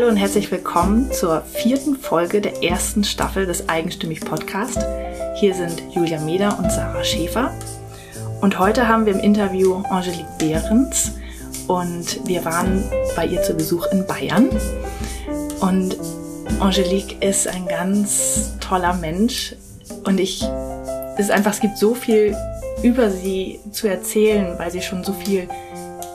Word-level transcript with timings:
Hallo 0.00 0.08
und 0.08 0.16
herzlich 0.16 0.50
willkommen 0.50 1.12
zur 1.12 1.42
vierten 1.42 1.94
Folge 1.94 2.40
der 2.40 2.62
ersten 2.64 3.04
Staffel 3.04 3.44
des 3.44 3.68
Eigenstimmig 3.68 4.22
Podcast. 4.22 4.78
Hier 5.34 5.54
sind 5.54 5.82
Julia 5.92 6.18
Meder 6.22 6.58
und 6.58 6.72
Sarah 6.72 7.04
Schäfer. 7.04 7.52
Und 8.40 8.58
heute 8.58 8.88
haben 8.88 9.04
wir 9.04 9.12
im 9.12 9.20
Interview 9.20 9.82
Angelique 9.90 10.38
Behrens 10.38 11.12
und 11.68 12.26
wir 12.26 12.46
waren 12.46 12.82
bei 13.14 13.26
ihr 13.26 13.42
zu 13.42 13.52
Besuch 13.52 13.88
in 13.92 14.06
Bayern. 14.06 14.48
Und 15.60 15.98
Angelique 16.60 17.22
ist 17.22 17.46
ein 17.46 17.66
ganz 17.68 18.54
toller 18.58 18.94
Mensch 18.94 19.54
und 20.04 20.18
ich, 20.18 20.42
es 21.18 21.26
ist 21.26 21.30
einfach, 21.30 21.52
es 21.52 21.60
gibt 21.60 21.76
so 21.76 21.92
viel 21.92 22.34
über 22.82 23.10
sie 23.10 23.60
zu 23.70 23.86
erzählen, 23.86 24.58
weil 24.58 24.70
sie 24.70 24.80
schon 24.80 25.04
so 25.04 25.12
viel 25.12 25.46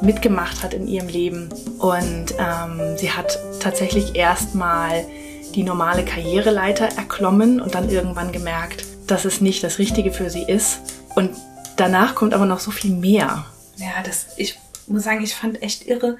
mitgemacht 0.01 0.63
hat 0.63 0.73
in 0.73 0.87
ihrem 0.87 1.07
Leben. 1.07 1.49
Und 1.79 2.33
ähm, 2.37 2.97
sie 2.97 3.11
hat 3.11 3.37
tatsächlich 3.59 4.15
erstmal 4.15 5.05
die 5.53 5.63
normale 5.63 6.03
Karriereleiter 6.03 6.85
erklommen 6.97 7.61
und 7.61 7.75
dann 7.75 7.89
irgendwann 7.89 8.31
gemerkt, 8.31 8.83
dass 9.07 9.25
es 9.25 9.41
nicht 9.41 9.63
das 9.63 9.79
Richtige 9.79 10.11
für 10.11 10.29
sie 10.29 10.43
ist. 10.43 10.79
Und 11.15 11.31
danach 11.77 12.15
kommt 12.15 12.33
aber 12.33 12.45
noch 12.45 12.59
so 12.59 12.71
viel 12.71 12.91
mehr. 12.91 13.45
Ja, 13.77 14.03
das, 14.03 14.27
ich 14.37 14.57
muss 14.87 15.03
sagen, 15.03 15.23
ich 15.23 15.35
fand 15.35 15.61
echt 15.61 15.87
irre, 15.87 16.17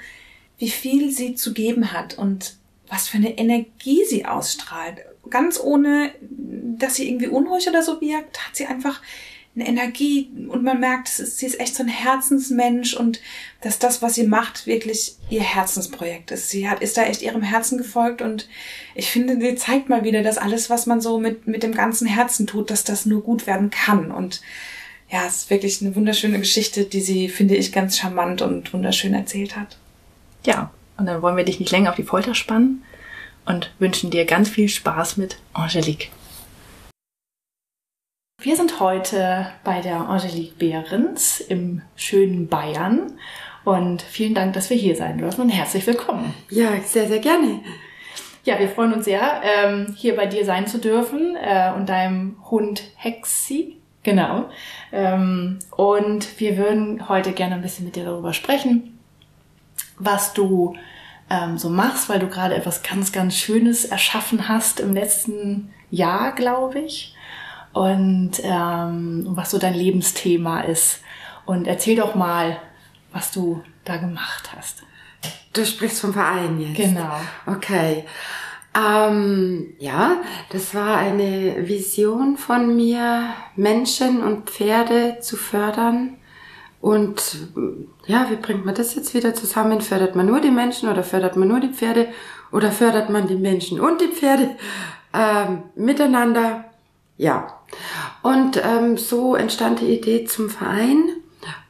wie 0.58 0.70
viel 0.70 1.12
sie 1.12 1.36
zu 1.36 1.54
geben 1.54 1.92
hat 1.92 2.18
und 2.18 2.56
was 2.90 3.08
für 3.08 3.18
eine 3.18 3.38
Energie 3.38 4.06
sie 4.08 4.26
ausstrahlt. 4.26 5.00
Ganz 5.30 5.60
ohne, 5.60 6.12
dass 6.22 6.96
sie 6.96 7.10
irgendwie 7.10 7.28
unruhig 7.28 7.68
oder 7.68 7.82
so 7.82 8.00
wirkt, 8.00 8.46
hat 8.46 8.56
sie 8.56 8.68
einfach 8.68 9.02
eine 9.56 9.68
Energie 9.68 10.30
und 10.50 10.64
man 10.64 10.80
merkt, 10.80 11.08
sie 11.08 11.46
ist 11.46 11.60
echt 11.60 11.76
so 11.76 11.84
ein 11.84 11.90
Herzensmensch 11.90 12.94
und 12.94 13.22
dass 13.62 13.80
das, 13.80 14.02
was 14.02 14.16
sie 14.16 14.28
macht, 14.28 14.68
wirklich 14.68 15.16
ihr 15.30 15.42
Herzensprojekt 15.42 16.32
ist. 16.32 16.50
Sie 16.50 16.70
hat, 16.70 16.82
ist 16.82 16.98
da 16.98 17.04
echt 17.04 17.22
ihrem 17.22 17.42
Herzen 17.42 17.78
gefolgt 17.78 18.22
und 18.22 18.50
ich 18.96 19.10
finde, 19.10 19.40
sie 19.40 19.56
zeigt 19.56 19.88
mal 19.88 20.04
wieder, 20.04 20.24
dass 20.24 20.38
alles, 20.38 20.70
was 20.70 20.86
man 20.86 21.00
so 21.00 21.20
mit, 21.20 21.48
mit 21.48 21.64
dem 21.64 21.74
ganzen 21.74 22.08
Herzen 22.08 22.48
tut, 22.48 22.70
dass 22.70 22.84
das 22.84 23.06
nur 23.06 23.22
gut 23.22 23.48
werden 23.48 23.70
kann 23.70 24.12
und 24.12 24.42
ja, 25.10 25.26
es 25.28 25.36
ist 25.36 25.50
wirklich 25.50 25.82
eine 25.82 25.96
wunderschöne 25.96 26.40
Geschichte, 26.40 26.84
die 26.84 27.02
sie, 27.02 27.30
finde 27.30 27.56
ich, 27.56 27.72
ganz 27.72 27.98
charmant 27.98 28.42
und 28.42 28.74
wunderschön 28.74 29.14
erzählt 29.14 29.56
hat. 29.56 29.78
Ja, 30.46 30.72
und 30.98 31.06
dann 31.06 31.22
wollen 31.22 31.38
wir 31.38 31.46
dich 31.46 31.60
nicht 31.60 31.72
länger 31.72 31.92
auf 31.92 31.96
die 31.96 32.04
Folter 32.04 32.36
spannen 32.36 32.84
und 33.46 33.72
wünschen 33.80 34.10
dir 34.10 34.26
ganz 34.26 34.50
viel 34.50 34.68
Spaß 34.68 35.18
mit 35.18 35.38
Angelique. 35.54 36.10
Wir 38.46 38.56
sind 38.56 38.80
heute 38.80 39.48
bei 39.64 39.82
der 39.82 40.08
Angelique 40.08 40.60
Behrens 40.60 41.40
im 41.40 41.82
schönen 41.96 42.48
Bayern 42.48 43.14
und 43.64 44.04
vielen 44.04 44.36
Dank, 44.36 44.54
dass 44.54 44.70
wir 44.70 44.78
hier 44.78 44.96
sein 44.96 45.18
dürfen 45.18 45.42
und 45.42 45.50
herzlich 45.50 45.88
willkommen. 45.88 46.32
Ja, 46.52 46.80
sehr, 46.84 47.08
sehr 47.08 47.18
gerne. 47.18 47.62
Ja, 48.44 48.60
wir 48.60 48.70
freuen 48.70 48.94
uns 48.94 49.06
sehr, 49.06 49.42
ähm, 49.44 49.96
hier 49.98 50.16
bei 50.16 50.28
dir 50.28 50.46
sein 50.46 50.68
zu 50.68 50.78
dürfen 50.78 51.36
äh, 51.36 51.72
und 51.76 51.90
deinem 51.90 52.36
Hund 52.52 52.84
Hexi. 52.98 53.78
Genau. 54.04 54.46
Ähm, 54.92 55.58
und 55.76 56.40
wir 56.40 56.58
würden 56.58 57.10
heute 57.10 57.32
gerne 57.32 57.56
ein 57.56 57.64
bisschen 57.64 57.86
mit 57.86 57.96
dir 57.96 58.06
darüber 58.06 58.34
sprechen, 58.34 59.00
was 59.98 60.34
du 60.34 60.76
ähm, 61.32 61.58
so 61.58 61.70
machst, 61.70 62.10
weil 62.10 62.20
du 62.20 62.28
gerade 62.28 62.54
etwas 62.54 62.84
ganz, 62.84 63.12
ganz 63.12 63.36
Schönes 63.36 63.86
erschaffen 63.86 64.48
hast 64.48 64.82
im 64.82 64.94
letzten 64.94 65.74
Jahr, 65.90 66.36
glaube 66.36 66.78
ich 66.82 67.15
und 67.76 68.32
ähm, 68.42 69.26
was 69.32 69.52
so 69.52 69.60
dein 69.60 69.74
Lebensthema 69.74 70.62
ist. 70.62 71.02
Und 71.46 71.68
erzähl 71.68 71.98
doch 71.98 72.16
mal, 72.16 72.58
was 73.12 73.32
du 73.32 73.64
da 73.84 73.98
gemacht 73.98 74.52
hast. 74.56 74.84
Du 75.52 75.66
sprichst 75.66 76.00
vom 76.00 76.14
Verein 76.14 76.58
jetzt. 76.62 76.78
Genau. 76.78 77.20
Okay. 77.46 78.06
Ähm, 78.74 79.74
ja, 79.78 80.22
das 80.52 80.74
war 80.74 80.98
eine 80.98 81.68
Vision 81.68 82.38
von 82.38 82.78
mir, 82.78 83.28
Menschen 83.58 84.24
und 84.24 84.50
Pferde 84.50 85.18
zu 85.20 85.36
fördern. 85.36 86.16
Und 86.80 87.50
ja, 88.06 88.28
wie 88.30 88.38
bringt 88.38 88.66
man 88.66 88.76
das 88.76 88.96
jetzt 88.96 89.14
wieder 89.14 89.34
zusammen? 89.34 89.82
Fördert 89.82 90.16
man 90.16 90.28
nur 90.28 90.40
die 90.40 90.52
Menschen 90.52 90.88
oder 90.88 91.04
fördert 91.04 91.36
man 91.36 91.50
nur 91.50 91.60
die 91.60 91.74
Pferde? 91.74 92.08
Oder 92.54 92.72
fördert 92.72 93.10
man 93.10 93.28
die 93.28 93.36
Menschen 93.36 93.82
und 93.82 94.00
die 94.00 94.08
Pferde 94.08 94.56
ähm, 95.14 95.64
miteinander? 95.76 96.64
Ja. 97.18 97.60
Und 98.22 98.62
ähm, 98.64 98.98
so 98.98 99.36
entstand 99.36 99.82
die 99.82 99.98
Idee 99.98 100.26
zum 100.26 100.50
Verein. 100.50 101.10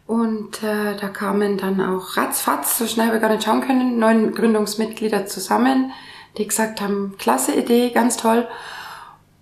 Und 0.07 0.61
äh, 0.61 0.95
da 0.99 1.07
kamen 1.09 1.57
dann 1.57 1.81
auch 1.81 2.15
ratzfatz, 2.15 2.77
so 2.77 2.85
schnell 2.85 3.11
wir 3.11 3.19
gar 3.19 3.29
nicht 3.29 3.43
schauen 3.43 3.61
können, 3.61 3.97
neun 3.97 4.33
Gründungsmitglieder 4.33 5.25
zusammen, 5.25 5.91
die 6.37 6.47
gesagt 6.47 6.79
haben, 6.79 7.15
klasse 7.17 7.55
Idee, 7.55 7.89
ganz 7.89 8.17
toll. 8.17 8.47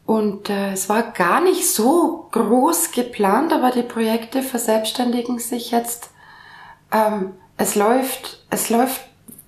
Und 0.06 0.50
äh, 0.50 0.72
es 0.72 0.88
war 0.90 1.04
gar 1.12 1.42
nicht 1.42 1.70
so 1.70 2.30
groß 2.32 2.92
geplant, 2.92 3.52
aber 3.52 3.72
die 3.72 3.84
Projekte 3.84 4.42
verselbstständigen 4.42 5.40
sich 5.40 5.72
jetzt. 5.72 6.12
Ähm, 6.92 7.34
es 7.58 7.76
läuft, 7.76 8.46
es 8.50 8.70
läuft 8.70 9.02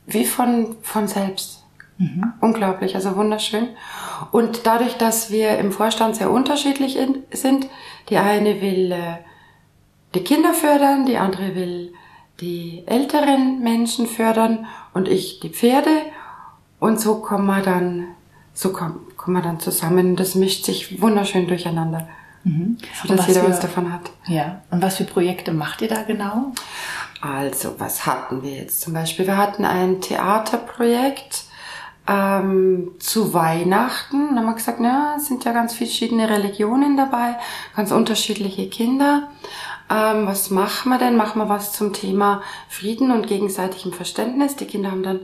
wie 0.06 0.26
von, 0.26 0.78
von 0.82 1.08
selbst. 1.08 1.64
Mhm. 1.98 2.34
Unglaublich, 2.42 2.96
also 2.96 3.16
wunderschön. 3.16 3.70
Und 4.32 4.66
dadurch, 4.66 4.96
dass 4.98 5.32
wir 5.32 5.58
im 5.58 5.72
Vorstand 5.72 6.16
sehr 6.16 6.32
unterschiedlich 6.32 6.98
in, 6.98 7.24
sind, 7.32 7.68
die 8.10 8.18
eine 8.18 8.62
will 8.62 8.92
äh, 8.92 9.18
die 10.14 10.24
Kinder 10.24 10.54
fördern, 10.54 11.06
die 11.06 11.18
andere 11.18 11.56
will 11.56 11.94
die 12.42 12.84
älteren 12.86 13.62
Menschen 13.62 14.08
fördern 14.08 14.66
und 14.94 15.08
ich 15.08 15.40
die 15.40 15.50
Pferde. 15.50 16.02
Und 16.80 17.00
so 17.00 17.22
kommen 17.22 17.46
wir 17.46 17.62
dann, 17.62 18.08
so 18.54 18.72
kommen, 18.72 19.00
kommen 19.18 19.38
wir 19.38 19.44
dann 19.44 19.60
zusammen. 19.60 20.16
Das 20.16 20.36
mischt 20.36 20.66
sich 20.66 21.02
wunderschön 21.02 21.48
durcheinander. 21.48 22.08
Mhm. 22.44 22.78
So 23.02 23.14
dass 23.14 23.28
jeder 23.28 23.42
für, 23.42 23.50
was 23.50 23.60
davon 23.60 23.92
hat. 23.92 24.12
Ja. 24.28 24.62
Und 24.70 24.82
was 24.82 24.98
für 24.98 25.06
Projekte 25.06 25.52
macht 25.52 25.82
ihr 25.82 25.88
da 25.88 26.04
genau? 26.04 26.52
Also, 27.22 27.76
was 27.80 28.06
hatten 28.06 28.44
wir 28.44 28.52
jetzt 28.52 28.82
zum 28.82 28.94
Beispiel? 28.94 29.26
Wir 29.26 29.38
hatten 29.38 29.66
ein 29.66 30.02
Theaterprojekt 30.02 31.46
ähm, 32.08 32.92
zu 33.00 33.34
Weihnachten. 33.34 34.30
Dann 34.30 34.40
haben 34.40 34.46
wir 34.46 34.54
gesagt, 34.54 34.80
na, 34.80 35.16
es 35.18 35.28
sind 35.28 35.46
ja 35.46 35.54
ganz 35.54 35.74
verschiedene 35.74 36.30
Religionen 36.30 36.98
dabei, 36.98 37.38
ganz 37.76 37.92
unterschiedliche 37.92 38.70
Kinder. 38.70 39.30
Ähm, 39.90 40.26
was 40.26 40.50
machen 40.50 40.90
wir 40.90 40.98
denn? 40.98 41.16
Machen 41.16 41.42
wir 41.42 41.50
was 41.50 41.74
zum 41.74 41.94
Thema 41.94 42.42
Frieden 42.70 43.12
und 43.12 43.28
gegenseitigem 43.28 43.94
Verständnis. 43.94 44.56
Die 44.56 44.66
Kinder 44.66 44.92
haben 44.92 45.04
dann 45.04 45.22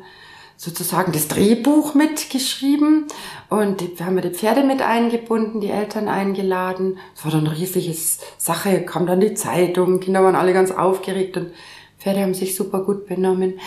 sozusagen 0.62 1.12
das 1.12 1.28
Drehbuch 1.28 1.96
mitgeschrieben 1.96 3.08
und 3.50 3.82
die, 3.82 3.98
wir 3.98 4.06
haben 4.06 4.22
die 4.22 4.30
Pferde 4.30 4.64
mit 4.64 4.84
eingebunden, 4.84 5.60
die 5.60 5.72
Eltern 5.72 6.08
eingeladen. 6.08 7.00
Es 7.16 7.26
war 7.26 7.32
dann 7.32 7.48
eine 7.48 7.58
riesige 7.58 7.96
Sache, 8.38 8.84
kam 8.84 9.08
dann 9.08 9.22
die 9.22 9.34
Zeitung, 9.34 10.00
Kinder 10.00 10.24
waren 10.24 10.36
alle 10.36 10.54
ganz 10.54 10.70
aufgeregt 10.70 11.36
und 11.38 11.52
Pferde 11.98 12.22
haben 12.22 12.36
sich 12.36 12.56
super 12.56 12.84
gut 12.84 13.08
benommen. 13.08 13.60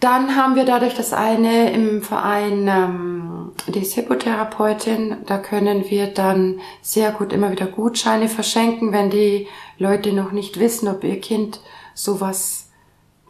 Dann 0.00 0.34
haben 0.34 0.56
wir 0.56 0.64
dadurch 0.64 0.94
das 0.94 1.12
eine 1.12 1.72
im 1.72 2.00
Verein 2.02 2.68
ähm, 2.68 3.52
die 3.66 3.80
Hippotherapeutin. 3.80 5.18
Da 5.26 5.36
können 5.36 5.90
wir 5.90 6.06
dann 6.06 6.60
sehr 6.80 7.12
gut 7.12 7.34
immer 7.34 7.52
wieder 7.52 7.66
Gutscheine 7.66 8.28
verschenken, 8.28 8.92
wenn 8.92 9.10
die 9.10 9.46
Leute 9.78 10.12
noch 10.12 10.32
nicht 10.32 10.58
wissen, 10.58 10.88
ob 10.88 11.04
ihr 11.04 11.20
Kind 11.20 11.60
sowas 11.94 12.70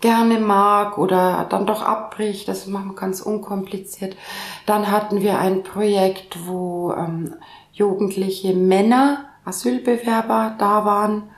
gerne 0.01 0.39
mag 0.39 0.97
oder 0.97 1.45
dann 1.51 1.67
doch 1.67 1.83
abbricht. 1.83 2.47
Das 2.47 2.69
machen 2.69 2.91
wir 2.91 2.95
ganz 2.95 3.21
unkompliziert. 3.21 4.17
Dann 4.65 4.93
hatten 4.93 5.21
wir 5.21 5.41
ein 5.41 5.65
Projekt, 5.65 6.39
wo 6.47 6.93
ähm, 6.93 7.35
jugendliche 7.73 8.55
Männer, 8.55 9.25
Asylbewerber 9.45 10.55
da 10.59 10.85
waren 10.85 11.31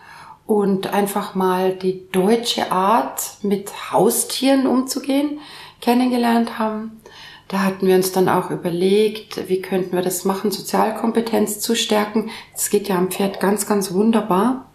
und 0.52 0.92
einfach 0.92 1.34
mal 1.34 1.72
die 1.72 2.10
deutsche 2.12 2.70
Art 2.70 3.38
mit 3.40 3.90
Haustieren 3.90 4.66
umzugehen 4.66 5.40
kennengelernt 5.80 6.58
haben. 6.58 7.00
Da 7.48 7.64
hatten 7.64 7.86
wir 7.86 7.96
uns 7.96 8.12
dann 8.12 8.28
auch 8.28 8.50
überlegt, 8.50 9.48
wie 9.48 9.62
könnten 9.62 9.96
wir 9.96 10.02
das 10.02 10.26
machen, 10.26 10.50
Sozialkompetenz 10.50 11.60
zu 11.60 11.74
stärken. 11.74 12.30
Das 12.52 12.68
geht 12.68 12.88
ja 12.88 12.96
am 12.96 13.10
Pferd 13.10 13.40
ganz, 13.40 13.66
ganz 13.66 13.92
wunderbar. 13.92 14.70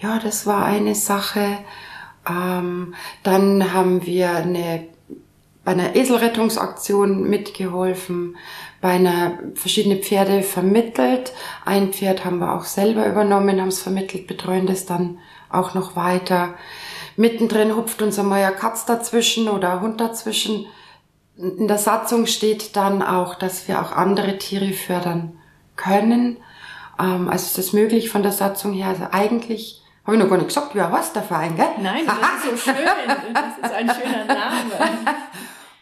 Ja, 0.00 0.18
das 0.18 0.46
war 0.46 0.64
eine 0.64 0.94
Sache. 0.94 1.58
Ähm, 2.28 2.94
dann 3.22 3.74
haben 3.74 4.06
wir 4.06 4.30
eine, 4.30 4.88
bei 5.66 5.72
einer 5.72 5.96
Eselrettungsaktion 5.96 7.28
mitgeholfen 7.28 8.36
bei 8.80 8.90
einer 8.90 9.38
verschiedene 9.54 9.96
Pferde 9.96 10.44
vermittelt. 10.44 11.32
Ein 11.64 11.92
Pferd 11.92 12.24
haben 12.24 12.38
wir 12.38 12.54
auch 12.54 12.62
selber 12.62 13.04
übernommen, 13.06 13.60
haben 13.60 13.68
es 13.68 13.82
vermittelt, 13.82 14.28
betreuen 14.28 14.68
das 14.68 14.86
dann 14.86 15.18
auch 15.50 15.74
noch 15.74 15.96
weiter. 15.96 16.54
Mittendrin 17.16 17.74
hupft 17.74 18.00
unser 18.00 18.22
neuer 18.22 18.52
Katz 18.52 18.84
dazwischen 18.84 19.48
oder 19.48 19.80
Hund 19.80 20.00
dazwischen. 20.00 20.66
In 21.36 21.66
der 21.66 21.78
Satzung 21.78 22.26
steht 22.26 22.76
dann 22.76 23.02
auch, 23.02 23.34
dass 23.34 23.66
wir 23.66 23.80
auch 23.80 23.90
andere 23.90 24.38
Tiere 24.38 24.72
fördern 24.72 25.36
können. 25.74 26.36
Ähm, 26.96 27.28
also 27.28 27.44
ist 27.46 27.58
das 27.58 27.72
möglich 27.72 28.08
von 28.08 28.22
der 28.22 28.32
Satzung 28.32 28.72
her. 28.72 28.86
Also 28.86 29.08
eigentlich 29.10 29.82
habe 30.04 30.16
ich 30.16 30.22
noch 30.22 30.30
gar 30.30 30.36
nicht 30.36 30.46
gesagt, 30.46 30.76
wie 30.76 30.80
heißt 30.80 31.16
der 31.16 31.24
Verein, 31.24 31.56
gell? 31.56 31.66
Nein, 31.82 32.06
das 32.06 32.52
ist 32.54 32.64
so 32.64 32.70
schön. 32.70 32.84
Das 33.34 33.70
ist 33.70 33.74
ein 33.74 33.90
schöner 33.90 34.24
Name. 34.28 35.16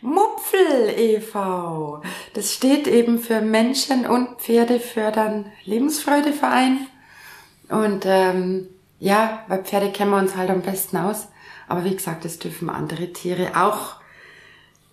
Mupfel 0.05 0.91
e.V. 0.99 2.03
Das 2.35 2.53
steht 2.53 2.87
eben 2.87 3.19
für 3.19 3.41
Menschen 3.41 4.05
und 4.05 4.39
Pferde 4.39 4.79
fördern 4.79 5.47
Lebensfreudeverein. 5.65 6.87
Und 7.71 8.05
ähm, 8.05 8.69
ja, 8.99 9.45
bei 9.49 9.57
Pferde 9.57 9.91
kennen 9.93 10.11
wir 10.11 10.19
uns 10.19 10.37
halt 10.37 10.51
am 10.51 10.61
besten 10.61 10.99
aus. 10.99 11.29
Aber 11.69 11.85
wie 11.85 11.97
gesagt, 11.97 12.27
es 12.27 12.39
dürfen 12.39 12.69
andere 12.69 13.15
Tiere 13.15 13.53
auch 13.57 13.95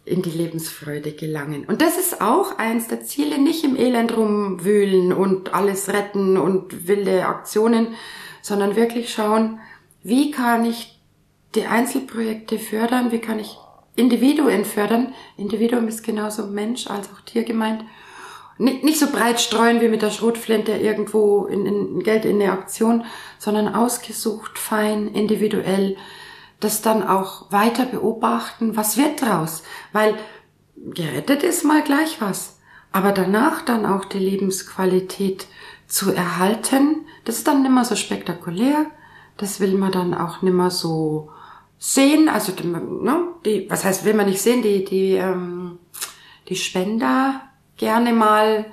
in 0.06 0.22
die 0.22 0.32
Lebensfreude 0.32 1.12
gelangen. 1.12 1.66
Und 1.66 1.82
das 1.82 1.98
ist 1.98 2.22
auch 2.22 2.58
eins 2.58 2.88
der 2.88 3.04
Ziele, 3.04 3.38
nicht 3.38 3.66
im 3.66 3.76
Elend 3.76 4.16
rumwühlen 4.16 5.12
und 5.12 5.54
alles 5.54 5.90
retten 5.90 6.38
und 6.38 6.88
wilde 6.88 7.28
Aktionen, 7.28 7.96
sondern 8.42 8.78
wirklich 8.78 9.14
schauen, 9.14 9.60
wie 10.04 10.32
kann 10.32 10.64
ich 10.64 11.02
die 11.54 11.66
Einzelprojekte 11.66 12.58
fördern, 12.58 13.12
wie 13.12 13.20
kann 13.20 13.40
ich 13.40 13.58
Individuen 13.96 14.66
fördern. 14.66 15.14
Individuum 15.38 15.88
ist 15.88 16.04
genauso 16.04 16.48
Mensch 16.48 16.88
als 16.88 17.10
auch 17.12 17.22
Tier 17.22 17.44
gemeint. 17.44 17.84
Nicht, 18.58 18.84
nicht 18.84 19.00
so 19.00 19.08
breit 19.08 19.42
streuen 19.42 19.82
wie 19.82 19.88
mit 19.88 20.02
der 20.02 20.12
Schrotflinte 20.12 20.74
irgendwo 20.74 21.46
in, 21.46 21.66
in 21.66 22.00
Geld 22.04 22.26
in 22.26 22.42
eine 22.42 22.52
Aktion, 22.52 23.06
sondern 23.40 23.74
ausgesucht, 23.74 24.58
fein, 24.58 25.08
individuell, 25.08 25.98
das 26.60 26.82
dann 26.82 27.06
auch 27.06 27.52
weiter 27.52 27.86
beobachten, 27.86 28.78
was 28.78 28.98
wird 28.98 29.22
draus? 29.22 29.64
Weil 29.94 30.16
gerettet 30.76 31.44
ist 31.44 31.64
mal 31.66 31.82
gleich 31.82 32.22
was. 32.22 32.60
Aber 32.92 33.12
danach 33.12 33.64
dann 33.64 33.86
auch 33.86 34.06
die 34.06 34.20
Lebensqualität 34.20 35.48
zu 35.88 36.14
erhalten, 36.14 37.06
das 37.26 37.38
ist 37.38 37.48
dann 37.48 37.64
nimmer 37.64 37.86
so 37.86 37.96
spektakulär. 37.96 38.86
Das 39.38 39.60
will 39.60 39.78
man 39.78 39.92
dann 39.92 40.14
auch 40.14 40.42
nimmer 40.42 40.70
so 40.70 41.32
sehen. 41.82 42.30
Also, 42.30 42.54
ne, 42.64 43.28
die, 43.44 43.70
was 43.70 43.84
heißt, 43.84 44.06
will 44.06 44.14
man 44.14 44.28
nicht 44.28 44.42
sehen, 44.42 44.62
die, 44.62 44.86
die, 44.86 45.16
ähm, 45.16 45.80
die 46.48 46.56
Spender 46.56 47.42
gerne 47.76 48.14
mal, 48.14 48.66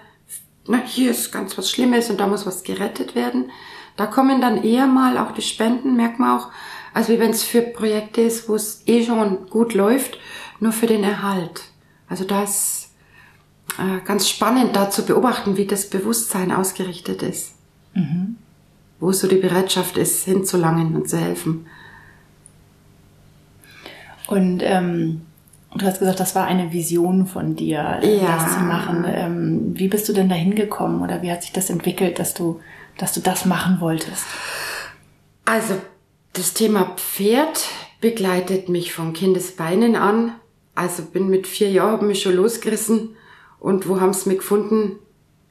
na, 0.66 0.78
hier 0.84 1.10
ist 1.10 1.32
ganz 1.32 1.56
was 1.56 1.70
Schlimmes 1.70 2.10
und 2.10 2.20
da 2.20 2.26
muss 2.26 2.46
was 2.46 2.62
gerettet 2.62 3.14
werden. 3.14 3.50
Da 3.96 4.06
kommen 4.06 4.40
dann 4.40 4.62
eher 4.62 4.87
mal 4.87 5.19
auch 5.19 5.32
die 5.32 5.43
Spenden, 5.43 5.96
merkt 5.96 6.20
man 6.20 6.38
auch, 6.38 6.50
als 6.93 7.08
wie 7.08 7.19
wenn 7.19 7.31
es 7.31 7.43
für 7.43 7.62
Projekte 7.62 8.20
ist, 8.20 8.49
wo 8.49 8.55
es 8.55 8.82
eh 8.87 9.05
schon 9.05 9.49
gut 9.49 9.75
läuft, 9.75 10.19
nur 10.61 10.72
für 10.72 10.87
den 10.87 11.02
Erhalt. 11.02 11.62
Also 12.08 12.25
da 12.25 12.44
ist 12.44 12.90
äh, 13.78 14.04
ganz 14.04 14.28
spannend 14.28 14.76
da 14.76 14.90
zu 14.90 15.04
beobachten, 15.04 15.56
wie 15.56 15.66
das 15.66 15.88
Bewusstsein 15.88 16.52
ausgerichtet 16.52 17.22
ist. 17.22 17.54
Mhm. 17.94 18.37
Wo 19.00 19.12
so 19.12 19.28
die 19.28 19.37
Bereitschaft 19.37 19.96
ist, 19.96 20.25
hinzulangen 20.25 20.94
und 20.94 21.08
zu 21.08 21.16
helfen. 21.16 21.66
Und 24.28 24.60
ähm, 24.62 25.22
du 25.75 25.86
hast 25.86 26.00
gesagt, 26.00 26.20
das 26.20 26.34
war 26.34 26.46
eine 26.46 26.70
Vision 26.72 27.26
von 27.26 27.56
dir, 27.56 27.98
äh, 28.02 28.19
ja. 28.19 28.36
das 28.36 28.54
zu 28.54 28.60
machen. 28.60 29.04
Ähm, 29.08 29.70
wie 29.72 29.88
bist 29.88 30.08
du 30.08 30.12
denn 30.12 30.28
da 30.28 30.34
hingekommen 30.34 31.00
oder 31.00 31.22
wie 31.22 31.32
hat 31.32 31.42
sich 31.42 31.52
das 31.52 31.70
entwickelt, 31.70 32.19
dass 32.19 32.34
du, 32.34 32.60
dass 32.98 33.14
du 33.14 33.20
das 33.20 33.46
machen 33.46 33.80
wolltest? 33.80 34.25
Also 35.46 35.75
das 36.34 36.52
Thema 36.52 36.94
Pferd 36.96 37.64
begleitet 38.02 38.69
mich 38.69 38.92
von 38.92 39.14
Kindesbeinen 39.14 39.96
an. 39.96 40.32
Also 40.75 41.04
bin 41.04 41.28
mit 41.28 41.46
vier 41.46 41.70
Jahren, 41.70 41.92
hab 41.92 42.02
mich 42.02 42.22
schon 42.22 42.34
losgerissen. 42.34 43.16
Und 43.58 43.88
wo 43.88 43.98
haben 43.98 44.12
sie 44.12 44.28
mich 44.28 44.38
gefunden? 44.38 44.96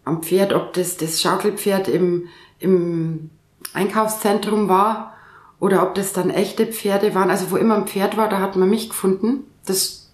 Am 0.06 0.22
Pferd, 0.22 0.54
ob 0.54 0.74
das 0.74 0.98
das 0.98 1.20
Schaukelpferd 1.20 1.88
im, 1.88 2.28
im 2.60 3.32
Einkaufszentrum 3.74 4.70
war 4.70 5.17
oder 5.60 5.84
ob 5.84 5.96
das 5.96 6.14
dann 6.14 6.30
echte 6.30 6.68
Pferde 6.68 7.16
waren. 7.16 7.30
Also 7.30 7.52
wo 7.52 7.58
immer 7.58 7.76
ein 7.76 7.88
Pferd 7.88 8.18
war, 8.18 8.30
da 8.30 8.40
hat 8.40 8.56
man 8.56 8.70
mich 8.70 8.90
gefunden. 8.90 9.44
Das, 9.66 10.10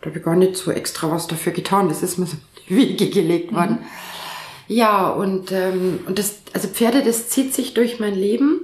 da 0.00 0.08
habe 0.08 0.18
ich 0.18 0.24
gar 0.24 0.36
nicht 0.36 0.56
so 0.56 0.70
extra 0.70 1.10
was 1.10 1.26
dafür 1.26 1.52
getan. 1.52 1.88
Das 1.88 2.02
ist 2.02 2.18
mir 2.18 2.26
so 2.26 2.36
in 2.36 2.62
die 2.68 2.76
Wiege 2.76 3.10
gelegt 3.10 3.52
worden. 3.52 3.80
Mhm. 3.80 3.86
Ja, 4.68 5.08
und, 5.08 5.50
ähm, 5.52 6.00
und 6.06 6.18
das, 6.18 6.36
also 6.52 6.68
Pferde, 6.68 7.02
das 7.02 7.28
zieht 7.28 7.54
sich 7.54 7.74
durch 7.74 8.00
mein 8.00 8.14
Leben. 8.14 8.60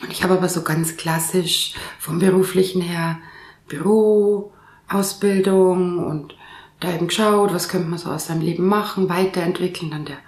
Und 0.00 0.12
ich 0.12 0.22
habe 0.22 0.34
aber 0.34 0.48
so 0.48 0.62
ganz 0.62 0.96
klassisch 0.96 1.74
vom 1.98 2.18
beruflichen 2.18 2.82
her 2.82 3.18
Büro, 3.66 4.52
Ausbildung 4.88 5.98
und 6.04 6.36
da 6.80 6.94
eben 6.94 7.08
geschaut, 7.08 7.52
was 7.52 7.68
könnte 7.68 7.88
man 7.88 7.98
so 7.98 8.10
aus 8.10 8.26
seinem 8.26 8.42
Leben 8.42 8.66
machen, 8.66 9.08
weiterentwickeln, 9.08 9.90
dann 9.90 10.04
der, 10.04 10.16
der 10.16 10.22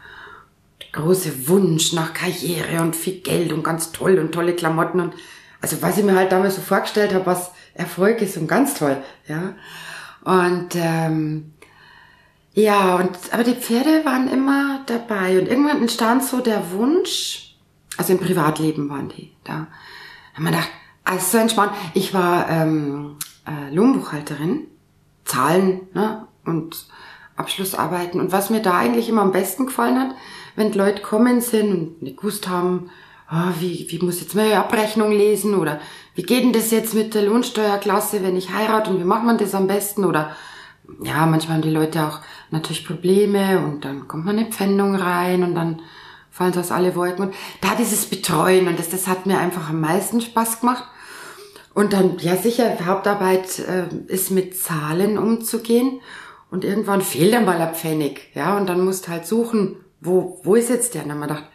große 0.99 1.49
Wunsch 1.49 1.93
nach 1.93 2.13
Karriere 2.13 2.83
und 2.83 2.97
viel 2.97 3.21
Geld 3.21 3.53
und 3.53 3.63
ganz 3.63 3.93
toll 3.93 4.19
und 4.19 4.33
tolle 4.33 4.55
Klamotten 4.55 5.01
und 5.01 5.15
also 5.61 5.83
was 5.83 5.99
ich 5.99 6.05
mir 6.05 6.15
halt 6.15 6.31
damals 6.31 6.57
so 6.57 6.61
vorgestellt 6.61 7.13
habe, 7.15 7.27
was 7.27 7.51
Erfolg 7.75 8.21
ist 8.23 8.37
und 8.37 8.47
ganz 8.47 8.75
toll, 8.75 8.97
ja. 9.27 9.55
Und 10.25 10.75
ähm, 10.75 11.53
ja, 12.53 12.97
und 12.97 13.11
aber 13.33 13.45
die 13.45 13.55
Pferde 13.55 14.05
waren 14.05 14.29
immer 14.29 14.81
dabei 14.87 15.39
und 15.39 15.49
irgendwann 15.49 15.81
entstand 15.81 16.25
so 16.25 16.41
der 16.41 16.73
Wunsch, 16.73 17.57
also 17.97 18.13
im 18.13 18.19
Privatleben 18.19 18.89
waren 18.89 19.09
die 19.09 19.33
da. 19.45 19.69
Haben 20.35 20.45
wir 20.45 20.51
gedacht, 20.51 20.71
also 21.05 21.25
so 21.27 21.39
entspannt. 21.39 21.73
Ich 21.95 22.15
war 22.15 22.49
ähm, 22.51 23.17
äh, 23.47 23.73
Lohnbuchhalterin, 23.75 24.67
Zahlen 25.25 25.89
ne, 25.95 26.27
und 26.45 26.87
Abschlussarbeiten. 27.39 28.21
Und 28.21 28.33
was 28.33 28.51
mir 28.51 28.61
da 28.61 28.77
eigentlich 28.79 29.09
immer 29.09 29.23
am 29.23 29.33
besten 29.33 29.67
gefallen 29.67 29.99
hat, 29.99 30.15
wenn 30.57 30.73
Leute 30.73 31.03
kommen 31.03 31.41
sind 31.41 31.71
und 31.71 32.03
nicht 32.03 32.17
gewusst 32.19 32.49
haben, 32.49 32.91
oh, 33.31 33.53
wie, 33.61 33.87
wie 33.89 34.05
muss 34.05 34.21
jetzt 34.21 34.35
meine 34.35 34.59
Abrechnung 34.59 35.13
lesen 35.13 35.55
oder 35.55 35.81
wie 36.15 36.23
geht 36.23 36.43
denn 36.43 36.53
das 36.53 36.71
jetzt 36.71 36.95
mit 36.95 37.15
der 37.15 37.23
Lohnsteuerklasse, 37.23 38.23
wenn 38.23 38.37
ich 38.37 38.53
heirate 38.53 38.91
und 38.91 38.99
wie 38.99 39.05
macht 39.05 39.25
man 39.25 39.39
das 39.39 39.55
am 39.55 39.67
besten 39.69 40.05
oder 40.05 40.33
ja, 41.03 41.27
manchmal 41.27 41.57
haben 41.57 41.63
die 41.63 41.71
Leute 41.71 42.03
auch 42.03 42.21
natürlich 42.51 42.87
Probleme 42.87 43.61
und 43.61 43.85
dann 43.85 44.09
kommt 44.09 44.25
man 44.25 44.39
in 44.39 44.45
eine 44.45 44.53
Pfändung 44.53 44.95
rein 44.95 45.43
und 45.43 45.55
dann 45.55 45.83
fallen 46.31 46.53
so 46.53 46.61
aus 46.61 46.71
alle 46.71 46.95
Wolken. 46.95 47.27
Und 47.27 47.35
da 47.61 47.75
dieses 47.75 48.07
Betreuen 48.07 48.69
und 48.69 48.79
das, 48.79 48.89
das 48.89 49.07
hat 49.07 49.27
mir 49.27 49.39
einfach 49.39 49.69
am 49.69 49.81
meisten 49.81 50.21
Spaß 50.21 50.61
gemacht. 50.61 50.85
Und 51.75 51.93
dann, 51.93 52.19
ja 52.19 52.37
sicher, 52.37 52.77
Hauptarbeit 52.87 53.59
äh, 53.61 53.85
ist 54.07 54.31
mit 54.31 54.57
Zahlen 54.57 55.19
umzugehen. 55.19 56.01
Und 56.51 56.65
irgendwann 56.65 57.03
fehlt 57.03 57.35
dann 57.35 57.45
mal 57.45 57.61
ein 57.61 57.75
Pfennig. 57.75 58.31
Ja, 58.35 58.57
und 58.57 58.69
dann 58.69 58.85
musst 58.85 59.09
halt 59.09 59.27
suchen, 59.27 59.77
wo, 60.01 60.41
wo 60.45 60.55
ist 60.55 60.71
jetzt 60.71 60.95
der? 60.95 61.03
Und 61.03 61.09
dann 61.09 61.21
haben 61.21 61.29
wir 61.29 61.35
gedacht, 61.35 61.51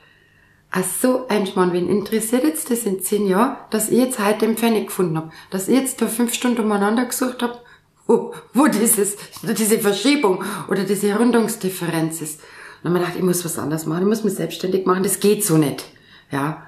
ach 0.71 0.83
so, 0.83 1.27
ein 1.27 1.47
Schmarrn, 1.47 1.73
wen 1.73 1.87
interessiert 1.87 2.43
jetzt 2.43 2.69
das 2.69 2.83
in 2.83 3.01
zehn 3.01 3.27
Jahren, 3.27 3.57
dass 3.69 3.89
ich 3.89 3.97
jetzt 3.97 4.19
heute 4.19 4.45
den 4.45 4.57
Pfennig 4.57 4.87
gefunden 4.87 5.17
hab, 5.17 5.31
Dass 5.49 5.67
ich 5.67 5.77
jetzt 5.77 6.01
da 6.01 6.07
fünf 6.07 6.33
Stunden 6.33 6.61
umeinander 6.61 7.05
gesucht 7.05 7.41
hab, 7.41 7.63
wo, 8.05 8.33
wo 8.53 8.67
dieses, 8.67 9.15
diese 9.41 9.79
Verschiebung 9.79 10.43
oder 10.67 10.83
diese 10.83 11.15
Rundungsdifferenz 11.15 12.21
ist. 12.21 12.41
Und 12.83 12.91
dann 12.91 12.93
habe 12.93 13.00
ich 13.00 13.05
gedacht, 13.05 13.19
ich 13.19 13.25
muss 13.25 13.45
was 13.45 13.59
anderes 13.59 13.85
machen, 13.85 14.01
ich 14.01 14.09
muss 14.09 14.23
mich 14.23 14.33
selbstständig 14.33 14.85
machen, 14.85 15.03
das 15.03 15.19
geht 15.19 15.45
so 15.45 15.57
nicht. 15.57 15.85
Ja. 16.31 16.67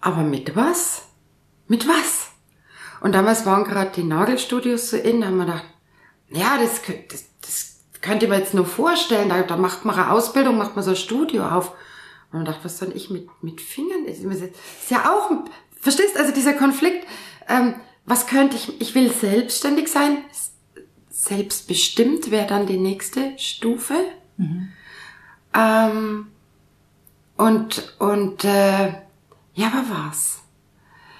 Aber 0.00 0.22
mit 0.22 0.54
was? 0.54 1.02
Mit 1.68 1.88
was? 1.88 2.28
Und 3.00 3.14
damals 3.14 3.46
waren 3.46 3.64
gerade 3.64 3.92
die 3.94 4.04
Nagelstudios 4.04 4.90
so 4.90 4.96
in, 4.96 5.20
da 5.20 5.28
haben 5.28 5.38
wir 5.38 5.46
gedacht, 5.46 5.64
ja, 6.30 6.58
das, 6.58 6.80
das, 7.08 7.24
das 7.40 7.80
könnte 8.00 8.28
man 8.28 8.40
jetzt 8.40 8.54
nur 8.54 8.66
vorstellen, 8.66 9.28
da, 9.28 9.42
da 9.42 9.56
macht 9.56 9.84
man 9.84 9.94
eine 9.96 10.10
Ausbildung, 10.10 10.58
macht 10.58 10.76
man 10.76 10.84
so 10.84 10.90
ein 10.90 10.96
Studio 10.96 11.46
auf. 11.46 11.70
Und 12.32 12.40
man 12.40 12.44
dachte, 12.44 12.64
was 12.64 12.78
soll 12.78 12.92
ich 12.94 13.10
mit, 13.10 13.28
mit 13.42 13.60
Fingern? 13.60 14.06
Das 14.06 14.18
ist 14.18 14.90
ja 14.90 15.12
auch, 15.12 15.30
verstehst, 15.80 16.16
also 16.16 16.32
dieser 16.32 16.54
Konflikt, 16.54 17.06
ähm, 17.48 17.74
was 18.04 18.26
könnte 18.26 18.56
ich, 18.56 18.80
ich 18.80 18.94
will 18.94 19.10
selbstständig 19.12 19.88
sein, 19.88 20.18
selbstbestimmt 21.10 22.30
wäre 22.30 22.46
dann 22.46 22.66
die 22.66 22.76
nächste 22.76 23.38
Stufe. 23.38 23.94
Mhm. 24.36 24.68
Ähm, 25.54 26.26
und, 27.36 27.94
und, 27.98 28.44
äh, 28.44 28.88
ja, 29.54 29.68
aber 29.68 29.84
was? 30.08 30.40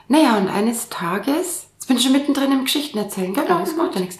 Naja, 0.08 0.36
und 0.38 0.48
eines 0.48 0.88
Tages, 0.88 1.65
jetzt 1.86 1.88
bin 1.88 1.96
ich 1.98 2.02
schon 2.02 2.12
mittendrin 2.12 2.50
im 2.50 2.64
Geschichten 2.64 2.98
erzählen, 2.98 3.32
gell? 3.32 3.44
Ja, 3.48 3.60
das 3.60 3.76
macht 3.76 3.94
ja 3.94 4.00
nichts. 4.00 4.18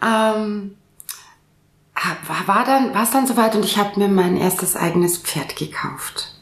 Ähm, 0.00 0.76
war 2.46 2.64
dann, 2.64 2.94
war 2.94 3.02
es 3.02 3.10
dann 3.10 3.26
soweit 3.26 3.56
und 3.56 3.64
ich 3.64 3.78
habe 3.78 3.98
mir 3.98 4.08
mein 4.08 4.36
erstes 4.36 4.76
eigenes 4.76 5.18
Pferd 5.18 5.56
gekauft. 5.56 6.34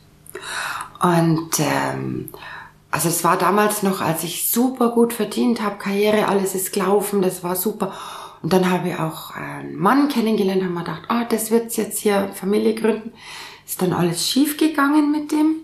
Und 1.00 1.58
ähm, 1.58 2.28
also 2.90 3.08
es 3.08 3.24
war 3.24 3.38
damals 3.38 3.82
noch, 3.82 4.02
als 4.02 4.24
ich 4.24 4.50
super 4.50 4.90
gut 4.90 5.14
verdient 5.14 5.62
habe, 5.62 5.78
Karriere, 5.78 6.28
alles 6.28 6.54
ist 6.54 6.72
gelaufen, 6.72 7.22
das 7.22 7.42
war 7.42 7.56
super. 7.56 7.94
Und 8.42 8.52
dann 8.52 8.68
habe 8.68 8.90
ich 8.90 8.98
auch 8.98 9.30
einen 9.30 9.76
Mann 9.76 10.08
kennengelernt, 10.08 10.62
haben 10.62 10.74
wir 10.74 10.80
gedacht, 10.80 11.04
ah, 11.08 11.22
oh, 11.22 11.26
das 11.30 11.50
wird 11.50 11.74
jetzt 11.76 12.00
hier 12.00 12.28
Familie 12.34 12.74
gründen. 12.74 13.12
Ist 13.66 13.80
dann 13.80 13.94
alles 13.94 14.28
schief 14.28 14.58
gegangen 14.58 15.12
mit 15.12 15.32
dem. 15.32 15.60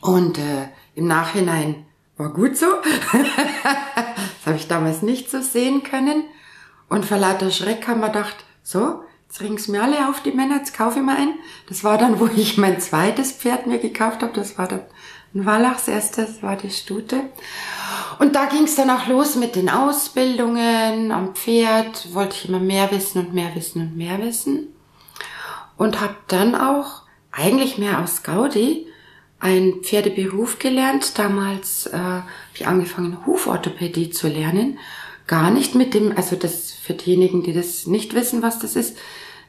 Und 0.00 0.38
äh, 0.38 0.68
im 0.96 1.06
Nachhinein 1.06 1.84
war 2.20 2.32
gut 2.32 2.56
so. 2.56 2.66
das 3.12 4.46
habe 4.46 4.56
ich 4.56 4.68
damals 4.68 5.02
nicht 5.02 5.30
so 5.30 5.40
sehen 5.40 5.82
können. 5.82 6.24
Und 6.88 7.06
vor 7.06 7.16
lauter 7.16 7.50
Schreck 7.50 7.88
haben 7.88 8.00
wir 8.00 8.08
gedacht, 8.08 8.36
so, 8.62 9.02
jetzt 9.26 9.40
ring's 9.40 9.68
mir 9.68 9.82
alle 9.82 10.08
auf 10.08 10.22
die 10.22 10.32
Männer, 10.32 10.56
jetzt 10.56 10.76
kaufe 10.76 10.98
ich 10.98 11.04
mal 11.04 11.16
ein. 11.16 11.34
Das 11.68 11.82
war 11.82 11.96
dann, 11.98 12.20
wo 12.20 12.26
ich 12.26 12.58
mein 12.58 12.78
zweites 12.78 13.32
Pferd 13.32 13.66
mir 13.66 13.78
gekauft 13.78 14.22
habe. 14.22 14.32
Das 14.34 14.58
war 14.58 14.68
dann 14.68 14.82
ein 15.34 15.46
Wallachs 15.46 15.88
erstes, 15.88 16.42
war 16.42 16.56
die 16.56 16.70
Stute. 16.70 17.22
Und 18.18 18.36
da 18.36 18.46
ging 18.46 18.64
es 18.64 18.74
dann 18.74 18.90
auch 18.90 19.06
los 19.06 19.36
mit 19.36 19.56
den 19.56 19.70
Ausbildungen 19.70 21.12
am 21.12 21.34
Pferd, 21.34 22.12
wollte 22.12 22.36
ich 22.36 22.48
immer 22.48 22.58
mehr 22.58 22.90
wissen 22.90 23.26
und 23.26 23.32
mehr 23.32 23.54
wissen 23.54 23.80
und 23.80 23.96
mehr 23.96 24.18
wissen. 24.20 24.74
Und 25.78 26.00
habe 26.00 26.16
dann 26.26 26.54
auch 26.54 27.02
eigentlich 27.32 27.78
mehr 27.78 28.00
aus 28.00 28.22
Gaudi 28.22 28.89
einen 29.40 29.82
Pferdeberuf 29.82 30.58
gelernt. 30.58 31.18
Damals 31.18 31.86
äh, 31.86 31.96
habe 31.96 32.24
ich 32.54 32.66
angefangen, 32.66 33.26
Huforthopädie 33.26 34.10
zu 34.10 34.28
lernen. 34.28 34.78
Gar 35.26 35.50
nicht 35.50 35.74
mit 35.74 35.94
dem, 35.94 36.16
also 36.16 36.36
das 36.36 36.72
für 36.72 36.92
diejenigen, 36.92 37.42
die 37.42 37.52
das 37.52 37.86
nicht 37.86 38.14
wissen, 38.14 38.42
was 38.42 38.58
das 38.58 38.76
ist. 38.76 38.96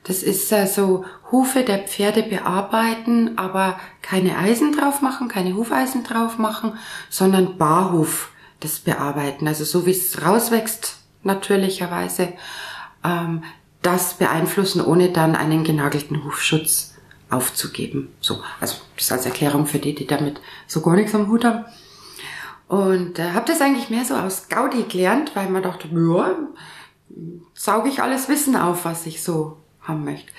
Das 0.04 0.24
ist 0.24 0.52
äh, 0.52 0.66
so 0.66 1.06
Hufe 1.32 1.64
der 1.64 1.80
Pferde 1.80 2.24
bearbeiten, 2.24 3.38
aber 3.38 3.80
keine 4.02 4.38
Eisen 4.38 4.76
drauf 4.76 5.02
machen, 5.02 5.28
keine 5.28 5.56
Hufeisen 5.56 6.04
drauf 6.04 6.38
machen, 6.38 6.74
sondern 7.10 7.58
Barhuf 7.58 8.32
das 8.60 8.80
bearbeiten. 8.80 9.48
Also 9.48 9.64
so 9.66 9.86
wie 9.86 9.92
es 9.92 10.26
rauswächst, 10.26 10.98
natürlicherweise, 11.24 12.34
ähm, 13.04 13.44
das 13.82 14.16
beeinflussen, 14.16 14.82
ohne 14.82 15.10
dann 15.10 15.36
einen 15.36 15.64
genagelten 15.64 16.24
Hufschutz 16.24 16.91
aufzugeben. 17.32 18.10
So, 18.20 18.42
also 18.60 18.78
das 18.98 19.12
als 19.12 19.26
Erklärung 19.26 19.66
für 19.66 19.80
die, 19.80 19.96
die 19.96 20.08
damit 20.08 20.42
so 20.68 20.82
gar 20.82 20.96
nichts 20.96 21.16
am 21.16 21.28
Hut 21.30 21.46
haben. 21.46 21.66
Und 22.68 23.20
äh, 23.20 23.32
habe 23.32 23.48
das 23.48 23.62
eigentlich 23.62 23.90
mehr 23.90 24.06
so 24.06 24.16
aus 24.16 24.48
Gaudi 24.50 24.84
gelernt, 24.84 25.32
weil 25.36 25.50
man 25.50 25.64
dachte, 25.64 25.90
ja, 25.92 26.36
sauge 27.54 27.90
ich 27.90 28.02
alles 28.02 28.30
Wissen 28.30 28.56
auf, 28.56 28.86
was 28.86 29.06
ich 29.06 29.24
so 29.24 29.58
haben 29.82 30.06
möchte. 30.06 30.32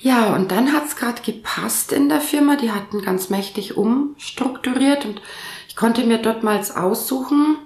Ja, 0.00 0.34
und 0.34 0.50
dann 0.50 0.72
hat's 0.72 0.90
es 0.90 0.96
gerade 0.96 1.22
gepasst 1.22 1.92
in 1.92 2.08
der 2.08 2.20
Firma. 2.20 2.56
Die 2.56 2.72
hatten 2.72 3.02
ganz 3.02 3.30
mächtig 3.30 3.76
umstrukturiert 3.76 5.04
und 5.04 5.22
ich 5.68 5.76
konnte 5.76 6.04
mir 6.04 6.18
dort 6.18 6.42
mal 6.42 6.60
aussuchen, 6.74 7.56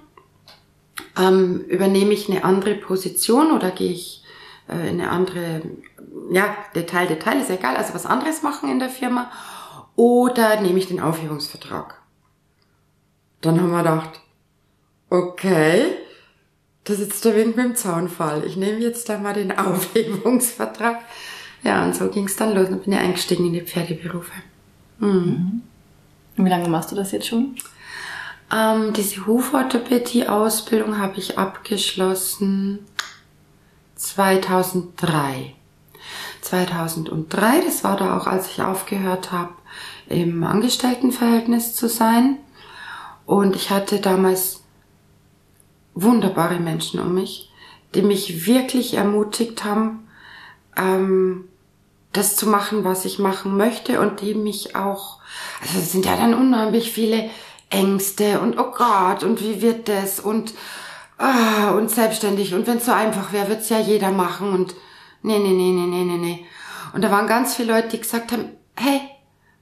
ähm, 1.17 1.61
übernehme 1.67 2.13
ich 2.13 2.29
eine 2.29 2.43
andere 2.43 2.75
Position 2.75 3.51
oder 3.51 3.71
gehe 3.71 3.91
ich 3.91 4.23
äh, 4.69 4.89
in 4.89 5.01
eine 5.01 5.09
andere, 5.09 5.61
ja, 6.29 6.55
Detail, 6.75 7.07
Detail 7.07 7.39
ist 7.39 7.49
egal, 7.49 7.75
also 7.75 7.93
was 7.93 8.05
anderes 8.05 8.43
machen 8.43 8.69
in 8.69 8.79
der 8.79 8.89
Firma 8.89 9.31
oder 9.95 10.61
nehme 10.61 10.79
ich 10.79 10.87
den 10.87 10.99
Aufhebungsvertrag. 10.99 12.01
Dann 13.41 13.59
haben 13.59 13.71
wir 13.71 13.79
gedacht, 13.79 14.21
okay, 15.09 15.97
das 16.83 16.99
ist 16.99 17.25
der 17.25 17.35
Wind 17.35 17.55
mit 17.55 17.65
dem 17.65 17.75
Zaunfall. 17.75 18.43
Ich 18.45 18.55
nehme 18.55 18.79
jetzt 18.79 19.09
da 19.09 19.17
mal 19.17 19.33
den 19.33 19.51
Aufhebungsvertrag. 19.57 20.99
Ja, 21.63 21.83
und 21.83 21.95
so 21.95 22.09
ging 22.09 22.25
es 22.25 22.35
dann 22.35 22.55
los 22.55 22.69
und 22.69 22.83
bin 22.83 22.93
ja 22.93 22.99
eingestiegen 22.99 23.47
in 23.47 23.53
die 23.53 23.61
Pferdeberufe. 23.61 24.31
Mhm. 24.99 25.63
Und 26.37 26.45
wie 26.45 26.49
lange 26.49 26.69
machst 26.69 26.91
du 26.91 26.95
das 26.95 27.11
jetzt 27.11 27.27
schon? 27.27 27.55
Ähm, 28.53 28.93
diese 28.93 29.25
Huforthopädie-Ausbildung 29.25 30.97
habe 30.97 31.17
ich 31.17 31.37
abgeschlossen 31.37 32.85
2003. 33.95 35.56
2003, 36.41 37.61
das 37.65 37.83
war 37.83 37.97
da 37.97 38.17
auch, 38.17 38.27
als 38.27 38.49
ich 38.49 38.61
aufgehört 38.61 39.31
habe, 39.31 39.53
im 40.07 40.43
Angestelltenverhältnis 40.43 41.75
zu 41.75 41.89
sein. 41.89 42.37
Und 43.25 43.55
ich 43.55 43.69
hatte 43.69 43.99
damals 43.99 44.63
wunderbare 45.93 46.59
Menschen 46.59 46.99
um 46.99 47.13
mich, 47.13 47.51
die 47.95 48.01
mich 48.01 48.45
wirklich 48.45 48.93
ermutigt 48.93 49.63
haben, 49.63 50.07
ähm, 50.77 51.45
das 52.13 52.35
zu 52.35 52.47
machen, 52.47 52.83
was 52.83 53.05
ich 53.05 53.19
machen 53.19 53.57
möchte 53.57 53.99
und 53.99 54.21
die 54.21 54.33
mich 54.33 54.75
auch, 54.75 55.19
also 55.61 55.79
es 55.79 55.91
sind 55.91 56.05
ja 56.05 56.15
dann 56.15 56.33
unheimlich 56.33 56.91
viele 56.91 57.29
Ängste 57.69 58.39
und 58.39 58.57
oh 58.57 58.71
Gott 58.71 59.23
und 59.23 59.41
wie 59.41 59.61
wird 59.61 59.89
das? 59.89 60.19
Und 60.19 60.53
ah, 61.17 61.71
und 61.71 61.89
selbstständig. 61.89 62.53
Und 62.53 62.67
wenn 62.67 62.77
es 62.77 62.85
so 62.85 62.91
einfach 62.91 63.33
wäre, 63.33 63.49
wird's 63.49 63.69
ja 63.69 63.79
jeder 63.79 64.11
machen. 64.11 64.51
Und 64.53 64.75
nee, 65.21 65.39
nee, 65.39 65.51
nee, 65.51 65.71
nee, 65.71 65.85
nee, 65.85 66.03
nee, 66.03 66.17
nee. 66.17 66.45
Und 66.93 67.01
da 67.03 67.11
waren 67.11 67.27
ganz 67.27 67.55
viele 67.55 67.73
Leute, 67.73 67.89
die 67.89 67.99
gesagt 67.99 68.31
haben, 68.31 68.49
hey, 68.75 69.01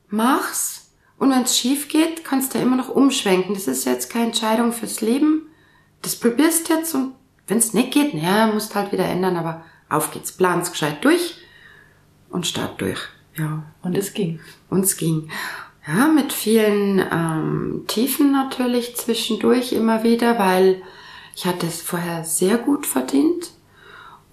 mach's 0.09 0.91
und 1.17 1.31
wenn's 1.31 1.57
schief 1.57 1.87
geht, 1.87 2.23
kannst 2.23 2.53
du 2.53 2.57
ja 2.57 2.63
immer 2.63 2.75
noch 2.75 2.89
umschwenken. 2.89 3.53
Das 3.53 3.67
ist 3.67 3.85
jetzt 3.85 4.09
keine 4.09 4.27
Entscheidung 4.27 4.71
fürs 4.73 5.01
Leben. 5.01 5.47
Das 6.01 6.15
probierst 6.15 6.69
jetzt 6.69 6.93
und 6.93 7.13
wenn's 7.47 7.73
nicht 7.73 7.91
geht, 7.91 8.13
naja, 8.13 8.47
musst 8.47 8.75
halt 8.75 8.91
wieder 8.91 9.05
ändern, 9.05 9.37
aber 9.37 9.63
auf 9.89 10.11
geht's, 10.11 10.31
plan's 10.31 10.71
gescheit 10.71 11.03
durch 11.03 11.35
und 12.29 12.45
start 12.47 12.81
durch. 12.81 12.99
Ja. 13.37 13.63
Und 13.81 13.97
es 13.97 14.13
ging. 14.13 14.39
Und 14.69 14.81
es 14.81 14.97
ging. 14.97 15.29
Ja, 15.87 16.07
mit 16.07 16.33
vielen 16.33 16.99
ähm, 17.11 17.83
Tiefen 17.87 18.31
natürlich 18.31 18.95
zwischendurch 18.95 19.71
immer 19.73 20.03
wieder, 20.03 20.39
weil 20.39 20.81
ich 21.35 21.45
hatte 21.45 21.67
es 21.67 21.81
vorher 21.81 22.23
sehr 22.23 22.57
gut 22.57 22.85
verdient. 22.85 23.51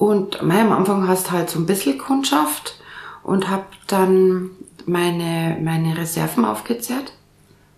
Und 0.02 0.42
am 0.42 0.72
Anfang 0.72 1.06
hast 1.06 1.30
halt 1.30 1.48
so 1.48 1.60
ein 1.60 1.66
bisschen 1.66 1.96
Kundschaft 1.96 2.74
und 3.22 3.48
habe 3.48 3.66
dann 3.86 4.50
meine, 4.84 5.56
meine 5.62 5.96
Reserven 5.96 6.44
aufgezehrt, 6.44 7.12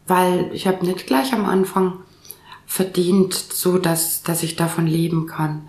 weil 0.07 0.49
ich 0.55 0.67
habe 0.67 0.87
nicht 0.87 1.07
gleich 1.07 1.35
am 1.35 1.45
Anfang 1.45 1.99
verdient, 2.65 3.35
so 3.35 3.77
dass, 3.77 4.23
dass 4.23 4.43
ich 4.43 4.57
davon 4.57 4.87
leben 4.87 5.27
kann. 5.27 5.69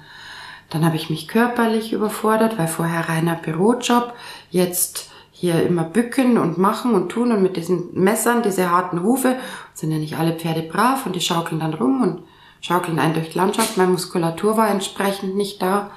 Dann 0.70 0.86
habe 0.86 0.96
ich 0.96 1.10
mich 1.10 1.28
körperlich 1.28 1.92
überfordert, 1.92 2.58
weil 2.58 2.70
vorher 2.70 3.10
reiner 3.10 3.36
Bürojob, 3.36 4.14
jetzt 4.50 5.10
hier 5.32 5.62
immer 5.62 5.84
bücken 5.84 6.38
und 6.38 6.58
machen 6.58 6.94
und 6.94 7.10
tun 7.10 7.34
und 7.34 7.44
mit 7.44 7.58
diesen 7.58 7.94
Messern, 8.02 8.44
diese 8.44 8.72
harten 8.72 9.04
Hufe, 9.04 9.36
sind 9.74 9.92
ja 9.92 9.98
nicht 9.98 10.18
alle 10.18 10.32
Pferde 10.32 10.62
brav 10.62 11.06
und 11.06 11.18
die 11.18 11.22
schaukeln 11.22 11.60
dann 11.60 11.74
rum 11.74 12.02
und 12.02 12.24
schaukeln 12.62 12.98
einen 12.98 13.14
durch 13.14 13.32
die 13.32 13.38
Landschaft. 13.40 13.76
Meine 13.76 13.92
Muskulatur 13.92 14.56
war 14.56 14.70
entsprechend 14.70 15.36
nicht 15.36 15.62
da. 15.62 15.92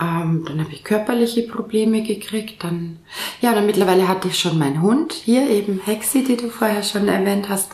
Ähm, 0.00 0.44
dann 0.46 0.60
habe 0.60 0.72
ich 0.72 0.84
körperliche 0.84 1.42
Probleme 1.42 2.02
gekriegt. 2.02 2.64
Dann, 2.64 2.98
ja, 3.40 3.54
dann 3.54 3.66
mittlerweile 3.66 4.08
hatte 4.08 4.28
ich 4.28 4.38
schon 4.38 4.58
meinen 4.58 4.80
Hund. 4.82 5.12
Hier 5.12 5.48
eben 5.48 5.80
Hexi, 5.84 6.24
die 6.24 6.36
du 6.36 6.48
vorher 6.48 6.82
schon 6.82 7.08
erwähnt 7.08 7.48
hast. 7.48 7.72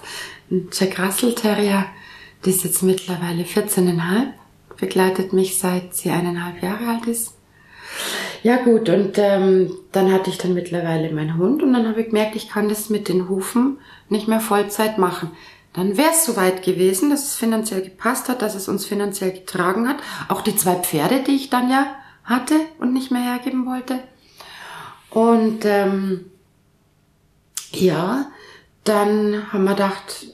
Ein 0.51 0.69
Jack 0.73 0.99
Russell 0.99 1.35
Terrier. 1.35 1.87
Die 2.45 2.51
ist 2.51 2.65
jetzt 2.65 2.83
mittlerweile 2.83 3.45
14,5 3.45 4.33
begleitet 4.77 5.33
mich 5.33 5.59
seit 5.59 5.95
sie 5.95 6.11
eineinhalb 6.11 6.63
Jahre 6.63 6.87
alt 6.89 7.07
ist. 7.07 7.35
Ja 8.43 8.57
gut, 8.57 8.89
und 8.89 9.17
ähm, 9.17 9.73
dann 9.93 10.13
hatte 10.13 10.31
ich 10.31 10.39
dann 10.39 10.55
mittlerweile 10.55 11.11
meinen 11.13 11.39
Hund 11.39 11.63
und 11.63 11.73
dann 11.73 11.89
habe 11.89 12.03
ich 12.03 12.09
gemerkt, 12.09 12.37
ich 12.37 12.49
kann 12.49 12.69
das 12.69 12.91
mit 12.91 13.09
den 13.09 13.29
Hufen 13.29 13.79
nicht 14.09 14.29
mehr 14.29 14.41
Vollzeit 14.41 14.99
machen. 14.99 15.31
Dann 15.73 15.97
wäre 15.97 16.11
es 16.11 16.25
soweit 16.25 16.63
gewesen, 16.63 17.11
dass 17.11 17.25
es 17.25 17.35
finanziell 17.35 17.83
gepasst 17.83 18.29
hat, 18.29 18.43
dass 18.43 18.55
es 18.55 18.69
uns 18.69 18.87
finanziell 18.87 19.33
getragen 19.33 19.89
hat. 19.89 19.97
Auch 20.29 20.43
die 20.43 20.57
zwei 20.57 20.75
Pferde, 20.75 21.23
die 21.23 21.37
ich 21.37 21.51
dann 21.51 21.71
ja 21.71 21.87
hatte 22.27 22.55
und 22.79 22.93
nicht 22.93 23.11
mehr 23.11 23.23
hergeben 23.23 23.67
wollte. 23.67 24.01
Und 25.11 25.65
ähm, 25.65 26.31
ja, 27.73 28.31
dann 28.85 29.53
haben 29.53 29.65
wir 29.65 29.71
gedacht, 29.71 30.27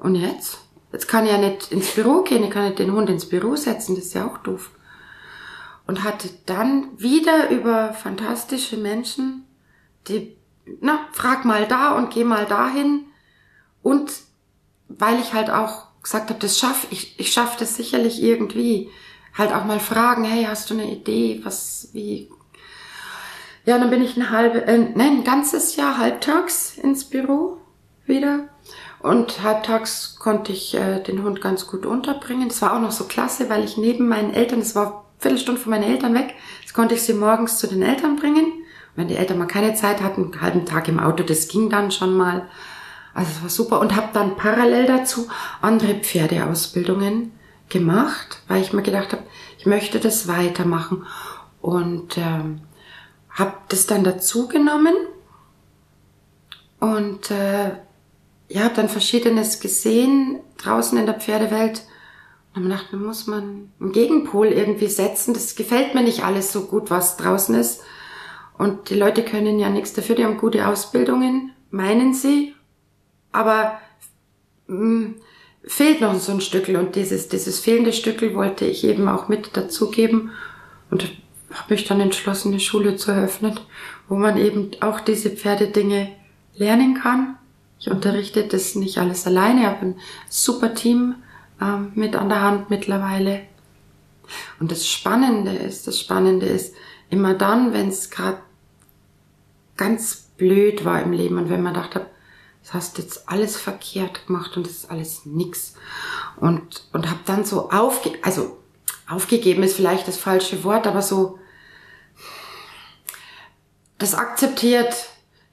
und 0.00 0.16
jetzt? 0.16 0.58
Jetzt 0.92 1.08
kann 1.08 1.24
ich 1.24 1.32
ja 1.32 1.38
nicht 1.38 1.72
ins 1.72 1.92
Büro 1.92 2.22
gehen, 2.22 2.44
ich 2.44 2.50
kann 2.50 2.66
nicht 2.66 2.78
den 2.78 2.92
Hund 2.92 3.08
ins 3.08 3.28
Büro 3.28 3.56
setzen, 3.56 3.96
das 3.96 4.06
ist 4.06 4.14
ja 4.14 4.26
auch 4.26 4.38
doof. 4.38 4.70
Und 5.86 6.02
hatte 6.02 6.28
dann 6.46 6.88
wieder 6.98 7.50
über 7.50 7.92
fantastische 7.92 8.76
Menschen, 8.76 9.44
die, 10.08 10.36
na, 10.80 11.00
frag 11.12 11.44
mal 11.44 11.66
da 11.66 11.96
und 11.96 12.10
geh 12.10 12.24
mal 12.24 12.46
dahin. 12.46 13.06
Und 13.82 14.12
weil 14.88 15.18
ich 15.20 15.34
halt 15.34 15.50
auch 15.50 15.86
gesagt 16.02 16.30
habe, 16.30 16.40
das 16.40 16.58
schaff 16.58 16.86
ich, 16.90 17.18
ich 17.18 17.32
schaff 17.32 17.56
das 17.56 17.76
sicherlich 17.76 18.22
irgendwie. 18.22 18.90
Halt 19.36 19.52
auch 19.52 19.64
mal 19.64 19.80
fragen, 19.80 20.24
hey, 20.24 20.44
hast 20.44 20.70
du 20.70 20.74
eine 20.74 20.90
Idee, 20.90 21.40
was, 21.44 21.88
wie? 21.92 22.30
Ja, 23.64 23.78
dann 23.78 23.90
bin 23.90 24.02
ich 24.02 24.16
ein 24.16 24.30
halbe, 24.30 24.64
äh, 24.66 24.78
nein, 24.78 25.18
ein 25.18 25.24
ganzes 25.24 25.76
Jahr 25.76 25.98
halbtags 25.98 26.76
ins 26.76 27.04
Büro 27.04 27.58
wieder 28.06 28.48
und 29.00 29.42
halbtags 29.42 30.16
konnte 30.18 30.52
ich 30.52 30.74
äh, 30.74 31.00
den 31.00 31.22
Hund 31.22 31.40
ganz 31.40 31.66
gut 31.66 31.84
unterbringen. 31.84 32.48
Das 32.48 32.62
war 32.62 32.74
auch 32.74 32.80
noch 32.80 32.90
so 32.90 33.04
klasse, 33.04 33.50
weil 33.50 33.64
ich 33.64 33.76
neben 33.76 34.08
meinen 34.08 34.32
Eltern, 34.32 34.60
das 34.60 34.74
war 34.74 34.86
eine 34.86 34.94
Viertelstunde 35.18 35.60
von 35.60 35.70
meinen 35.70 35.90
Eltern 35.90 36.14
weg, 36.14 36.34
das 36.62 36.72
konnte 36.72 36.94
ich 36.94 37.02
sie 37.02 37.12
morgens 37.12 37.58
zu 37.58 37.66
den 37.66 37.82
Eltern 37.82 38.16
bringen. 38.16 38.44
Und 38.44 38.96
wenn 38.96 39.08
die 39.08 39.16
Eltern 39.16 39.38
mal 39.38 39.46
keine 39.46 39.74
Zeit 39.74 40.00
hatten, 40.00 40.32
einen 40.32 40.40
halben 40.40 40.64
Tag 40.64 40.88
im 40.88 41.00
Auto, 41.00 41.22
das 41.22 41.48
ging 41.48 41.68
dann 41.68 41.90
schon 41.90 42.14
mal. 42.14 42.48
Also 43.12 43.30
es 43.36 43.42
war 43.42 43.50
super 43.50 43.80
und 43.80 43.94
habe 43.94 44.08
dann 44.12 44.36
parallel 44.36 44.86
dazu 44.86 45.28
andere 45.60 45.94
Pferdeausbildungen 45.94 47.32
gemacht, 47.68 48.42
weil 48.48 48.62
ich 48.62 48.72
mir 48.72 48.82
gedacht 48.82 49.12
habe, 49.12 49.22
ich 49.58 49.66
möchte 49.66 50.00
das 50.00 50.28
weitermachen 50.28 51.06
und 51.60 52.18
ähm, 52.18 52.60
habe 53.30 53.54
das 53.68 53.86
dann 53.86 54.04
dazu 54.04 54.48
genommen 54.48 54.94
und 56.80 57.30
äh, 57.30 57.70
ja, 58.48 58.64
habe 58.64 58.74
dann 58.74 58.88
Verschiedenes 58.88 59.60
gesehen 59.60 60.40
draußen 60.58 60.98
in 60.98 61.06
der 61.06 61.18
Pferdewelt 61.18 61.82
und 62.54 62.62
habe 62.62 62.68
gedacht, 62.68 62.88
da 62.92 62.96
muss 62.96 63.26
man 63.26 63.72
einen 63.80 63.92
Gegenpol 63.92 64.48
irgendwie 64.48 64.88
setzen. 64.88 65.34
Das 65.34 65.56
gefällt 65.56 65.94
mir 65.94 66.02
nicht 66.02 66.24
alles 66.24 66.52
so 66.52 66.66
gut, 66.66 66.90
was 66.90 67.16
draußen 67.16 67.54
ist. 67.54 67.82
Und 68.56 68.90
die 68.90 68.94
Leute 68.94 69.24
können 69.24 69.58
ja 69.58 69.70
nichts 69.70 69.92
dafür, 69.92 70.14
die 70.14 70.24
haben 70.24 70.36
gute 70.36 70.68
Ausbildungen, 70.68 71.52
meinen 71.70 72.14
sie. 72.14 72.54
Aber 73.32 73.80
mh, 74.68 74.78
mm, 74.78 75.14
fehlt 75.66 76.00
noch 76.00 76.14
so 76.18 76.32
ein 76.32 76.40
Stückel 76.40 76.76
und 76.76 76.96
dieses, 76.96 77.28
dieses 77.28 77.60
fehlende 77.60 77.92
Stückel 77.92 78.34
wollte 78.34 78.64
ich 78.66 78.84
eben 78.84 79.08
auch 79.08 79.28
mit 79.28 79.56
dazugeben 79.56 80.32
und 80.90 81.04
habe 81.52 81.74
mich 81.74 81.84
dann 81.84 82.00
entschlossen, 82.00 82.52
eine 82.52 82.60
Schule 82.60 82.96
zu 82.96 83.12
eröffnen, 83.12 83.58
wo 84.08 84.16
man 84.16 84.36
eben 84.36 84.72
auch 84.80 85.00
diese 85.00 85.30
Pferdedinge 85.30 86.08
lernen 86.56 86.94
kann. 86.94 87.36
Ich 87.78 87.90
unterrichte 87.90 88.44
das 88.44 88.74
nicht 88.74 88.98
alles 88.98 89.26
alleine, 89.26 89.60
ich 89.60 89.66
habe 89.66 89.86
ein 89.86 90.00
super 90.28 90.74
Team 90.74 91.16
ähm, 91.60 91.92
mit 91.94 92.16
an 92.16 92.28
der 92.28 92.42
Hand 92.42 92.70
mittlerweile. 92.70 93.42
Und 94.58 94.70
das 94.70 94.86
Spannende 94.86 95.52
ist, 95.52 95.86
das 95.86 96.00
Spannende 96.00 96.46
ist, 96.46 96.74
immer 97.10 97.34
dann, 97.34 97.72
wenn 97.72 97.88
es 97.88 98.10
gerade 98.10 98.38
ganz 99.76 100.30
blöd 100.36 100.84
war 100.84 101.02
im 101.02 101.12
Leben 101.12 101.38
und 101.38 101.50
wenn 101.50 101.62
man 101.62 101.74
dachte, 101.74 102.06
das 102.64 102.72
hast 102.72 102.98
jetzt 102.98 103.28
alles 103.28 103.58
verkehrt 103.58 104.26
gemacht 104.26 104.56
und 104.56 104.66
das 104.66 104.72
ist 104.72 104.90
alles 104.90 105.26
nix. 105.26 105.74
Und, 106.36 106.88
und 106.94 107.10
habe 107.10 107.20
dann 107.26 107.44
so 107.44 107.70
aufge, 107.70 108.12
also 108.22 108.56
aufgegeben 109.06 109.62
ist 109.62 109.76
vielleicht 109.76 110.08
das 110.08 110.16
falsche 110.16 110.64
Wort, 110.64 110.86
aber 110.86 111.02
so 111.02 111.38
das 113.98 114.14
akzeptiert, 114.14 114.94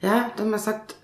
ja, 0.00 0.32
dass 0.36 0.46
man 0.46 0.58
sagt, 0.58 0.96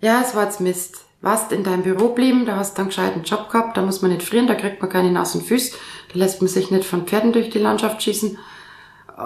ja, 0.00 0.22
es 0.22 0.34
war 0.34 0.44
jetzt 0.44 0.60
Mist. 0.60 1.04
Warst 1.20 1.52
in 1.52 1.62
deinem 1.62 1.82
Büro 1.82 2.14
blieben, 2.14 2.46
da 2.46 2.56
hast 2.56 2.78
du 2.78 2.80
einen 2.80 2.88
gescheiten 2.88 3.24
Job 3.24 3.50
gehabt, 3.50 3.76
da 3.76 3.82
muss 3.82 4.00
man 4.00 4.10
nicht 4.10 4.26
frieren, 4.26 4.46
da 4.46 4.54
kriegt 4.54 4.80
man 4.80 4.90
keine 4.90 5.10
nassen 5.10 5.42
Füße, 5.42 5.76
da 6.10 6.18
lässt 6.18 6.40
man 6.40 6.48
sich 6.48 6.70
nicht 6.70 6.86
von 6.86 7.06
Pferden 7.06 7.34
durch 7.34 7.50
die 7.50 7.58
Landschaft 7.58 8.02
schießen. 8.02 8.38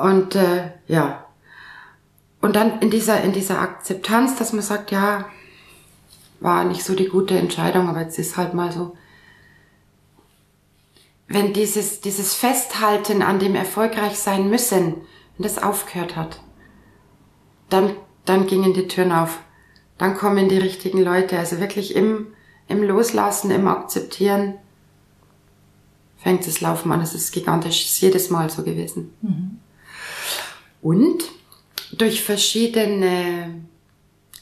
Und 0.02 0.34
äh, 0.34 0.72
ja. 0.88 1.26
Und 2.40 2.56
dann 2.56 2.80
in 2.80 2.90
dieser, 2.90 3.22
in 3.22 3.32
dieser 3.32 3.60
Akzeptanz, 3.60 4.34
dass 4.34 4.52
man 4.52 4.62
sagt, 4.62 4.90
ja, 4.90 5.26
war 6.44 6.64
nicht 6.64 6.84
so 6.84 6.94
die 6.94 7.08
gute 7.08 7.38
Entscheidung, 7.38 7.88
aber 7.88 8.02
jetzt 8.02 8.18
ist 8.18 8.36
halt 8.36 8.52
mal 8.52 8.70
so. 8.70 8.94
Wenn 11.26 11.54
dieses, 11.54 12.02
dieses 12.02 12.34
Festhalten 12.34 13.22
an 13.22 13.38
dem 13.38 13.54
erfolgreich 13.54 14.18
sein 14.18 14.50
müssen, 14.50 14.96
wenn 15.36 15.42
das 15.42 15.60
aufgehört 15.60 16.16
hat, 16.16 16.40
dann, 17.70 17.96
dann 18.26 18.46
gingen 18.46 18.74
die 18.74 18.86
Türen 18.86 19.10
auf. 19.10 19.40
Dann 19.96 20.16
kommen 20.16 20.50
die 20.50 20.58
richtigen 20.58 21.02
Leute. 21.02 21.38
Also 21.38 21.60
wirklich 21.60 21.96
im, 21.96 22.26
im 22.68 22.82
Loslassen, 22.82 23.50
im 23.50 23.66
Akzeptieren 23.66 24.54
fängt 26.18 26.46
das 26.46 26.60
Laufen 26.60 26.92
an. 26.92 27.00
Es 27.00 27.14
ist 27.14 27.32
gigantisch. 27.32 27.86
Es 27.86 27.92
ist 27.92 28.00
jedes 28.02 28.28
Mal 28.28 28.50
so 28.50 28.64
gewesen. 28.64 29.14
Mhm. 29.22 29.60
Und 30.82 31.24
durch 31.96 32.22
verschiedene 32.22 33.62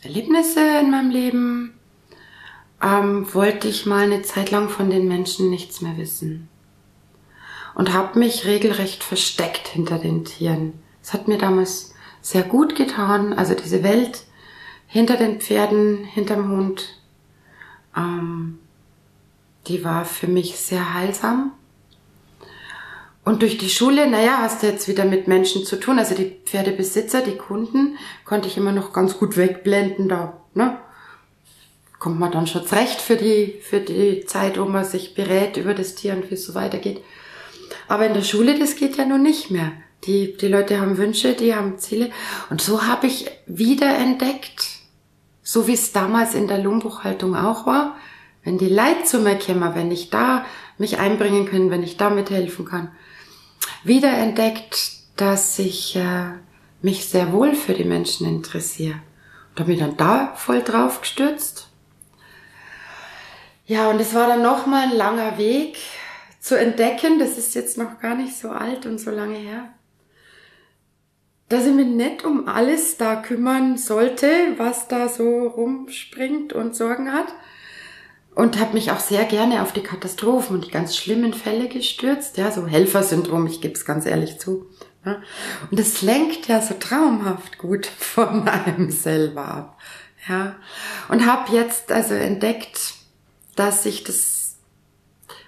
Erlebnisse 0.03 0.81
in 0.81 0.91
meinem 0.91 1.11
Leben 1.11 1.75
ähm, 2.83 3.33
wollte 3.33 3.69
ich 3.69 3.87
mal 3.87 4.05
eine 4.05 4.23
Zeit 4.23 4.51
lang 4.51 4.69
von 4.69 4.91
den 4.91 5.07
Menschen 5.07 5.51
nichts 5.51 5.81
mehr 5.81 5.97
wissen. 5.97 6.49
Und 7.75 7.93
habe 7.93 8.19
mich 8.19 8.45
regelrecht 8.45 9.03
versteckt 9.03 9.69
hinter 9.69 9.99
den 9.99 10.25
Tieren. 10.25 10.75
Es 11.03 11.13
hat 11.13 11.29
mir 11.29 11.39
damals 11.39 11.95
sehr 12.21 12.43
gut 12.43 12.75
getan. 12.75 13.33
Also 13.33 13.55
diese 13.55 13.83
Welt 13.83 14.25
hinter 14.87 15.17
den 15.17 15.41
Pferden, 15.41 16.05
hinterm 16.05 16.51
Hund, 16.51 17.01
ähm, 17.97 18.59
die 19.67 19.85
war 19.85 20.05
für 20.05 20.27
mich 20.27 20.59
sehr 20.59 20.93
heilsam. 20.93 21.53
Und 23.25 23.43
durch 23.43 23.57
die 23.57 23.71
Schule, 23.71 24.11
naja, 24.11 24.39
hast 24.41 24.63
du 24.63 24.67
jetzt 24.67 24.89
wieder 24.89 25.05
mit 25.05 25.29
Menschen 25.29 25.65
zu 25.65 25.79
tun. 25.79 25.99
Also 25.99 26.15
die 26.17 26.37
Pferdebesitzer, 26.45 27.23
die 27.23 27.37
Kunden, 27.37 27.97
konnte 28.25 28.49
ich 28.49 28.57
immer 28.57 28.73
noch 28.73 28.93
ganz 28.93 29.17
gut 29.17 29.37
wegblenden. 29.37 30.09
Da 30.09 30.43
ne, 30.55 30.79
kommt 32.03 32.19
man 32.19 32.33
dann 32.33 32.49
schon 32.49 32.67
zurecht 32.67 33.01
für 33.01 33.15
die, 33.15 33.61
für 33.63 33.79
die 33.79 34.25
Zeit, 34.27 34.59
wo 34.59 34.65
man 34.65 34.85
sich 34.85 35.15
berät 35.15 35.57
über 35.57 35.73
das 35.73 35.95
Tier 35.95 36.15
und 36.15 36.29
wie 36.29 36.35
es 36.35 36.45
so 36.45 36.57
weitergeht. 36.57 37.01
Aber 37.87 38.05
in 38.05 38.13
der 38.13 38.25
Schule, 38.25 38.59
das 38.59 38.75
geht 38.75 38.97
ja 38.97 39.05
nun 39.05 39.23
nicht 39.23 39.53
mehr. 39.53 39.71
Die, 40.03 40.37
die 40.37 40.49
Leute 40.49 40.81
haben 40.81 40.99
Wünsche, 40.99 41.35
die 41.35 41.55
haben 41.55 41.79
Ziele. 41.79 42.11
Und 42.51 42.61
so 42.61 42.89
habe 42.89 43.07
ich 43.07 43.31
wieder 43.47 43.97
entdeckt, 43.97 44.81
so 45.45 45.69
wie 45.69 45.75
es 45.75 45.93
damals 45.93 46.35
in 46.35 46.49
der 46.49 46.59
Lohnbuchhaltung 46.59 47.37
auch 47.37 47.67
war, 47.67 47.95
wenn 48.43 48.59
die 48.59 48.69
Leid 48.69 49.07
zu 49.07 49.21
mir 49.21 49.37
kämen, 49.37 49.77
wenn 49.77 49.93
ich 49.93 50.11
da 50.11 50.45
mich 50.79 50.99
einbringen 50.99 51.47
kann, 51.47 51.71
wenn 51.71 51.85
ich 51.85 51.99
da 51.99 52.11
mithelfen 52.11 52.65
kann, 52.65 52.91
wieder 53.85 54.13
entdeckt, 54.13 54.91
dass 55.15 55.57
ich 55.61 55.95
äh, 55.95 56.33
mich 56.81 57.07
sehr 57.07 57.31
wohl 57.31 57.55
für 57.55 57.75
die 57.75 57.85
Menschen 57.85 58.27
interessiere. 58.27 58.97
Und 59.51 59.61
habe 59.61 59.71
mich 59.71 59.79
dann 59.79 59.97
da 59.97 60.33
voll 60.35 60.63
drauf 60.63 61.01
gestürzt. 61.01 61.69
Ja, 63.67 63.91
und 63.91 64.01
es 64.01 64.15
war 64.15 64.27
dann 64.27 64.43
nochmal 64.43 64.85
ein 64.89 64.97
langer 64.97 65.39
Weg 65.39 65.79
zu 66.41 66.59
entdecken, 66.59 67.19
das 67.19 67.39
ist 67.39 67.55
jetzt 67.55 67.79
noch 67.79 68.01
gar 68.01 68.17
nicht 68.17 68.37
so 68.37 68.51
alt 68.51 68.85
und 68.85 68.99
so 68.99 69.11
lange 69.11 69.39
her, 69.39 69.73
dass 71.49 71.67
ich 71.67 71.73
mich 71.73 71.87
nicht 71.87 72.25
um 72.25 72.49
alles 72.49 72.97
da 72.97 73.17
kümmern 73.17 73.77
sollte, 73.77 74.29
was 74.57 74.89
da 74.89 75.09
so 75.09 75.47
rumspringt 75.47 76.53
und 76.53 76.75
Sorgen 76.75 77.13
hat. 77.13 77.29
Und 78.35 78.59
habe 78.59 78.73
mich 78.73 78.91
auch 78.91 78.99
sehr 78.99 79.27
gerne 79.27 79.61
auf 79.61 79.73
die 79.73 79.83
Katastrophen 79.83 80.57
und 80.57 80.67
die 80.67 80.71
ganz 80.71 80.97
schlimmen 80.97 81.35
Fälle 81.35 81.69
gestürzt. 81.69 82.39
Ja, 82.39 82.51
so 82.51 82.67
Helfersyndrom, 82.67 83.47
ich 83.47 83.61
gebe 83.61 83.75
es 83.75 83.85
ganz 83.85 84.07
ehrlich 84.07 84.39
zu. 84.39 84.71
Ja. 85.05 85.21
Und 85.71 85.79
das 85.79 86.01
lenkt 86.01 86.49
ja 86.49 86.63
so 86.63 86.73
traumhaft 86.81 87.59
gut 87.59 87.85
von 87.99 88.49
einem 88.49 88.91
selber 88.91 89.45
ab. 89.47 89.79
Ja. 90.29 90.57
Und 91.09 91.27
habe 91.27 91.55
jetzt 91.55 91.93
also 91.93 92.15
entdeckt, 92.15 92.92
dass 93.57 93.87
ich 93.87 94.05
das, 94.05 94.57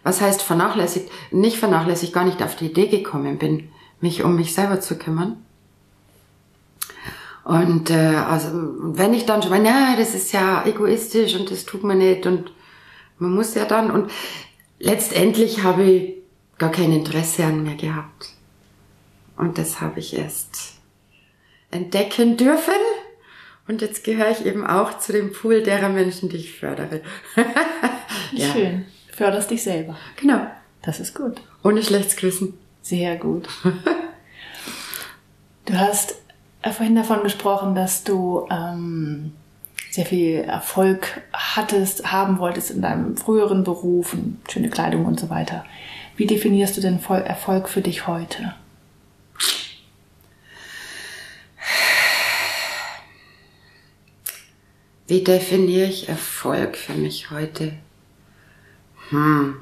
was 0.02 0.20
heißt 0.20 0.42
vernachlässigt, 0.42 1.10
nicht 1.30 1.58
vernachlässigt, 1.58 2.12
gar 2.12 2.24
nicht 2.24 2.42
auf 2.42 2.56
die 2.56 2.66
Idee 2.66 2.88
gekommen 2.88 3.38
bin, 3.38 3.70
mich 4.00 4.22
um 4.22 4.36
mich 4.36 4.54
selber 4.54 4.80
zu 4.80 4.98
kümmern. 4.98 5.44
Und 7.44 7.90
äh, 7.90 8.16
also 8.16 8.48
wenn 8.52 9.12
ich 9.12 9.26
dann 9.26 9.42
schon 9.42 9.50
meine, 9.50 9.68
ja, 9.68 9.96
das 9.96 10.14
ist 10.14 10.32
ja 10.32 10.64
egoistisch 10.66 11.34
und 11.34 11.50
das 11.50 11.64
tut 11.64 11.84
man 11.84 11.98
nicht 11.98 12.26
und 12.26 12.52
man 13.18 13.34
muss 13.34 13.54
ja 13.54 13.66
dann 13.66 13.90
und 13.90 14.10
letztendlich 14.78 15.62
habe 15.62 15.84
ich 15.84 16.14
gar 16.58 16.70
kein 16.70 16.92
Interesse 16.92 17.44
an 17.44 17.62
mir 17.62 17.76
gehabt. 17.76 18.30
Und 19.36 19.58
das 19.58 19.80
habe 19.80 20.00
ich 20.00 20.16
erst 20.16 20.74
entdecken 21.70 22.36
dürfen. 22.36 22.72
Und 23.66 23.81
jetzt 23.81 24.05
gehöre 24.05 24.31
ich 24.31 24.44
eben 24.44 24.66
auch 24.66 24.98
zu 24.98 25.12
dem 25.12 25.33
Pool 25.33 25.62
derer 25.62 25.88
Menschen, 25.88 26.29
die 26.29 26.37
ich 26.37 26.59
fördere. 26.59 27.00
ja. 28.33 28.53
Schön. 28.53 28.85
Förderst 29.11 29.50
dich 29.50 29.62
selber. 29.62 29.96
Genau. 30.16 30.46
Das 30.83 31.00
ist 31.00 31.14
gut. 31.14 31.40
Ohne 31.62 31.83
schlechtes 31.83 32.16
Gewissen. 32.16 32.55
Sehr 32.83 33.16
gut. 33.16 33.48
du 35.64 35.74
hast 35.74 36.16
vorhin 36.62 36.96
davon 36.96 37.22
gesprochen, 37.22 37.74
dass 37.74 38.05
du 38.05 38.46
ähm, 38.50 39.33
sehr 39.90 40.05
viel 40.05 40.40
Erfolg 40.40 41.22
hattest, 41.33 42.12
haben 42.12 42.38
wolltest 42.38 42.70
in 42.70 42.83
deinem 42.83 43.16
früheren 43.16 43.64
Beruf, 43.64 44.14
schöne 44.50 44.68
Kleidung 44.68 45.07
und 45.07 45.18
so 45.18 45.31
weiter. 45.31 45.64
Wie 46.16 46.27
definierst 46.27 46.77
du 46.77 46.81
denn 46.81 46.98
Erfolg 46.98 47.68
für 47.68 47.81
dich 47.81 48.07
heute? 48.07 48.55
Wie 55.06 55.22
definiere 55.22 55.88
ich 55.88 56.08
Erfolg 56.08 56.76
für 56.76 56.94
mich 56.94 57.30
heute? 57.30 57.74
Hm. 59.10 59.56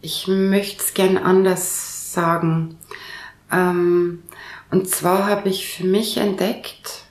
Ich 0.00 0.26
möchte 0.26 0.82
es 0.82 0.94
gern 0.94 1.16
anders 1.18 2.12
sagen. 2.12 2.78
Ähm, 3.52 4.22
und 4.70 4.88
zwar 4.88 5.26
habe 5.26 5.48
ich 5.48 5.68
für 5.68 5.84
mich 5.84 6.16
entdeckt, 6.16 7.04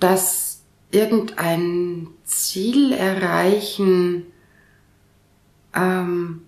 dass 0.00 0.62
irgendein 0.90 2.08
Ziel 2.24 2.92
erreichen, 2.92 4.26
ähm, 5.74 6.42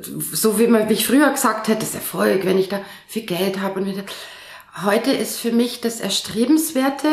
so 0.00 0.58
wie 0.58 0.66
man, 0.66 0.88
wie 0.88 0.94
ich 0.94 1.06
früher 1.06 1.30
gesagt 1.30 1.68
hätte, 1.68 1.80
das 1.80 1.94
Erfolg, 1.94 2.44
wenn 2.44 2.58
ich 2.58 2.68
da 2.68 2.80
viel 3.06 3.24
Geld 3.26 3.60
habe 3.60 3.80
und 3.80 3.86
wieder, 3.86 4.02
heute 4.82 5.10
ist 5.12 5.38
für 5.38 5.52
mich 5.52 5.80
das 5.80 6.00
Erstrebenswerte, 6.00 7.08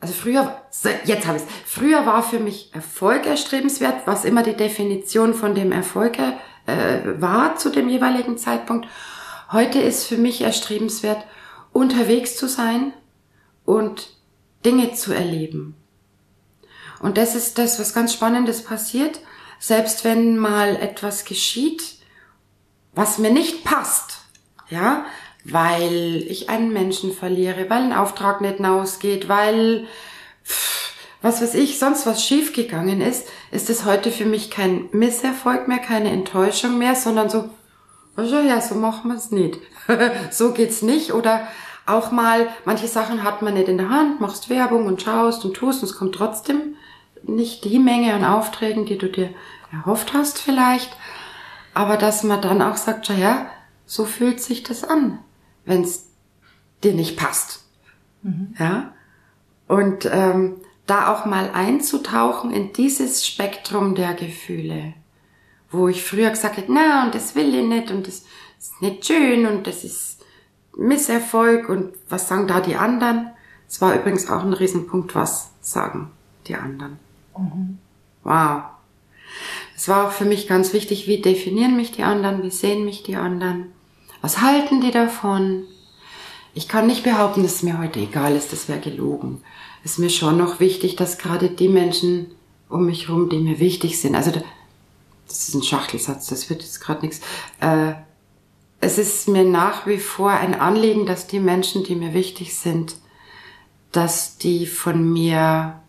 also 0.00 0.14
früher, 0.14 0.62
jetzt 1.04 1.26
habe 1.26 1.38
ich 1.38 1.44
es, 1.44 1.48
früher 1.64 2.06
war 2.06 2.22
für 2.22 2.38
mich 2.38 2.70
Erfolg 2.74 3.26
erstrebenswert, 3.26 4.06
was 4.06 4.24
immer 4.24 4.42
die 4.42 4.56
Definition 4.56 5.34
von 5.34 5.54
dem 5.54 5.72
Erfolg 5.72 6.18
äh, 6.18 7.20
war 7.20 7.56
zu 7.56 7.70
dem 7.70 7.88
jeweiligen 7.88 8.38
Zeitpunkt. 8.38 8.86
Heute 9.52 9.80
ist 9.80 10.06
für 10.06 10.18
mich 10.18 10.42
erstrebenswert, 10.42 11.24
unterwegs 11.72 12.36
zu 12.36 12.48
sein 12.48 12.92
und 13.64 14.08
Dinge 14.64 14.94
zu 14.94 15.12
erleben. 15.12 15.76
Und 17.00 17.18
das 17.18 17.34
ist 17.34 17.58
das, 17.58 17.78
was 17.78 17.94
ganz 17.94 18.12
Spannendes 18.12 18.64
passiert. 18.64 19.20
Selbst 19.58 20.04
wenn 20.04 20.38
mal 20.38 20.76
etwas 20.76 21.24
geschieht, 21.24 21.96
was 22.94 23.18
mir 23.18 23.30
nicht 23.30 23.64
passt, 23.64 24.18
ja, 24.68 25.04
weil 25.48 26.24
ich 26.28 26.48
einen 26.48 26.72
Menschen 26.72 27.12
verliere, 27.12 27.70
weil 27.70 27.82
ein 27.82 27.92
Auftrag 27.92 28.40
nicht 28.40 28.60
ausgeht, 28.64 29.28
weil, 29.28 29.86
was 31.22 31.40
weiß 31.40 31.54
ich, 31.54 31.78
sonst 31.78 32.06
was 32.06 32.24
schiefgegangen 32.24 33.00
ist, 33.00 33.28
ist 33.52 33.70
es 33.70 33.84
heute 33.84 34.10
für 34.10 34.24
mich 34.24 34.50
kein 34.50 34.88
Misserfolg 34.92 35.68
mehr, 35.68 35.78
keine 35.78 36.10
Enttäuschung 36.10 36.78
mehr, 36.78 36.96
sondern 36.96 37.30
so, 37.30 37.48
also 38.16 38.40
ja, 38.40 38.60
so 38.60 38.74
machen 38.74 39.10
wir 39.10 39.16
es 39.16 39.30
nicht. 39.30 39.58
so 40.30 40.52
geht's 40.52 40.82
nicht. 40.82 41.12
Oder 41.12 41.46
auch 41.86 42.10
mal, 42.10 42.48
manche 42.64 42.88
Sachen 42.88 43.22
hat 43.22 43.42
man 43.42 43.54
nicht 43.54 43.68
in 43.68 43.78
der 43.78 43.90
Hand, 43.90 44.20
machst 44.20 44.50
Werbung 44.50 44.86
und 44.86 45.02
schaust 45.02 45.44
und 45.44 45.54
tust 45.54 45.82
und 45.82 45.90
es 45.90 45.96
kommt 45.96 46.14
trotzdem 46.14 46.74
nicht 47.22 47.64
die 47.64 47.78
Menge 47.78 48.14
an 48.14 48.24
Aufträgen, 48.24 48.84
die 48.84 48.98
du 48.98 49.08
dir 49.08 49.30
erhofft 49.72 50.12
hast 50.12 50.38
vielleicht. 50.38 50.96
Aber 51.72 51.96
dass 51.96 52.24
man 52.24 52.40
dann 52.40 52.62
auch 52.62 52.76
sagt, 52.76 53.08
ja, 53.08 53.46
so 53.84 54.04
fühlt 54.04 54.40
sich 54.40 54.64
das 54.64 54.82
an, 54.82 55.20
wenn 55.66 55.82
es 55.82 56.06
dir 56.82 56.94
nicht 56.94 57.16
passt. 57.16 57.64
Mhm. 58.22 58.54
Ja. 58.58 58.94
Und 59.68 60.08
ähm, 60.10 60.56
da 60.86 61.12
auch 61.12 61.26
mal 61.26 61.50
einzutauchen 61.52 62.52
in 62.52 62.72
dieses 62.72 63.26
Spektrum 63.26 63.94
der 63.94 64.14
Gefühle, 64.14 64.94
wo 65.70 65.88
ich 65.88 66.04
früher 66.04 66.30
gesagt 66.30 66.56
hätte, 66.56 66.72
na, 66.72 67.04
und 67.04 67.14
das 67.14 67.34
will 67.34 67.54
ich 67.54 67.66
nicht 67.66 67.90
und 67.90 68.06
das 68.06 68.22
ist 68.58 68.80
nicht 68.80 69.06
schön 69.06 69.46
und 69.46 69.66
das 69.66 69.84
ist 69.84 70.24
Misserfolg 70.76 71.68
und 71.68 71.94
was 72.08 72.28
sagen 72.28 72.46
da 72.46 72.60
die 72.60 72.76
anderen. 72.76 73.30
Es 73.68 73.80
war 73.80 73.94
übrigens 73.94 74.30
auch 74.30 74.42
ein 74.42 74.52
Riesenpunkt, 74.52 75.14
was 75.14 75.50
sagen 75.60 76.12
die 76.46 76.54
anderen. 76.54 76.98
Mhm. 77.36 77.78
Wow. 78.22 78.62
Es 79.74 79.88
war 79.88 80.06
auch 80.06 80.12
für 80.12 80.24
mich 80.24 80.46
ganz 80.46 80.72
wichtig, 80.72 81.08
wie 81.08 81.20
definieren 81.20 81.76
mich 81.76 81.92
die 81.92 82.04
anderen, 82.04 82.42
wie 82.42 82.50
sehen 82.50 82.84
mich 82.84 83.02
die 83.02 83.16
anderen, 83.16 83.72
was 84.20 84.40
halten 84.40 84.80
die 84.80 84.90
davon. 84.90 85.64
Ich 86.54 86.68
kann 86.68 86.86
nicht 86.86 87.04
behaupten, 87.04 87.42
dass 87.42 87.56
es 87.56 87.62
mir 87.62 87.78
heute 87.78 88.00
egal 88.00 88.34
ist, 88.34 88.52
das 88.52 88.68
wäre 88.68 88.80
gelogen. 88.80 89.42
Es 89.84 89.92
ist 89.92 89.98
mir 89.98 90.10
schon 90.10 90.36
noch 90.36 90.58
wichtig, 90.58 90.96
dass 90.96 91.18
gerade 91.18 91.50
die 91.50 91.68
Menschen 91.68 92.30
um 92.68 92.86
mich 92.86 93.08
herum, 93.08 93.28
die 93.28 93.38
mir 93.38 93.60
wichtig 93.60 94.00
sind, 94.00 94.14
also 94.14 94.32
das 95.26 95.48
ist 95.48 95.54
ein 95.54 95.62
Schachtelsatz, 95.62 96.28
das 96.28 96.50
wird 96.50 96.62
jetzt 96.62 96.80
gerade 96.80 97.02
nichts, 97.04 97.20
äh, 97.60 97.92
es 98.80 98.98
ist 98.98 99.28
mir 99.28 99.44
nach 99.44 99.86
wie 99.86 99.98
vor 99.98 100.30
ein 100.30 100.54
Anliegen, 100.54 101.06
dass 101.06 101.26
die 101.26 101.40
Menschen, 101.40 101.84
die 101.84 101.94
mir 101.94 102.14
wichtig 102.14 102.56
sind, 102.56 102.96
dass 103.92 104.36
die 104.36 104.66
von 104.66 105.12
mir 105.12 105.80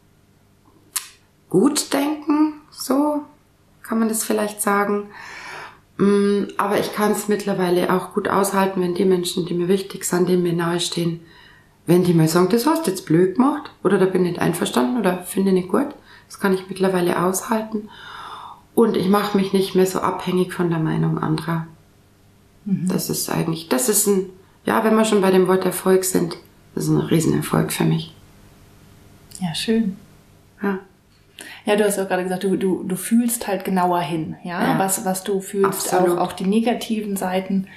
gut 1.49 1.93
denken, 1.93 2.61
so 2.71 3.21
kann 3.83 3.99
man 3.99 4.09
das 4.09 4.23
vielleicht 4.23 4.61
sagen. 4.61 5.09
Mm, 5.97 6.43
aber 6.57 6.79
ich 6.79 6.93
kann 6.93 7.11
es 7.11 7.27
mittlerweile 7.27 7.91
auch 7.91 8.13
gut 8.13 8.27
aushalten, 8.27 8.81
wenn 8.81 8.93
die 8.93 9.05
Menschen, 9.05 9.45
die 9.45 9.53
mir 9.53 9.67
wichtig 9.67 10.05
sind, 10.05 10.29
die 10.29 10.37
mir 10.37 10.53
nahestehen, 10.53 11.21
wenn 11.87 12.03
die 12.03 12.13
mal 12.13 12.27
sagen, 12.27 12.49
das 12.49 12.65
hast 12.65 12.85
du 12.85 12.91
jetzt 12.91 13.05
blöd 13.05 13.35
gemacht 13.35 13.71
oder 13.83 13.97
da 13.97 14.05
bin 14.05 14.25
ich 14.25 14.31
nicht 14.31 14.41
einverstanden 14.41 14.99
oder 14.99 15.23
finde 15.23 15.53
nicht 15.53 15.69
gut, 15.69 15.87
das 16.27 16.39
kann 16.39 16.53
ich 16.53 16.67
mittlerweile 16.67 17.23
aushalten. 17.23 17.89
Und 18.75 18.95
ich 18.95 19.07
mache 19.07 19.37
mich 19.37 19.53
nicht 19.53 19.73
mehr 19.73 19.87
so 19.87 19.99
abhängig 19.99 20.53
von 20.53 20.69
der 20.69 20.79
Meinung 20.79 21.17
anderer. 21.17 21.65
Mhm. 22.65 22.87
Das 22.89 23.09
ist 23.09 23.29
eigentlich, 23.29 23.69
das 23.69 23.89
ist 23.89 24.05
ein, 24.05 24.29
ja, 24.65 24.83
wenn 24.83 24.95
wir 24.95 25.05
schon 25.05 25.21
bei 25.21 25.31
dem 25.31 25.47
Wort 25.47 25.65
Erfolg 25.65 26.03
sind, 26.03 26.37
das 26.75 26.83
ist 26.83 26.91
ein 26.91 26.99
Riesenerfolg 26.99 27.71
für 27.71 27.85
mich. 27.85 28.13
Ja, 29.39 29.55
schön. 29.55 29.95
Ja. 30.61 30.79
Ja, 31.67 31.75
du 31.75 31.83
hast 31.83 31.97
ja 31.97 32.05
gerade 32.05 32.23
gesagt, 32.23 32.45
du, 32.45 32.55
du, 32.55 32.83
du 32.83 32.95
fühlst 32.95 33.45
halt 33.45 33.65
genauer 33.65 33.99
hin, 33.99 34.37
ja, 34.43 34.63
ja. 34.63 34.79
Was, 34.79 35.03
was 35.03 35.25
du 35.25 35.41
fühlst, 35.41 35.93
auch, 35.93 36.17
auch 36.17 36.31
die 36.31 36.45
negativen 36.45 37.17
Seiten 37.17 37.67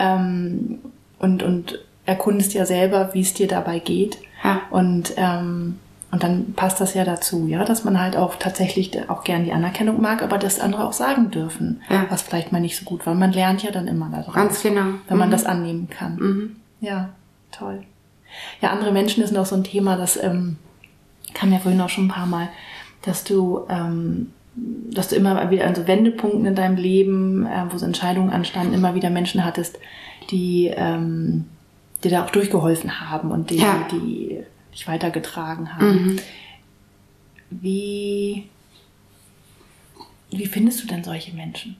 ähm, 0.00 0.80
und, 1.20 1.44
und 1.44 1.78
erkundest 2.04 2.52
ja 2.54 2.66
selber, 2.66 3.10
wie 3.12 3.20
es 3.20 3.34
dir 3.34 3.46
dabei 3.46 3.78
geht. 3.78 4.18
Ja. 4.42 4.62
Und 4.70 5.12
ähm, 5.16 5.78
und 6.10 6.22
dann 6.22 6.54
passt 6.54 6.80
das 6.80 6.94
ja 6.94 7.04
dazu, 7.04 7.46
ja, 7.48 7.64
dass 7.64 7.84
man 7.84 8.00
halt 8.00 8.16
auch 8.16 8.36
tatsächlich 8.36 9.10
auch 9.10 9.24
gern 9.24 9.44
die 9.44 9.52
Anerkennung 9.52 10.00
mag, 10.00 10.22
aber 10.22 10.38
das 10.38 10.58
andere 10.58 10.86
auch 10.86 10.94
sagen 10.94 11.30
dürfen, 11.30 11.82
ja. 11.90 12.06
was 12.08 12.22
vielleicht 12.22 12.50
mal 12.50 12.62
nicht 12.62 12.78
so 12.78 12.86
gut 12.86 13.04
war. 13.04 13.14
Man 13.14 13.32
lernt 13.32 13.62
ja 13.62 13.70
dann 13.70 13.86
immer 13.86 14.08
daraus. 14.08 14.34
Ganz 14.34 14.62
genau. 14.62 14.86
Wenn 15.06 15.16
mhm. 15.16 15.18
man 15.18 15.30
das 15.30 15.44
annehmen 15.44 15.90
kann. 15.90 16.16
Mhm. 16.16 16.56
Ja, 16.80 17.10
toll. 17.52 17.82
Ja, 18.62 18.70
andere 18.70 18.90
Menschen 18.90 19.22
ist 19.22 19.32
noch 19.32 19.44
so 19.44 19.54
ein 19.54 19.64
Thema, 19.64 19.96
das 19.96 20.16
ähm, 20.16 20.56
kam 21.34 21.52
ja 21.52 21.58
vorhin 21.58 21.80
auch 21.80 21.90
schon 21.90 22.06
ein 22.06 22.10
paar 22.10 22.26
Mal, 22.26 22.48
dass 23.02 23.24
du, 23.24 23.66
ähm, 23.68 24.32
dass 24.54 25.08
du 25.08 25.16
immer 25.16 25.50
wieder 25.50 25.66
an 25.66 25.74
so 25.74 25.86
Wendepunkten 25.86 26.46
in 26.46 26.54
deinem 26.54 26.76
Leben, 26.76 27.46
äh, 27.46 27.64
wo 27.70 27.78
so 27.78 27.86
Entscheidungen 27.86 28.30
anstanden, 28.30 28.74
immer 28.74 28.94
wieder 28.94 29.10
Menschen 29.10 29.44
hattest, 29.44 29.78
die 30.30 30.72
ähm, 30.74 31.46
dir 32.02 32.10
da 32.10 32.24
auch 32.24 32.30
durchgeholfen 32.30 33.00
haben 33.00 33.30
und 33.30 33.50
die, 33.50 33.58
ja. 33.58 33.86
die 33.90 34.40
dich 34.72 34.86
weitergetragen 34.86 35.74
haben. 35.74 36.04
Mhm. 36.04 36.20
Wie, 37.50 38.48
wie 40.30 40.46
findest 40.46 40.82
du 40.82 40.86
denn 40.86 41.02
solche 41.02 41.34
Menschen? 41.34 41.76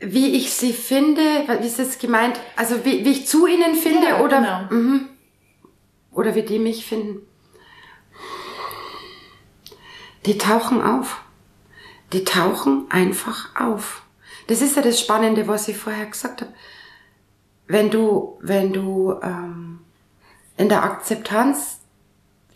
Wie 0.00 0.34
ich 0.36 0.52
sie 0.52 0.72
finde, 0.74 1.22
wie 1.60 1.66
ist 1.66 1.78
das 1.78 1.98
gemeint? 1.98 2.38
Also 2.56 2.84
wie, 2.84 3.04
wie 3.04 3.10
ich 3.10 3.26
zu 3.26 3.46
ihnen 3.46 3.74
finde 3.74 4.08
ja, 4.08 4.20
oder 4.20 4.66
genau. 4.68 4.82
Mhm. 4.82 5.08
Oder 6.14 6.34
wie 6.34 6.42
die 6.42 6.58
mich 6.58 6.86
finden? 6.86 7.26
Die 10.26 10.38
tauchen 10.38 10.82
auf. 10.82 11.20
Die 12.12 12.24
tauchen 12.24 12.86
einfach 12.90 13.54
auf. 13.56 14.02
Das 14.46 14.62
ist 14.62 14.76
ja 14.76 14.82
das 14.82 15.00
Spannende, 15.00 15.48
was 15.48 15.68
ich 15.68 15.76
vorher 15.76 16.06
gesagt 16.06 16.42
habe 16.42 16.52
wenn 17.66 17.90
du, 17.90 18.38
wenn 18.40 18.72
du 18.72 19.18
ähm, 19.22 19.80
in 20.56 20.68
der 20.68 20.84
Akzeptanz, 20.84 21.80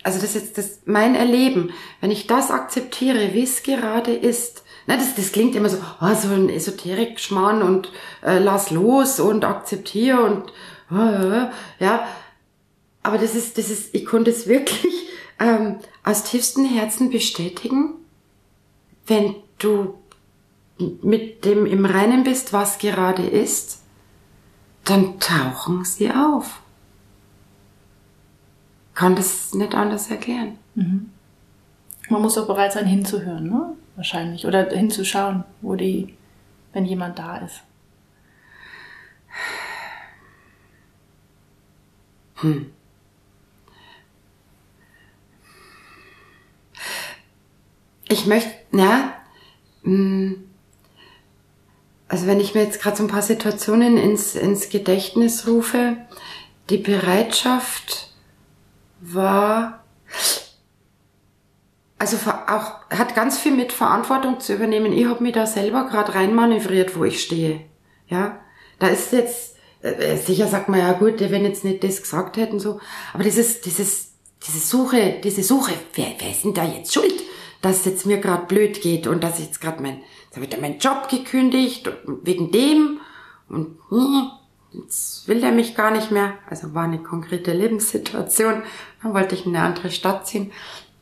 also 0.03 0.19
das 0.19 0.35
ist 0.35 0.41
jetzt 0.41 0.57
das, 0.57 0.79
mein 0.85 1.15
Erleben, 1.15 1.71
wenn 2.01 2.11
ich 2.11 2.27
das 2.27 2.51
akzeptiere, 2.51 3.33
wie 3.33 3.43
es 3.43 3.63
gerade 3.63 4.13
ist, 4.13 4.63
na, 4.87 4.95
das, 4.95 5.15
das 5.15 5.31
klingt 5.31 5.55
immer 5.55 5.69
so, 5.69 5.77
oh, 6.01 6.13
so 6.15 6.29
ein 6.29 6.49
Esoterik-Schmarrn 6.49 7.61
und 7.61 7.91
äh, 8.23 8.39
lass 8.39 8.71
los 8.71 9.19
und 9.19 9.45
akzeptiere 9.45 10.21
und 10.21 10.51
äh, 10.91 11.47
ja, 11.83 12.07
aber 13.03 13.17
das 13.17 13.35
ist, 13.35 13.57
das 13.57 13.69
ist, 13.69 13.93
ich 13.95 14.05
konnte 14.05 14.31
es 14.31 14.47
wirklich 14.47 14.93
ähm, 15.39 15.77
aus 16.03 16.23
tiefstem 16.23 16.65
Herzen 16.65 17.09
bestätigen, 17.09 17.95
wenn 19.07 19.35
du 19.57 19.95
mit 21.01 21.43
dem 21.45 21.65
im 21.65 21.85
Reinen 21.85 22.23
bist, 22.23 22.53
was 22.53 22.77
gerade 22.77 23.23
ist, 23.23 23.81
dann 24.85 25.19
tauchen 25.19 25.83
sie 25.83 26.11
auf. 26.11 26.61
Kann 28.93 29.15
das 29.15 29.53
nicht 29.53 29.75
anders 29.75 30.09
erklären. 30.09 30.57
Mhm. 30.75 31.09
Man 32.09 32.21
muss 32.21 32.37
auch 32.37 32.47
bereit 32.47 32.73
sein, 32.73 32.85
hinzuhören, 32.85 33.49
ne? 33.49 33.75
Wahrscheinlich. 33.95 34.45
Oder 34.45 34.69
hinzuschauen, 34.69 35.43
wo 35.61 35.75
die, 35.75 36.15
wenn 36.73 36.85
jemand 36.85 37.19
da 37.19 37.37
ist. 37.37 37.61
Hm. 42.35 42.71
Ich 48.09 48.25
möchte, 48.25 48.51
ja, 48.71 49.13
mh, 49.83 49.93
hm, 49.93 50.49
also 52.09 52.25
wenn 52.25 52.39
ich 52.39 52.55
mir 52.55 52.63
jetzt 52.63 52.81
gerade 52.81 52.97
so 52.97 53.03
ein 53.03 53.09
paar 53.09 53.21
Situationen 53.21 53.97
ins, 53.97 54.35
ins 54.35 54.69
Gedächtnis 54.69 55.47
rufe, 55.47 55.95
die 56.71 56.77
Bereitschaft 56.77 58.11
war, 58.99 59.83
also 61.99 62.17
auch 62.47 62.89
hat 62.89 63.13
ganz 63.13 63.37
viel 63.37 63.53
mit 63.53 63.71
Verantwortung 63.71 64.39
zu 64.39 64.53
übernehmen. 64.53 64.91
Ich 64.91 65.05
habe 65.05 65.21
mich 65.21 65.33
da 65.33 65.45
selber 65.45 65.85
gerade 65.85 66.15
reinmanövriert, 66.15 66.97
wo 66.97 67.03
ich 67.03 67.21
stehe. 67.21 67.61
Ja, 68.07 68.39
da 68.79 68.87
ist 68.87 69.11
jetzt 69.11 69.55
äh, 69.81 70.17
sicher 70.17 70.47
sagt 70.47 70.67
man 70.67 70.79
ja 70.79 70.93
gut, 70.93 71.19
wenn 71.19 71.45
jetzt 71.45 71.63
nicht 71.63 71.83
das 71.83 72.01
gesagt 72.01 72.37
hätten 72.37 72.59
so, 72.59 72.79
aber 73.13 73.23
dieses 73.23 73.61
dieses 73.61 74.13
diese 74.47 74.59
Suche, 74.59 75.19
diese 75.23 75.43
Suche, 75.43 75.73
wer 75.93 76.07
wer 76.17 76.31
ist 76.31 76.43
denn 76.43 76.53
da 76.53 76.63
jetzt 76.63 76.93
schuld, 76.93 77.13
dass 77.61 77.79
es 77.79 77.85
jetzt 77.85 78.05
mir 78.05 78.17
gerade 78.17 78.45
blöd 78.45 78.81
geht 78.81 79.07
und 79.07 79.23
dass 79.23 79.39
ich 79.39 79.45
jetzt 79.45 79.61
gerade 79.61 79.81
mein 79.81 80.01
Jetzt 80.29 80.35
habe 80.35 80.45
ich 80.45 80.61
meinen 80.61 80.77
Job 80.77 81.09
gekündigt, 81.09 81.89
wegen 82.05 82.51
dem. 82.51 82.99
Und 83.49 83.79
hm, 83.89 84.29
jetzt 84.73 85.27
will 85.27 85.41
der 85.41 85.51
mich 85.51 85.75
gar 85.75 85.89
nicht 85.89 86.11
mehr. 86.11 86.33
Also 86.47 86.75
war 86.75 86.83
eine 86.83 86.99
konkrete 86.99 87.51
Lebenssituation. 87.51 88.61
Dann 89.01 89.13
wollte 89.15 89.33
ich 89.33 89.47
in 89.47 89.55
eine 89.55 89.65
andere 89.65 89.89
Stadt 89.89 90.27
ziehen. 90.27 90.51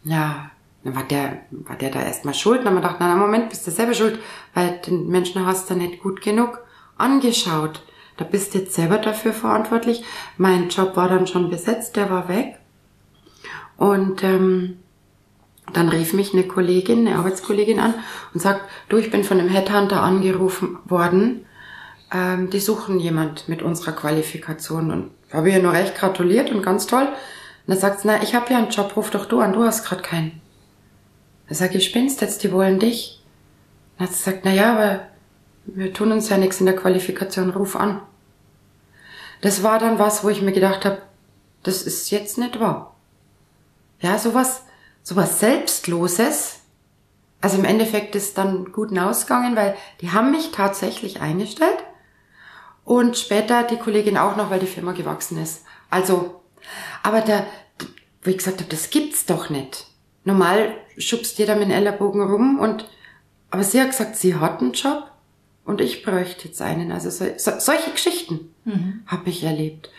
Ja, 0.05 0.51
dann 0.85 0.95
war 0.95 1.03
der, 1.03 1.41
war 1.51 1.75
der 1.75 1.91
da 1.91 2.01
erstmal 2.01 2.33
schuld. 2.33 2.59
dann 2.59 2.67
haben 2.67 2.75
wir 2.75 2.81
gedacht, 2.81 2.97
na, 3.01 3.15
Moment, 3.17 3.49
bist 3.49 3.67
du 3.67 3.71
selber 3.71 3.93
schuld, 3.93 4.17
weil 4.53 4.79
den 4.87 5.09
Menschen 5.09 5.45
hast 5.45 5.69
du 5.69 5.75
nicht 5.75 6.01
gut 6.01 6.21
genug 6.21 6.59
angeschaut. 6.97 7.83
Da 8.15 8.23
bist 8.23 8.53
du 8.53 8.59
jetzt 8.59 8.75
selber 8.75 8.97
dafür 8.97 9.33
verantwortlich. 9.33 10.05
Mein 10.37 10.69
Job 10.69 10.95
war 10.95 11.09
dann 11.09 11.27
schon 11.27 11.49
besetzt, 11.49 11.97
der 11.97 12.09
war 12.09 12.29
weg. 12.29 12.57
Und 13.75 14.23
ähm, 14.23 14.79
dann 15.73 15.89
rief 15.89 16.13
mich 16.13 16.33
eine 16.33 16.43
Kollegin, 16.43 17.07
eine 17.07 17.17
Arbeitskollegin 17.17 17.79
an 17.79 17.93
und 18.33 18.41
sagt, 18.41 18.61
du, 18.89 18.97
ich 18.97 19.11
bin 19.11 19.23
von 19.23 19.39
einem 19.39 19.49
Headhunter 19.49 20.01
angerufen 20.01 20.79
worden. 20.85 21.45
Ähm, 22.13 22.49
die 22.49 22.59
suchen 22.59 22.99
jemand 22.99 23.49
mit 23.49 23.61
unserer 23.61 23.91
Qualifikation. 23.91 24.91
Und 24.91 25.11
habe 25.31 25.51
ihr 25.51 25.61
nur 25.61 25.73
recht 25.73 25.95
gratuliert 25.95 26.51
und 26.51 26.63
ganz 26.63 26.87
toll. 26.87 27.05
Und 27.05 27.67
dann 27.67 27.77
sagt 27.77 28.01
sie, 28.01 28.07
na, 28.07 28.23
ich 28.23 28.33
habe 28.33 28.51
ja 28.51 28.59
einen 28.59 28.69
Job, 28.69 28.95
ruf 28.95 29.09
doch 29.09 29.25
du 29.25 29.41
an, 29.41 29.53
du 29.53 29.63
hast 29.63 29.83
gerade 29.83 30.01
keinen. 30.01 30.41
Da 31.49 31.55
sag 31.55 31.75
ich, 31.75 31.85
spinnst 31.85 32.21
jetzt, 32.21 32.43
die 32.43 32.51
wollen 32.51 32.79
dich. 32.79 33.21
Dann 33.97 34.07
hat 34.07 34.15
sie 34.15 34.23
gesagt, 34.23 34.45
na 34.45 34.53
ja, 34.53 34.73
aber 34.73 35.01
wir 35.65 35.93
tun 35.93 36.13
uns 36.13 36.29
ja 36.29 36.37
nichts 36.37 36.61
in 36.61 36.65
der 36.65 36.75
Qualifikation, 36.75 37.49
ruf 37.49 37.75
an. 37.75 38.01
Das 39.41 39.63
war 39.63 39.79
dann 39.79 39.99
was, 39.99 40.23
wo 40.23 40.29
ich 40.29 40.41
mir 40.41 40.53
gedacht 40.53 40.85
habe, 40.85 41.01
das 41.63 41.83
ist 41.83 42.09
jetzt 42.09 42.37
nicht 42.37 42.59
wahr. 42.59 42.95
Ja, 43.99 44.17
sowas, 44.17 44.63
sowas 45.07 45.39
Selbstloses. 45.39 46.59
Also 47.39 47.57
im 47.57 47.63
Endeffekt 47.63 48.13
ist 48.15 48.37
dann 48.37 48.73
gut 48.73 48.97
ausgegangen, 48.97 49.55
weil 49.55 49.77
die 50.01 50.11
haben 50.11 50.31
mich 50.31 50.51
tatsächlich 50.51 51.21
eingestellt. 51.21 51.77
Und 52.83 53.17
später 53.17 53.63
die 53.63 53.77
Kollegin 53.77 54.17
auch 54.17 54.35
noch, 54.35 54.49
weil 54.49 54.59
die 54.59 54.65
Firma 54.65 54.91
gewachsen 54.91 55.41
ist. 55.41 55.63
Also, 55.89 56.41
aber 57.03 57.21
der, 57.21 57.45
wo 58.21 58.29
ich 58.29 58.37
gesagt 58.37 58.59
habe, 58.59 58.69
das 58.69 58.89
gibt's 58.89 59.25
doch 59.25 59.49
nicht. 59.49 59.87
Normal 60.25 60.73
schubst 60.97 61.37
jeder 61.37 61.55
mit 61.55 61.69
dem 61.69 61.71
Ellerbogen 61.71 62.21
rum 62.21 62.59
und, 62.59 62.85
aber 63.49 63.63
sie 63.63 63.79
hat 63.79 63.91
gesagt, 63.91 64.17
sie 64.17 64.35
hat 64.35 64.59
einen 64.59 64.73
Job 64.73 65.09
und 65.63 65.79
ich 65.79 66.03
bräuchte 66.03 66.49
jetzt 66.49 66.61
einen. 66.61 66.91
Also 66.91 67.09
so, 67.11 67.25
so, 67.37 67.53
solche 67.59 67.91
Geschichten 67.91 68.53
mhm. 68.65 69.03
habe 69.07 69.29
ich 69.29 69.41
erlebt. 69.41 69.89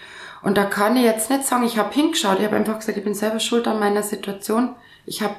Und 0.42 0.58
da 0.58 0.66
kann 0.66 0.96
ich 0.96 1.04
jetzt 1.04 1.30
nicht 1.30 1.44
sagen, 1.44 1.64
ich 1.64 1.78
habe 1.78 1.94
hingeschaut. 1.94 2.40
Ich 2.40 2.44
habe 2.44 2.56
einfach 2.56 2.78
gesagt, 2.78 2.98
ich 2.98 3.04
bin 3.04 3.14
selber 3.14 3.40
schuld 3.40 3.66
an 3.66 3.80
meiner 3.80 4.02
Situation. 4.02 4.76
Ich 5.08 5.22
habe 5.22 5.34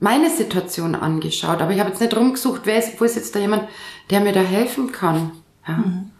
meine 0.00 0.30
Situation 0.30 0.94
angeschaut, 0.94 1.60
aber 1.60 1.72
ich 1.72 1.80
habe 1.80 1.90
jetzt 1.90 2.00
nicht 2.00 2.16
rumgesucht, 2.16 2.62
wer 2.64 2.78
ist, 2.78 3.00
wo 3.00 3.04
ist 3.04 3.16
jetzt 3.16 3.34
da 3.34 3.38
jemand, 3.38 3.68
der 4.10 4.20
mir 4.20 4.32
da 4.32 4.40
helfen 4.40 4.92
kann. 4.92 5.32
Ja. 5.66 5.74
Mhm. 5.74 6.10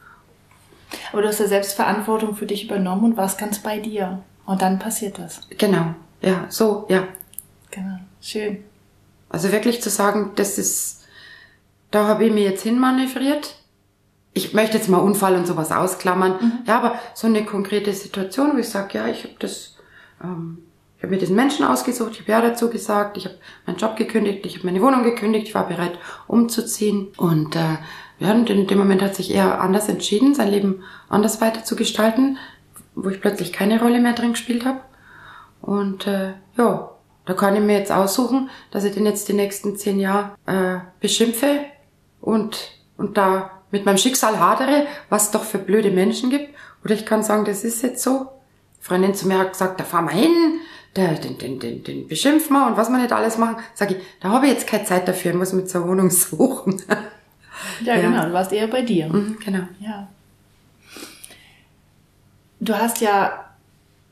Aber 1.13 1.23
du 1.23 1.29
hast 1.29 1.41
ja 1.41 1.49
Selbstverantwortung 1.49 2.35
für 2.35 2.47
dich 2.47 2.65
übernommen 2.65 3.05
und 3.05 3.17
warst 3.17 3.39
ganz 3.39 3.59
bei 3.59 3.79
dir. 3.79 4.23
Und 4.47 4.63
dann 4.63 4.79
passiert 4.79 5.19
das. 5.19 5.41
Genau, 5.57 5.95
ja, 6.21 6.47
so, 6.49 6.87
ja. 6.89 7.07
Genau, 7.71 7.99
schön. 8.21 8.65
Also 9.29 9.51
wirklich 9.51 9.83
zu 9.83 9.91
sagen, 9.91 10.33
das 10.37 10.59
ist, 10.59 11.05
da 11.91 12.07
habe 12.07 12.27
ich 12.27 12.33
mir 12.33 12.45
jetzt 12.45 12.63
hinmanövriert 12.63 13.57
ich 14.35 14.55
möchte 14.55 14.79
jetzt 14.79 14.89
mal 14.89 14.99
Unfall 14.99 15.37
und 15.37 15.47
sowas 15.47 15.73
ausklammern. 15.73 16.33
Mhm. 16.41 16.53
Ja, 16.67 16.79
aber 16.79 16.99
so 17.15 17.27
eine 17.27 17.45
konkrete 17.45 17.93
Situation, 17.93 18.55
wo 18.55 18.59
ich 18.59 18.69
sage, 18.69 18.99
ja, 18.99 19.07
ich 19.07 19.25
habe 19.25 19.35
das, 19.39 19.77
ähm, 20.23 20.59
ich 21.03 21.05
habe 21.05 21.17
mir 21.17 21.21
diesen 21.21 21.35
Menschen 21.35 21.65
ausgesucht, 21.65 22.13
ich 22.13 22.21
habe 22.21 22.31
ja 22.31 22.41
dazu 22.41 22.71
gesagt, 22.71 23.17
ich 23.17 23.25
habe 23.25 23.35
meinen 23.67 23.77
Job 23.77 23.97
gekündigt, 23.97 24.47
ich 24.47 24.59
habe 24.59 24.67
meine 24.67 24.81
Wohnung 24.81 25.03
gekündigt, 25.03 25.49
ich 25.49 25.55
war 25.57 25.67
bereit 25.67 25.99
umzuziehen 26.29 27.09
und 27.17 27.57
äh, 27.57 27.79
ja, 28.21 28.31
und 28.31 28.49
in 28.49 28.69
dem 28.69 28.79
Moment 28.79 29.03
hat 29.03 29.17
sich 29.17 29.35
er 29.35 29.61
anders 29.61 29.89
entschieden, 29.89 30.37
sein 30.37 30.49
Leben 30.53 30.85
anders 31.09 31.41
weiter 31.41 31.65
zu 31.65 31.75
gestalten, 31.75 32.39
wo 32.95 33.09
ich 33.09 33.21
plötzlich 33.21 33.53
keine 33.53 33.81
Rolle 33.81 34.01
mehr 34.01 34.13
drin 34.13 34.35
gespielt 34.35 34.65
habe. 34.65 34.81
Und 35.61 36.07
äh, 36.07 36.35
ja, 36.57 36.93
da 37.25 37.35
kann 37.35 37.57
ich 37.57 37.63
mir 37.63 37.77
jetzt 37.77 37.91
aussuchen, 37.91 38.49
dass 38.71 38.85
ich 38.85 38.95
den 38.95 39.05
jetzt 39.05 39.27
die 39.27 39.33
nächsten 39.33 39.75
zehn 39.75 39.99
Jahre 39.99 40.37
äh, 40.47 40.79
beschimpfe 41.01 41.65
und, 42.21 42.79
und 42.97 43.17
da 43.17 43.51
mit 43.73 43.85
meinem 43.87 43.99
Schicksal 43.99 44.39
hadere, 44.39 44.87
was 45.09 45.25
es 45.25 45.31
doch 45.33 45.43
für 45.43 45.59
blöde 45.59 45.91
Menschen 45.91 46.31
gibt. 46.31 46.55
Oder 46.85 46.95
ich 46.95 47.07
kann 47.07 47.25
sagen, 47.25 47.45
das 47.45 47.65
ist 47.65 47.83
jetzt 47.83 48.05
so. 48.05 48.29
Freundin 48.79 49.15
zu 49.15 49.27
mir 49.27 49.39
hat 49.39 49.53
gesagt, 49.53 49.81
da 49.81 49.85
fahren 49.85 50.07
wir 50.07 50.13
hin, 50.13 50.61
der, 50.97 51.15
den, 51.15 51.39
den, 51.39 51.59
den, 51.59 51.85
den 51.85 52.09
beschimpfen 52.09 52.55
wir 52.55 52.67
und 52.67 52.77
was 52.77 52.91
wir 52.91 52.99
nicht 52.99 53.13
alles 53.13 53.39
machen. 53.39 53.57
Sag 53.75 53.91
ich, 53.91 53.97
da 54.21 54.31
habe 54.31 54.47
ich 54.47 54.53
jetzt 54.53 54.67
keine 54.67 54.85
Zeit 54.85 55.09
dafür, 55.09 55.33
ich 55.33 55.37
muss 55.37 55.53
mit 55.53 55.71
zur 55.71 55.89
Wohnung 55.89 56.11
suchen. 56.11 56.83
Ja, 57.85 57.95
ja, 57.95 58.01
genau, 58.01 58.27
du 58.27 58.33
warst 58.33 58.53
eher 58.53 58.67
bei 58.67 58.83
dir. 58.83 59.09
Mhm, 59.09 59.39
genau. 59.45 59.65
Ja. 59.81 60.09
Du 62.61 62.75
hast 62.75 63.01
ja 63.01 63.33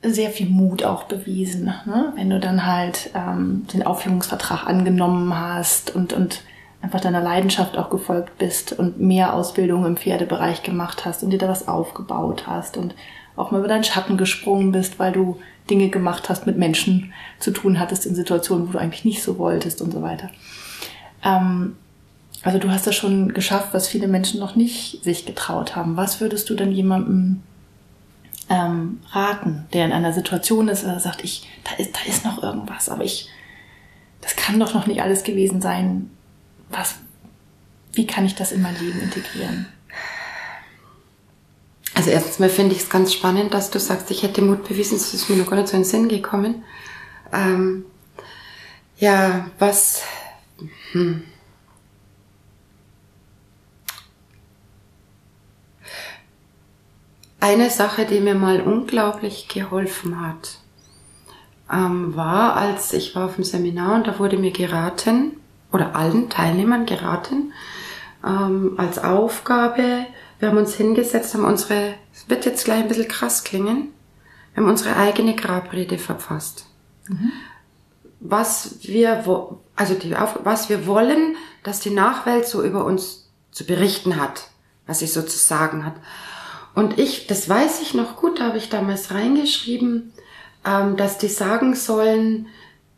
sehr 0.03 0.31
viel 0.31 0.49
Mut 0.49 0.83
auch 0.83 1.03
bewiesen, 1.03 1.65
ne? 1.65 2.11
wenn 2.15 2.29
du 2.29 2.39
dann 2.39 2.65
halt 2.65 3.11
ähm, 3.13 3.67
den 3.73 3.85
Aufhebungsvertrag 3.85 4.65
angenommen 4.65 5.37
hast 5.39 5.95
und, 5.95 6.11
und 6.13 6.41
einfach 6.81 6.99
deiner 6.99 7.21
Leidenschaft 7.21 7.77
auch 7.77 7.89
gefolgt 7.89 8.37
bist 8.39 8.73
und 8.73 8.99
mehr 8.99 9.33
Ausbildung 9.33 9.85
im 9.85 9.97
Pferdebereich 9.97 10.63
gemacht 10.63 11.05
hast 11.05 11.23
und 11.23 11.29
dir 11.29 11.37
da 11.37 11.47
was 11.47 11.67
aufgebaut 11.67 12.47
hast 12.47 12.77
und 12.77 12.95
auch 13.35 13.51
mal 13.51 13.59
über 13.59 13.67
deinen 13.67 13.83
Schatten 13.83 14.17
gesprungen 14.17 14.71
bist, 14.71 14.99
weil 14.99 15.11
du 15.11 15.39
Dinge 15.69 15.89
gemacht 15.89 16.29
hast, 16.29 16.45
mit 16.45 16.57
Menschen 16.57 17.13
zu 17.39 17.51
tun 17.51 17.79
hattest 17.79 18.05
in 18.05 18.15
Situationen, 18.15 18.67
wo 18.67 18.71
du 18.73 18.77
eigentlich 18.79 19.05
nicht 19.05 19.23
so 19.23 19.37
wolltest 19.37 19.81
und 19.81 19.91
so 19.91 20.01
weiter. 20.01 20.29
Ähm, 21.23 21.75
also 22.43 22.57
du 22.57 22.71
hast 22.71 22.87
das 22.87 22.95
schon 22.95 23.33
geschafft, 23.33 23.69
was 23.73 23.87
viele 23.87 24.07
Menschen 24.07 24.39
noch 24.39 24.55
nicht 24.55 25.03
sich 25.03 25.25
getraut 25.25 25.75
haben. 25.75 25.97
Was 25.97 26.19
würdest 26.19 26.49
du 26.49 26.55
denn 26.55 26.71
jemandem 26.71 27.43
ähm, 28.49 28.99
raten, 29.11 29.67
der 29.73 29.85
in 29.85 29.91
einer 29.91 30.13
Situation 30.13 30.67
ist, 30.67 30.83
er 30.83 30.99
sagt, 30.99 31.23
ich, 31.23 31.47
da 31.63 31.81
ist, 31.81 31.95
da 31.95 31.99
ist 32.09 32.25
noch 32.25 32.41
irgendwas, 32.41 32.89
aber 32.89 33.03
ich, 33.03 33.29
das 34.21 34.35
kann 34.35 34.59
doch 34.59 34.73
noch 34.73 34.87
nicht 34.87 35.01
alles 35.01 35.23
gewesen 35.23 35.61
sein 35.61 36.09
was, 36.71 36.95
wie 37.93 38.07
kann 38.07 38.25
ich 38.25 38.35
das 38.35 38.51
in 38.51 38.61
mein 38.61 38.77
Leben 38.79 39.01
integrieren? 39.01 39.67
Also 41.93 42.09
erstens 42.09 42.39
mal 42.39 42.49
finde 42.49 42.75
ich 42.75 42.81
es 42.81 42.89
ganz 42.89 43.13
spannend, 43.13 43.53
dass 43.53 43.69
du 43.69 43.79
sagst, 43.79 44.09
ich 44.11 44.23
hätte 44.23 44.41
Mut 44.41 44.67
bewiesen, 44.67 44.97
das 44.97 45.13
ist 45.13 45.29
mir 45.29 45.35
noch 45.35 45.49
gar 45.49 45.57
nicht 45.57 45.67
so 45.67 45.75
in 45.75 45.83
den 45.83 45.89
Sinn 45.89 46.07
gekommen. 46.07 46.63
Ähm, 47.33 47.85
ja, 48.97 49.47
was... 49.59 50.03
Hm. 50.93 51.23
Eine 57.39 57.71
Sache, 57.71 58.05
die 58.05 58.19
mir 58.19 58.35
mal 58.35 58.61
unglaublich 58.61 59.47
geholfen 59.47 60.21
hat, 60.21 60.59
ähm, 61.71 62.15
war, 62.15 62.55
als 62.55 62.93
ich 62.93 63.15
war 63.15 63.25
auf 63.25 63.35
dem 63.35 63.43
Seminar 63.43 63.95
und 63.95 64.07
da 64.07 64.19
wurde 64.19 64.37
mir 64.37 64.51
geraten, 64.51 65.37
oder 65.71 65.95
allen 65.95 66.29
Teilnehmern 66.29 66.85
geraten, 66.85 67.53
ähm, 68.23 68.75
als 68.77 68.99
Aufgabe, 68.99 70.05
wir 70.41 70.49
haben 70.49 70.57
uns 70.57 70.73
hingesetzt, 70.73 71.35
haben 71.35 71.45
unsere, 71.45 71.93
es 72.13 72.27
wird 72.27 72.45
jetzt 72.45 72.65
gleich 72.65 72.81
ein 72.81 72.87
bisschen 72.87 73.07
krass 73.07 73.43
klingen, 73.43 73.93
wir 74.53 74.63
haben 74.63 74.69
unsere 74.69 74.97
eigene 74.97 75.35
Grabrede 75.35 75.99
verfasst. 75.99 76.65
Mhm. 77.07 77.31
Was 78.19 78.79
wir, 78.81 79.23
also 79.75 79.93
die, 79.93 80.15
was 80.43 80.69
wir 80.69 80.87
wollen, 80.87 81.35
dass 81.63 81.79
die 81.79 81.91
Nachwelt 81.91 82.47
so 82.47 82.63
über 82.63 82.85
uns 82.85 83.29
zu 83.51 83.65
berichten 83.65 84.19
hat, 84.19 84.47
was 84.87 84.99
sie 84.99 85.07
so 85.07 85.21
zu 85.21 85.37
sagen 85.37 85.85
hat. 85.85 85.93
Und 86.73 86.97
ich, 86.97 87.27
das 87.27 87.47
weiß 87.47 87.81
ich 87.81 87.93
noch 87.93 88.15
gut, 88.15 88.39
da 88.39 88.45
habe 88.45 88.57
ich 88.57 88.69
damals 88.69 89.11
reingeschrieben, 89.11 90.11
ähm, 90.65 90.97
dass 90.97 91.19
die 91.19 91.27
sagen 91.27 91.75
sollen, 91.75 92.47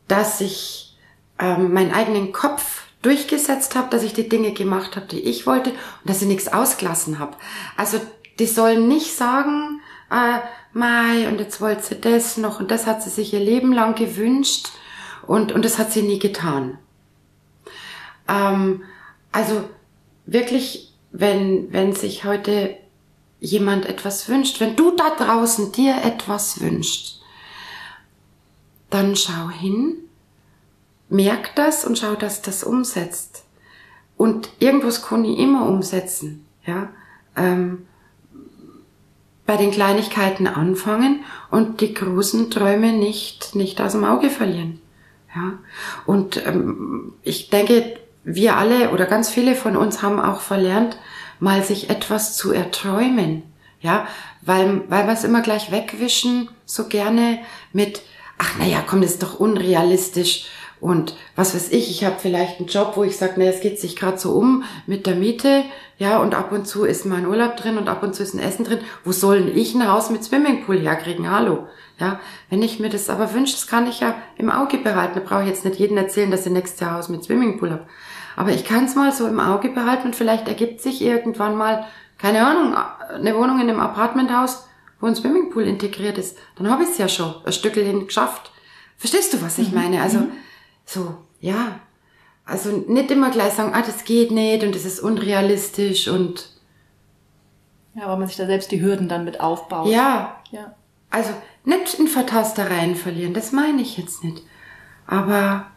dass 0.07 0.39
ich 0.39 0.97
ähm, 1.39 1.73
meinen 1.73 1.93
eigenen 1.93 2.31
Kopf 2.31 2.83
durchgesetzt 3.03 3.75
habe, 3.75 3.89
dass 3.89 4.01
ich 4.01 4.13
die 4.13 4.27
Dinge 4.27 4.53
gemacht 4.53 4.95
habe, 4.95 5.05
die 5.05 5.19
ich 5.19 5.45
wollte 5.45 5.69
und 5.69 5.77
dass 6.05 6.21
ich 6.21 6.27
nichts 6.27 6.47
ausgelassen 6.47 7.19
habe. 7.19 7.37
Also 7.77 8.01
die 8.39 8.47
sollen 8.47 8.87
nicht 8.87 9.15
sagen, 9.15 9.81
äh, 10.09 10.39
Mai, 10.73 11.27
und 11.27 11.39
jetzt 11.39 11.61
wollte 11.61 11.83
sie 11.83 12.01
das 12.01 12.37
noch 12.37 12.59
und 12.59 12.71
das 12.71 12.87
hat 12.87 13.03
sie 13.03 13.11
sich 13.11 13.31
ihr 13.33 13.39
Leben 13.39 13.73
lang 13.73 13.93
gewünscht 13.93 14.69
und, 15.27 15.51
und 15.51 15.63
das 15.63 15.77
hat 15.77 15.91
sie 15.91 16.01
nie 16.01 16.17
getan. 16.17 16.79
Ähm, 18.27 18.83
also 19.31 19.63
wirklich, 20.25 20.93
wenn, 21.11 21.71
wenn 21.71 21.93
sich 21.93 22.25
heute 22.25 22.75
jemand 23.39 23.85
etwas 23.85 24.29
wünscht, 24.29 24.59
wenn 24.61 24.75
du 24.75 24.91
da 24.91 25.11
draußen 25.15 25.71
dir 25.71 25.97
etwas 26.03 26.61
wünschst, 26.61 27.21
dann 28.89 29.15
schau 29.15 29.49
hin 29.49 29.97
merkt 31.13 31.57
das 31.57 31.85
und 31.85 31.97
schaut, 31.97 32.21
dass 32.21 32.41
das 32.41 32.63
umsetzt. 32.63 33.45
Und 34.17 34.49
irgendwas 34.59 35.05
kann 35.05 35.23
ich 35.23 35.37
immer 35.39 35.67
umsetzen, 35.67 36.45
ja. 36.65 36.89
Ähm, 37.35 37.85
bei 39.45 39.57
den 39.57 39.71
Kleinigkeiten 39.71 40.47
anfangen 40.47 41.25
und 41.51 41.81
die 41.81 41.93
großen 41.93 42.49
Träume 42.49 42.93
nicht, 42.93 43.55
nicht 43.55 43.81
aus 43.81 43.91
dem 43.91 44.05
Auge 44.05 44.29
verlieren. 44.29 44.79
Ja. 45.35 45.59
Und 46.05 46.45
ähm, 46.45 47.13
ich 47.23 47.49
denke, 47.49 47.97
wir 48.23 48.55
alle 48.55 48.91
oder 48.91 49.05
ganz 49.05 49.29
viele 49.29 49.55
von 49.55 49.75
uns 49.75 50.01
haben 50.01 50.19
auch 50.19 50.39
verlernt, 50.39 50.97
mal 51.39 51.61
sich 51.61 51.89
etwas 51.89 52.37
zu 52.37 52.53
erträumen. 52.53 53.43
Ja, 53.81 54.07
weil, 54.41 54.83
weil 54.87 55.07
wir 55.07 55.13
es 55.13 55.25
immer 55.25 55.41
gleich 55.41 55.71
wegwischen, 55.71 56.47
so 56.65 56.87
gerne 56.87 57.39
mit, 57.73 58.01
ach 58.37 58.57
naja, 58.57 58.81
komm, 58.87 59.01
das 59.01 59.11
ist 59.11 59.23
doch 59.23 59.41
unrealistisch 59.41 60.45
und 60.83 61.15
was 61.35 61.55
weiß 61.55 61.71
ich, 61.71 61.89
ich 61.89 62.03
habe 62.03 62.17
vielleicht 62.19 62.59
einen 62.59 62.67
Job, 62.67 62.93
wo 62.95 63.03
ich 63.03 63.15
sage, 63.17 63.33
naja, 63.39 63.51
es 63.51 63.61
geht 63.61 63.79
sich 63.79 63.95
gerade 63.95 64.17
so 64.17 64.31
um 64.33 64.63
mit 64.85 65.05
der 65.05 65.15
Miete, 65.15 65.63
ja, 65.97 66.19
und 66.19 66.35
ab 66.35 66.51
und 66.51 66.67
zu 66.67 66.83
ist 66.83 67.05
mein 67.05 67.25
Urlaub 67.25 67.55
drin 67.55 67.77
und 67.77 67.87
ab 67.87 68.03
und 68.03 68.13
zu 68.13 68.21
ist 68.23 68.33
ein 68.33 68.39
Essen 68.39 68.65
drin. 68.65 68.79
Wo 69.05 69.11
soll 69.13 69.49
ich 69.55 69.73
ein 69.73 69.87
Haus 69.89 70.09
mit 70.09 70.23
Swimmingpool 70.23 70.79
herkriegen? 70.79 71.31
Hallo. 71.31 71.67
Ja, 71.99 72.19
wenn 72.49 72.61
ich 72.61 72.79
mir 72.79 72.89
das 72.89 73.09
aber 73.09 73.33
wünsche, 73.33 73.53
das 73.53 73.67
kann 73.67 73.87
ich 73.87 74.01
ja 74.01 74.15
im 74.37 74.49
Auge 74.51 74.77
behalten. 74.77 75.13
Da 75.15 75.21
brauche 75.21 75.43
ich 75.43 75.49
jetzt 75.49 75.63
nicht 75.63 75.79
jedem 75.79 75.95
erzählen, 75.97 76.31
dass 76.31 76.45
ich 76.45 76.51
nächstes 76.51 76.79
Jahr 76.81 76.97
Haus 76.97 77.07
mit 77.07 77.23
Swimmingpool 77.23 77.71
habe. 77.71 77.85
Aber 78.35 78.51
ich 78.51 78.65
kann 78.65 78.85
es 78.85 78.95
mal 78.95 79.11
so 79.13 79.25
im 79.27 79.39
Auge 79.39 79.69
behalten 79.69 80.07
und 80.07 80.15
vielleicht 80.15 80.47
ergibt 80.49 80.81
sich 80.81 81.01
irgendwann 81.01 81.55
mal, 81.55 81.85
keine 82.17 82.45
Ahnung, 82.45 82.75
eine 83.13 83.35
Wohnung 83.35 83.61
in 83.61 83.69
einem 83.69 83.79
Apartmenthaus, 83.79 84.67
wo 84.99 85.05
ein 85.07 85.15
Swimmingpool 85.15 85.63
integriert 85.63 86.17
ist, 86.17 86.37
dann 86.57 86.69
habe 86.69 86.83
ich 86.83 86.89
es 86.89 86.97
ja 86.97 87.07
schon 87.07 87.35
ein 87.45 87.53
Stückel 87.53 87.85
hin 87.85 88.07
geschafft. 88.07 88.51
Verstehst 88.97 89.33
du, 89.33 89.41
was 89.41 89.57
ich 89.59 89.71
Mhm. 89.71 89.75
meine? 89.77 90.01
Also, 90.01 90.19
Mhm. 90.19 90.31
So, 90.85 91.17
ja. 91.39 91.79
Also 92.45 92.69
nicht 92.87 93.09
immer 93.11 93.31
gleich 93.31 93.53
sagen, 93.53 93.73
ah, 93.73 93.81
das 93.81 94.03
geht 94.03 94.31
nicht 94.31 94.63
und 94.63 94.75
das 94.75 94.83
ist 94.85 94.99
unrealistisch 94.99 96.07
und 96.09 96.49
Ja, 97.95 98.07
weil 98.09 98.17
man 98.17 98.27
sich 98.27 98.35
da 98.37 98.45
selbst 98.45 98.71
die 98.71 98.81
Hürden 98.81 99.07
dann 99.07 99.23
mit 99.23 99.39
aufbaut. 99.39 99.87
ja, 99.87 100.41
Ja. 100.51 100.73
also 101.09 101.29
nicht 101.63 101.93
in 101.99 102.07
Vertastereien 102.07 102.95
verlieren, 102.95 103.33
das 103.33 103.51
meine 103.53 103.81
ich 103.81 103.97
jetzt 103.97 104.23
nicht. 104.23 104.41
Aber, 105.07 105.67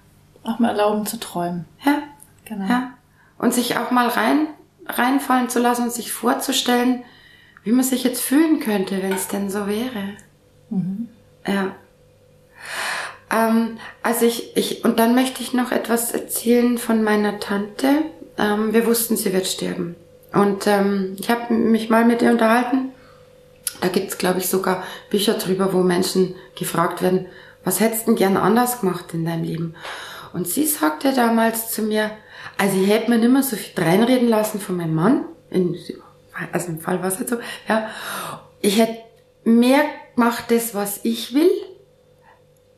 Auch 0.42 0.58
mal 0.58 0.70
erlauben 0.70 1.06
zu 1.06 1.18
träumen. 1.20 1.66
ja, 1.84 2.02
Genau. 2.44 2.66
ja. 2.68 2.92
Und 3.38 3.52
sich 3.54 3.76
auch 3.78 3.90
mal 3.90 4.08
rein, 4.08 4.46
reinfallen 4.86 5.48
zu 5.50 5.58
lassen 5.60 5.84
und 5.84 5.92
sich 5.92 6.10
vorzustellen, 6.12 7.04
wie 7.64 7.72
man 7.72 7.84
sich 7.84 8.02
jetzt 8.04 8.22
fühlen 8.22 8.60
könnte, 8.60 9.02
wenn 9.02 9.12
es 9.12 9.28
denn 9.28 9.50
so 9.50 9.66
wäre. 9.66 10.14
Ja. 11.46 11.72
Ähm, 13.30 13.78
also 14.02 14.26
ich, 14.26 14.56
ich, 14.56 14.84
und 14.84 14.98
dann 14.98 15.14
möchte 15.14 15.42
ich 15.42 15.52
noch 15.52 15.72
etwas 15.72 16.12
erzählen 16.12 16.78
von 16.78 17.02
meiner 17.02 17.40
Tante. 17.40 17.88
Ähm, 18.38 18.72
wir 18.72 18.86
wussten, 18.86 19.16
sie 19.16 19.32
wird 19.32 19.46
sterben. 19.46 19.96
Und 20.32 20.66
ähm, 20.66 21.16
ich 21.18 21.30
habe 21.30 21.52
mich 21.54 21.88
mal 21.88 22.04
mit 22.04 22.22
ihr 22.22 22.30
unterhalten. 22.30 22.90
Da 23.80 23.88
gibt's, 23.88 24.18
glaube 24.18 24.38
ich, 24.38 24.48
sogar 24.48 24.82
Bücher 25.10 25.34
drüber, 25.34 25.72
wo 25.72 25.82
Menschen 25.82 26.34
gefragt 26.54 27.02
werden, 27.02 27.26
was 27.64 27.80
hättest 27.80 28.02
du 28.02 28.12
denn 28.12 28.16
gern 28.16 28.36
anders 28.36 28.80
gemacht 28.80 29.06
in 29.12 29.24
deinem 29.24 29.44
Leben? 29.44 29.74
Und 30.32 30.46
sie 30.46 30.66
sagte 30.66 31.12
damals 31.12 31.72
zu 31.72 31.82
mir, 31.82 32.10
also 32.58 32.80
ich 32.80 32.88
hätte 32.88 33.10
mir 33.10 33.18
nicht 33.18 33.32
mehr 33.32 33.42
so 33.42 33.56
viel 33.56 33.82
reinreden 33.82 34.28
lassen 34.28 34.60
von 34.60 34.76
meinem 34.76 34.94
Mann. 34.94 35.24
In, 35.50 35.76
also 36.52 36.68
im 36.68 36.80
Fall 36.80 37.00
war 37.00 37.08
es 37.08 37.18
halt 37.18 37.28
so, 37.28 37.36
ja. 37.68 37.88
Ich 38.60 38.78
hätte 38.78 38.98
mehr 39.44 39.84
gemacht, 40.14 40.44
das, 40.48 40.74
was 40.74 41.00
ich 41.02 41.34
will. 41.34 41.50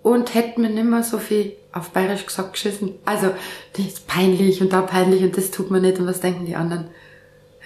Und 0.08 0.34
hätte 0.34 0.60
mir 0.60 0.70
nicht 0.70 0.84
mehr 0.84 1.02
so 1.02 1.18
viel 1.18 1.56
auf 1.72 1.90
Bayerisch 1.90 2.26
gesagt 2.26 2.54
geschissen. 2.54 2.94
Also, 3.04 3.30
das 3.74 3.86
ist 3.86 4.06
peinlich 4.06 4.60
und 4.62 4.72
da 4.72 4.80
peinlich 4.82 5.22
und 5.22 5.36
das 5.36 5.50
tut 5.50 5.70
man 5.70 5.82
nicht 5.82 5.98
und 5.98 6.06
was 6.06 6.20
denken 6.20 6.46
die 6.46 6.56
anderen. 6.56 6.88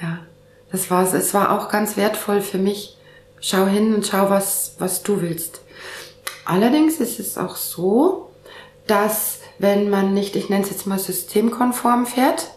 Ja, 0.00 0.18
das 0.72 0.90
war's. 0.90 1.12
Es 1.12 1.34
war 1.34 1.52
auch 1.52 1.68
ganz 1.68 1.96
wertvoll 1.96 2.40
für 2.40 2.58
mich. 2.58 2.96
Schau 3.40 3.66
hin 3.66 3.94
und 3.94 4.06
schau, 4.06 4.30
was, 4.30 4.74
was 4.78 5.02
du 5.02 5.20
willst. 5.20 5.60
Allerdings 6.44 6.98
ist 6.98 7.20
es 7.20 7.38
auch 7.38 7.56
so, 7.56 8.30
dass 8.86 9.40
wenn 9.58 9.90
man 9.90 10.12
nicht, 10.12 10.34
ich 10.34 10.48
nenne 10.48 10.64
es 10.64 10.70
jetzt 10.70 10.86
mal 10.86 10.98
systemkonform 10.98 12.06
fährt, 12.06 12.50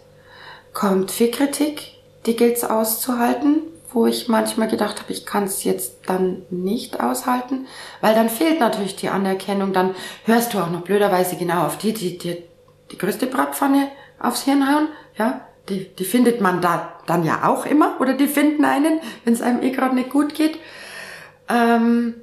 kommt 0.73 1.11
viel 1.11 1.29
Kritik, 1.29 1.93
die 2.25 2.35
gilt's 2.35 2.63
auszuhalten, 2.63 3.61
wo 3.95 4.05
ich 4.05 4.27
manchmal 4.27 4.67
gedacht 4.67 4.99
habe, 5.01 5.13
ich 5.13 5.25
kann 5.25 5.45
es 5.45 5.63
jetzt 5.63 5.99
dann 6.05 6.41
nicht 6.49 6.99
aushalten, 6.99 7.65
weil 8.01 8.13
dann 8.13 8.29
fehlt 8.29 8.60
natürlich 8.60 8.97
die 8.97 9.08
Anerkennung, 9.08 9.71
dann 9.71 9.95
hörst 10.25 10.53
du 10.53 10.60
auch 10.60 10.69
noch 10.69 10.81
blöderweise 10.81 11.38
genau 11.38 11.65
auf 11.65 11.77
die, 11.77 11.93
die 11.93 12.17
die, 12.17 12.43
die 12.91 12.97
größte 12.97 13.25
Bratpfanne 13.25 13.88
aufs 14.19 14.43
Hirn 14.43 14.67
hauen, 14.67 14.89
ja, 15.17 15.47
die, 15.69 15.95
die 15.95 16.03
findet 16.03 16.41
man 16.41 16.62
da 16.62 16.93
dann 17.05 17.23
ja 17.23 17.47
auch 17.47 17.65
immer 17.65 17.95
oder 18.01 18.13
die 18.13 18.27
finden 18.27 18.65
einen, 18.65 18.99
wenn 19.23 19.34
es 19.34 19.41
einem 19.41 19.63
eh 19.63 19.71
gerade 19.71 19.95
nicht 19.95 20.10
gut 20.10 20.36
geht. 20.36 20.60
Ähm, 21.47 22.15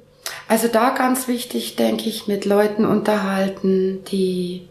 also 0.47 0.67
da 0.67 0.91
ganz 0.91 1.27
wichtig, 1.27 1.75
denke 1.75 2.07
ich, 2.07 2.27
mit 2.27 2.45
Leuten 2.45 2.85
unterhalten, 2.85 4.03
die, 4.05 4.67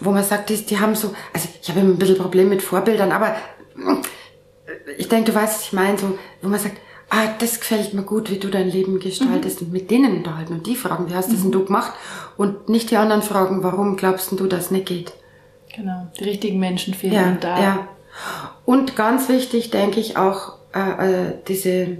wo 0.00 0.10
man 0.10 0.24
sagt, 0.24 0.50
die, 0.50 0.56
die 0.56 0.80
haben 0.80 0.96
so, 0.96 1.14
also 1.32 1.48
ich 1.62 1.68
habe 1.68 1.80
immer 1.80 1.90
ein 1.90 1.98
bisschen 1.98 2.18
Problem 2.18 2.48
mit 2.48 2.62
Vorbildern, 2.62 3.12
aber 3.12 3.36
ich 4.98 5.08
denke, 5.08 5.32
du 5.32 5.36
weißt, 5.36 5.54
was 5.58 5.64
ich 5.66 5.72
meine, 5.72 5.98
so, 5.98 6.18
wo 6.42 6.48
man 6.48 6.58
sagt, 6.60 6.76
ah, 7.10 7.26
das 7.38 7.60
gefällt 7.60 7.92
mir 7.92 8.02
gut, 8.02 8.30
wie 8.30 8.38
du 8.38 8.48
dein 8.48 8.70
Leben 8.70 9.00
gestaltest 9.00 9.62
und 9.62 9.72
mit 9.72 9.90
denen 9.90 10.18
unterhalten 10.18 10.54
und 10.54 10.66
die 10.66 10.76
fragen, 10.76 11.08
wie 11.08 11.14
hast 11.14 11.32
das 11.32 11.42
denn 11.42 11.52
du 11.52 11.64
gemacht? 11.64 11.92
Und 12.36 12.68
nicht 12.68 12.90
die 12.90 12.96
anderen 12.96 13.22
fragen, 13.22 13.62
warum 13.62 13.96
glaubst 13.96 14.30
denn 14.30 14.38
du, 14.38 14.46
das 14.46 14.70
nicht 14.70 14.86
geht? 14.86 15.12
Genau. 15.74 16.08
Die 16.18 16.24
richtigen 16.24 16.58
Menschen 16.58 16.94
fehlen 16.94 17.12
Ja, 17.12 17.36
da. 17.40 17.60
ja. 17.60 17.88
Und 18.64 18.96
ganz 18.96 19.28
wichtig, 19.28 19.70
denke 19.70 20.00
ich 20.00 20.16
auch, 20.16 20.54
äh, 20.74 21.28
äh, 21.28 21.32
diese, 21.48 21.98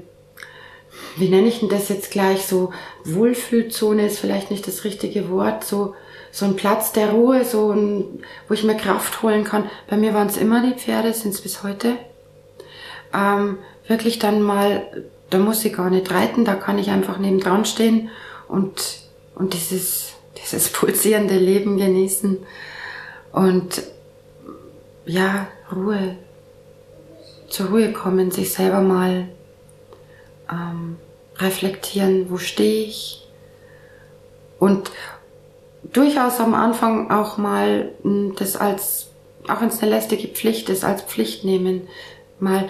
wie 1.16 1.29
nenne 1.29 1.48
ich 1.48 1.61
denn 1.61 1.68
das 1.68 1.88
jetzt 1.88 2.11
gleich, 2.11 2.46
so 2.46 2.72
Wohlfühlzone 3.05 4.07
ist 4.07 4.18
vielleicht 4.18 4.50
nicht 4.50 4.66
das 4.66 4.85
richtige 4.85 5.31
Wort, 5.31 5.64
so, 5.64 5.94
so 6.33 6.46
ein 6.46 6.57
Platz 6.57 6.92
der 6.92 7.11
Ruhe, 7.11 7.44
so 7.44 7.72
ein, 7.72 8.22
wo 8.48 8.55
ich 8.55 8.64
mir 8.64 8.76
Kraft 8.76 9.22
holen 9.22 9.44
kann. 9.44 9.68
Bei 9.88 9.96
mir 9.96 10.14
waren 10.14 10.29
es 10.29 10.37
immer 10.37 10.62
die 10.64 10.79
Pferde, 10.79 11.12
sind 11.12 11.35
es 11.35 11.40
bis 11.40 11.62
heute. 11.62 11.96
Ähm, 13.14 13.59
wirklich 13.87 14.18
dann 14.18 14.42
mal, 14.42 14.83
da 15.31 15.38
muss 15.38 15.64
ich 15.64 15.73
gar 15.73 15.90
nicht 15.90 16.11
reiten, 16.11 16.44
da 16.44 16.55
kann 16.55 16.79
ich 16.79 16.90
einfach 16.90 17.18
nebendran 17.18 17.64
stehen 17.64 18.11
und, 18.49 19.01
und 19.35 19.55
dieses, 19.55 20.14
dieses 20.42 20.68
pulsierende 20.73 21.37
Leben 21.38 21.77
genießen. 21.77 22.38
Und 23.33 23.83
ja, 25.07 25.49
Ruhe, 25.75 26.16
zur 27.49 27.66
Ruhe 27.68 27.92
kommen, 27.92 28.31
sich 28.31 28.53
selber 28.53 28.81
mal 28.81 29.29
ähm, 30.51 30.99
reflektieren, 31.38 32.31
wo 32.31 32.38
stehe 32.38 32.85
ich. 32.85 33.29
Und 34.59 34.90
durchaus 35.92 36.40
am 36.40 36.55
Anfang 36.55 37.11
auch 37.11 37.38
mal 37.38 37.92
mh, 38.03 38.35
das 38.37 38.57
als, 38.57 39.09
auch 39.49 39.61
wenn 39.61 39.68
es 39.68 39.83
eine 39.83 39.90
lästige 39.90 40.29
Pflicht 40.29 40.68
ist, 40.68 40.85
als 40.85 41.03
Pflicht 41.03 41.44
nehmen. 41.44 41.88
Mal 42.40 42.68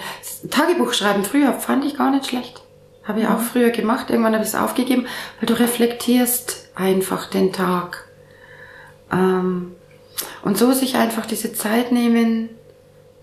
Tagebuch 0.51 0.93
schreiben, 0.93 1.25
früher 1.25 1.53
fand 1.53 1.85
ich 1.85 1.97
gar 1.97 2.11
nicht 2.11 2.27
schlecht. 2.27 2.63
Habe 3.05 3.21
ich 3.21 3.27
auch 3.27 3.41
früher 3.41 3.71
gemacht, 3.71 4.11
irgendwann 4.11 4.35
habe 4.35 4.45
ich 4.45 4.51
es 4.51 4.55
aufgegeben, 4.55 5.07
weil 5.41 5.47
du 5.47 5.59
reflektierst 5.59 6.71
einfach 6.75 7.27
den 7.31 7.53
Tag. 7.53 8.09
Ähm, 9.11 9.73
und 10.43 10.59
so 10.59 10.73
sich 10.73 10.97
einfach 10.97 11.27
diese 11.27 11.53
Zeit 11.53 11.93
nehmen. 11.93 12.51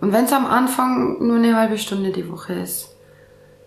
Und 0.01 0.13
wenn 0.13 0.25
es 0.25 0.33
am 0.33 0.45
Anfang 0.45 1.25
nur 1.25 1.37
eine 1.37 1.55
halbe 1.55 1.77
Stunde 1.77 2.11
die 2.11 2.29
Woche 2.31 2.53
ist, 2.53 2.95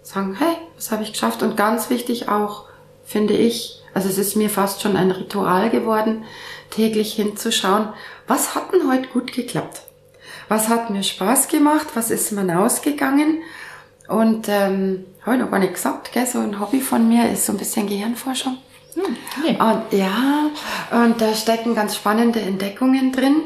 sagen, 0.03 0.37
hey, 0.39 0.57
was 0.77 0.91
habe 0.91 1.03
ich 1.03 1.13
geschafft? 1.13 1.43
Und 1.43 1.57
ganz 1.57 1.91
wichtig 1.91 2.29
auch, 2.29 2.67
finde 3.05 3.35
ich, 3.35 3.83
also 3.95 4.09
es 4.09 4.19
ist 4.19 4.37
mir 4.37 4.51
fast 4.51 4.83
schon 4.83 4.97
ein 4.97 5.11
Ritual 5.11 5.71
geworden, 5.71 6.25
täglich 6.71 7.15
hinzuschauen, 7.15 7.89
was 8.27 8.55
hat 8.55 8.73
denn 8.73 8.89
heute 8.89 9.09
gut 9.09 9.33
geklappt? 9.33 9.83
Was 10.51 10.69
hat 10.69 10.91
mir 10.91 11.05
Spaß 11.05 11.47
gemacht? 11.47 11.87
Was 11.95 12.11
ist 12.11 12.33
mir 12.33 12.59
ausgegangen? 12.59 13.39
Und 14.09 14.49
ähm, 14.49 15.05
habe 15.23 15.37
ich 15.37 15.43
noch 15.43 15.51
gar 15.53 15.61
nicht 15.61 15.75
gesagt, 15.75 16.11
gell? 16.11 16.27
so 16.27 16.41
ein 16.41 16.59
Hobby 16.59 16.81
von 16.81 17.09
mir 17.09 17.31
ist 17.31 17.47
so 17.47 17.53
ein 17.53 17.57
bisschen 17.57 17.87
Gehirnforschung. 17.87 18.59
Hm, 18.95 19.17
nee. 19.45 19.51
Und 19.51 19.97
ja, 19.97 20.51
und 20.91 21.21
da 21.21 21.35
stecken 21.35 21.77
ganz 21.77 21.95
spannende 21.95 22.41
Entdeckungen 22.41 23.13
drin, 23.13 23.37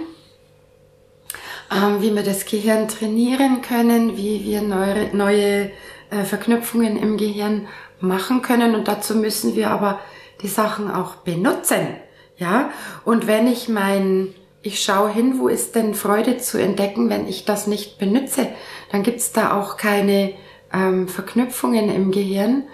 ähm, 1.71 2.01
wie 2.01 2.15
wir 2.15 2.23
das 2.23 2.47
Gehirn 2.47 2.89
trainieren 2.89 3.61
können, 3.61 4.17
wie 4.17 4.43
wir 4.43 4.63
neue, 4.63 5.15
neue 5.15 5.73
äh, 6.09 6.25
Verknüpfungen 6.25 6.97
im 6.97 7.19
Gehirn 7.19 7.69
machen 8.01 8.41
können. 8.41 8.75
Und 8.75 8.89
dazu 8.89 9.15
müssen 9.15 9.55
wir 9.55 9.71
aber 9.71 10.01
die 10.41 10.49
Sachen 10.49 10.91
auch 10.91 11.17
benutzen. 11.17 11.99
Ja, 12.39 12.71
und 13.05 13.27
wenn 13.27 13.47
ich 13.47 13.69
mein, 13.69 14.35
ich 14.65 14.83
schaue 14.83 15.13
hin, 15.13 15.39
wo 15.39 15.49
ist 15.49 15.75
denn 15.75 15.95
Freude 15.95 16.39
zu 16.39 16.59
entdecken, 16.59 17.11
wenn 17.11 17.29
ich 17.29 17.45
das 17.45 17.67
nicht 17.67 17.99
benutze, 17.99 18.49
dann 18.91 19.03
gibt's 19.03 19.31
da 19.31 19.59
auch 19.59 19.77
keine 19.77 20.33
ähm, 20.73 21.07
Verknüpfungen 21.07 21.95
im 21.95 22.11
Gehirn. 22.11 22.65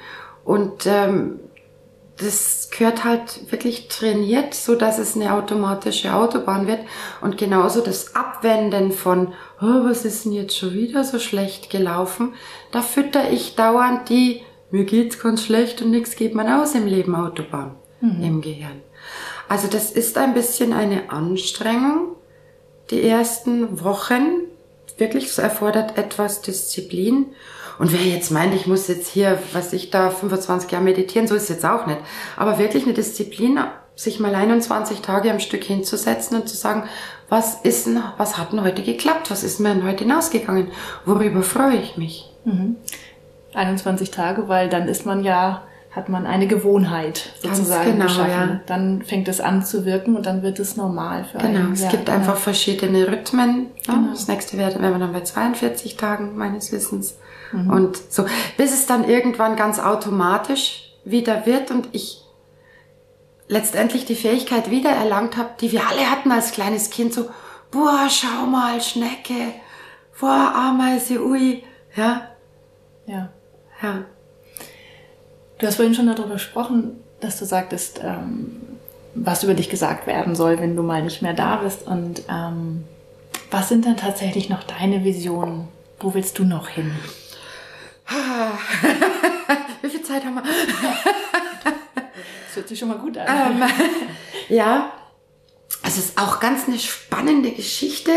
Und 0.45 0.87
ähm, 0.87 1.41
das 2.17 2.71
gehört 2.71 3.03
halt 3.03 3.51
wirklich 3.51 3.89
trainiert, 3.89 4.55
so 4.55 4.77
dass 4.77 5.01
es 5.01 5.17
eine 5.17 5.35
automatische 5.35 6.15
Autobahn 6.15 6.69
wird. 6.69 6.81
Und 7.23 7.37
genauso 7.37 7.81
das 7.81 8.15
Abwenden 8.15 8.93
von, 8.93 9.33
oh, 9.61 9.85
was 9.85 10.05
ist 10.05 10.25
denn 10.25 10.33
jetzt 10.33 10.57
schon 10.57 10.75
wieder 10.75 11.03
so 11.03 11.19
schlecht 11.19 11.71
gelaufen? 11.71 12.35
Da 12.71 12.83
fütter 12.83 13.33
ich 13.33 13.57
dauernd 13.57 14.09
die, 14.09 14.43
mir 14.71 14.85
geht's 14.85 15.19
ganz 15.19 15.45
schlecht 15.45 15.83
und 15.83 15.91
nichts 15.91 16.15
geht 16.15 16.37
man 16.37 16.49
aus 16.49 16.77
im 16.77 16.87
Leben 16.87 17.17
Autobahn 17.17 17.75
im 18.23 18.41
Gehirn. 18.41 18.83
Also 19.51 19.67
das 19.67 19.91
ist 19.91 20.17
ein 20.17 20.33
bisschen 20.33 20.73
eine 20.73 21.11
Anstrengung, 21.11 22.15
die 22.93 23.03
ersten 23.03 23.83
Wochen. 23.83 24.45
Wirklich, 24.97 25.25
es 25.25 25.39
erfordert 25.39 25.99
etwas 25.99 26.41
Disziplin. 26.41 27.27
Und 27.81 27.93
wer 27.93 28.01
jetzt 28.01 28.31
meint, 28.31 28.55
ich 28.55 28.69
muss 28.69 28.87
jetzt 28.87 29.09
hier, 29.09 29.43
was 29.53 29.73
ich 29.73 29.91
da 29.91 30.11
25 30.11 30.71
Jahre 30.71 30.85
meditieren, 30.85 31.27
so 31.27 31.35
ist 31.35 31.45
es 31.45 31.49
jetzt 31.49 31.67
auch 31.67 31.87
nicht. 31.87 31.99
Aber 32.37 32.61
wirklich 32.61 32.85
eine 32.85 32.93
Disziplin, 32.93 33.59
sich 33.97 34.21
mal 34.21 34.37
21 34.37 35.01
Tage 35.01 35.33
am 35.33 35.41
Stück 35.41 35.65
hinzusetzen 35.65 36.41
und 36.41 36.49
zu 36.49 36.57
sagen, 36.57 36.85
was 37.29 37.57
ist 37.63 37.87
denn, 37.87 38.01
was 38.19 38.39
hat 38.39 38.53
denn 38.53 38.63
heute 38.63 38.85
geklappt? 38.85 39.33
Was 39.33 39.43
ist 39.43 39.59
mir 39.59 39.75
denn 39.75 39.83
heute 39.83 40.05
hinausgegangen? 40.05 40.69
Worüber 41.05 41.43
freue 41.43 41.79
ich 41.79 41.97
mich? 41.97 42.31
21 43.55 44.13
Tage, 44.13 44.47
weil 44.47 44.69
dann 44.69 44.87
ist 44.87 45.07
man 45.07 45.25
ja 45.25 45.65
hat 45.91 46.09
man 46.09 46.25
eine 46.25 46.47
Gewohnheit 46.47 47.31
sozusagen 47.43 47.93
genau, 47.93 48.05
geschaffen. 48.05 48.31
ja. 48.31 48.61
Dann 48.67 49.03
fängt 49.03 49.27
es 49.27 49.41
an 49.41 49.65
zu 49.65 49.85
wirken 49.85 50.15
und 50.17 50.25
dann 50.27 50.43
wird 50.43 50.61
es 50.61 50.77
normal 50.77 51.25
für 51.25 51.39
Genau, 51.39 51.59
einen. 51.61 51.73
es 51.73 51.83
Ja, 51.83 51.91
gibt 51.91 52.07
genau. 52.07 52.19
einfach 52.19 52.37
verschiedene 52.37 53.09
Rhythmen. 53.09 53.67
Ja, 53.87 53.95
Genau. 53.95 54.11
Das 54.13 54.29
nächste 54.29 54.57
wäre, 54.57 54.81
wären 54.81 54.93
wir 54.93 54.99
dann 55.01 55.13
bei 55.13 55.23
42 55.23 55.97
Tagen 55.97 56.37
meines 56.37 56.71
Wissens. 56.71 57.17
Mhm. 57.53 57.71
Und 57.71 57.99
so, 58.13 58.25
bis 58.57 58.73
es 58.73 58.87
dann 58.87 59.03
irgendwann 59.09 59.57
ganz 59.57 59.81
automatisch 59.81 60.93
wieder 61.05 61.45
wird 61.47 61.73
und 61.73 61.89
ich 61.93 62.23
letztendlich 63.49 64.05
die 64.05 64.15
Fähigkeit 64.15 64.71
wieder 64.71 64.91
erlangt 64.91 65.37
habe, 65.37 65.51
die 65.61 65.73
wir 65.73 65.89
alle 65.89 66.09
hatten 66.09 66.31
als 66.31 66.53
kleines 66.53 66.91
Kind, 66.91 67.13
so, 67.13 67.29
boah, 67.73 68.07
schau 68.09 68.47
mal, 68.47 68.81
Schnecke, 68.81 69.35
boah, 70.21 70.53
Ameise, 70.55 71.21
ui, 71.25 71.65
ja, 71.97 72.23
Ja. 73.07 73.31
ja. 73.83 74.05
Du 75.61 75.67
hast 75.67 75.77
vorhin 75.77 75.95
schon 75.95 76.07
darüber 76.07 76.35
gesprochen, 76.35 76.99
dass 77.21 77.39
du 77.39 77.45
sagtest, 77.45 78.01
ähm, 78.03 78.63
was 79.15 79.45
über 79.45 79.53
dich 79.53 79.69
gesagt 79.69 80.07
werden 80.07 80.35
soll, 80.35 80.59
wenn 80.59 80.75
du 80.75 80.83
mal 80.83 81.03
nicht 81.03 81.21
mehr 81.21 81.35
da 81.35 81.57
bist. 81.57 81.87
Und 81.87 82.23
ähm, 82.31 82.85
was 83.51 83.69
sind 83.69 83.85
dann 83.85 83.99
tatsächlich 83.99 84.49
noch 84.49 84.63
deine 84.63 85.05
Visionen? 85.05 85.69
Wo 85.99 86.15
willst 86.15 86.39
du 86.39 86.45
noch 86.45 86.69
hin? 86.69 86.93
Wie 89.83 89.91
viel 89.91 90.03
Zeit 90.03 90.25
haben 90.25 90.37
wir? 90.37 90.43
Das 90.43 92.57
hört 92.57 92.69
sich 92.69 92.79
schon 92.79 92.89
mal 92.89 92.99
gut 92.99 93.19
an. 93.19 93.27
Ähm, 93.29 93.63
ja, 94.49 94.91
es 95.83 95.99
ist 95.99 96.19
auch 96.19 96.41
ganz 96.41 96.69
eine 96.69 96.79
spannende 96.79 97.51
Geschichte. 97.51 98.13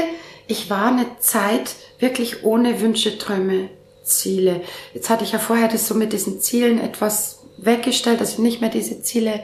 Ich 0.48 0.70
war 0.70 0.88
eine 0.88 1.20
Zeit 1.20 1.76
wirklich 2.00 2.46
ohne 2.46 2.80
Wünsche, 2.80 3.18
Träume, 3.18 3.70
Ziele. 4.04 4.62
Jetzt 4.94 5.10
hatte 5.10 5.24
ich 5.24 5.32
ja 5.32 5.40
vorher 5.40 5.68
das 5.68 5.88
so 5.88 5.96
mit 5.96 6.14
diesen 6.14 6.40
Zielen 6.40 6.80
etwas 6.80 7.44
weggestellt, 7.58 8.22
dass 8.22 8.34
ich 8.34 8.40
nicht 8.40 8.62
mehr 8.62 8.70
diese 8.70 9.02
Ziele. 9.02 9.44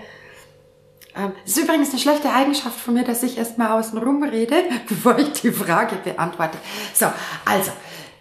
Ähm, 1.15 1.31
ist 1.45 1.57
übrigens 1.57 1.89
eine 1.89 1.99
schlechte 1.99 2.31
Eigenschaft 2.31 2.79
von 2.79 2.93
mir, 2.93 3.03
dass 3.03 3.23
ich 3.23 3.37
erstmal 3.37 3.79
außen 3.79 3.97
rum 3.97 4.23
rede, 4.23 4.55
bevor 4.87 5.17
ich 5.17 5.31
die 5.33 5.51
Frage 5.51 5.95
beantworte. 6.03 6.57
So, 6.93 7.07
also, 7.45 7.71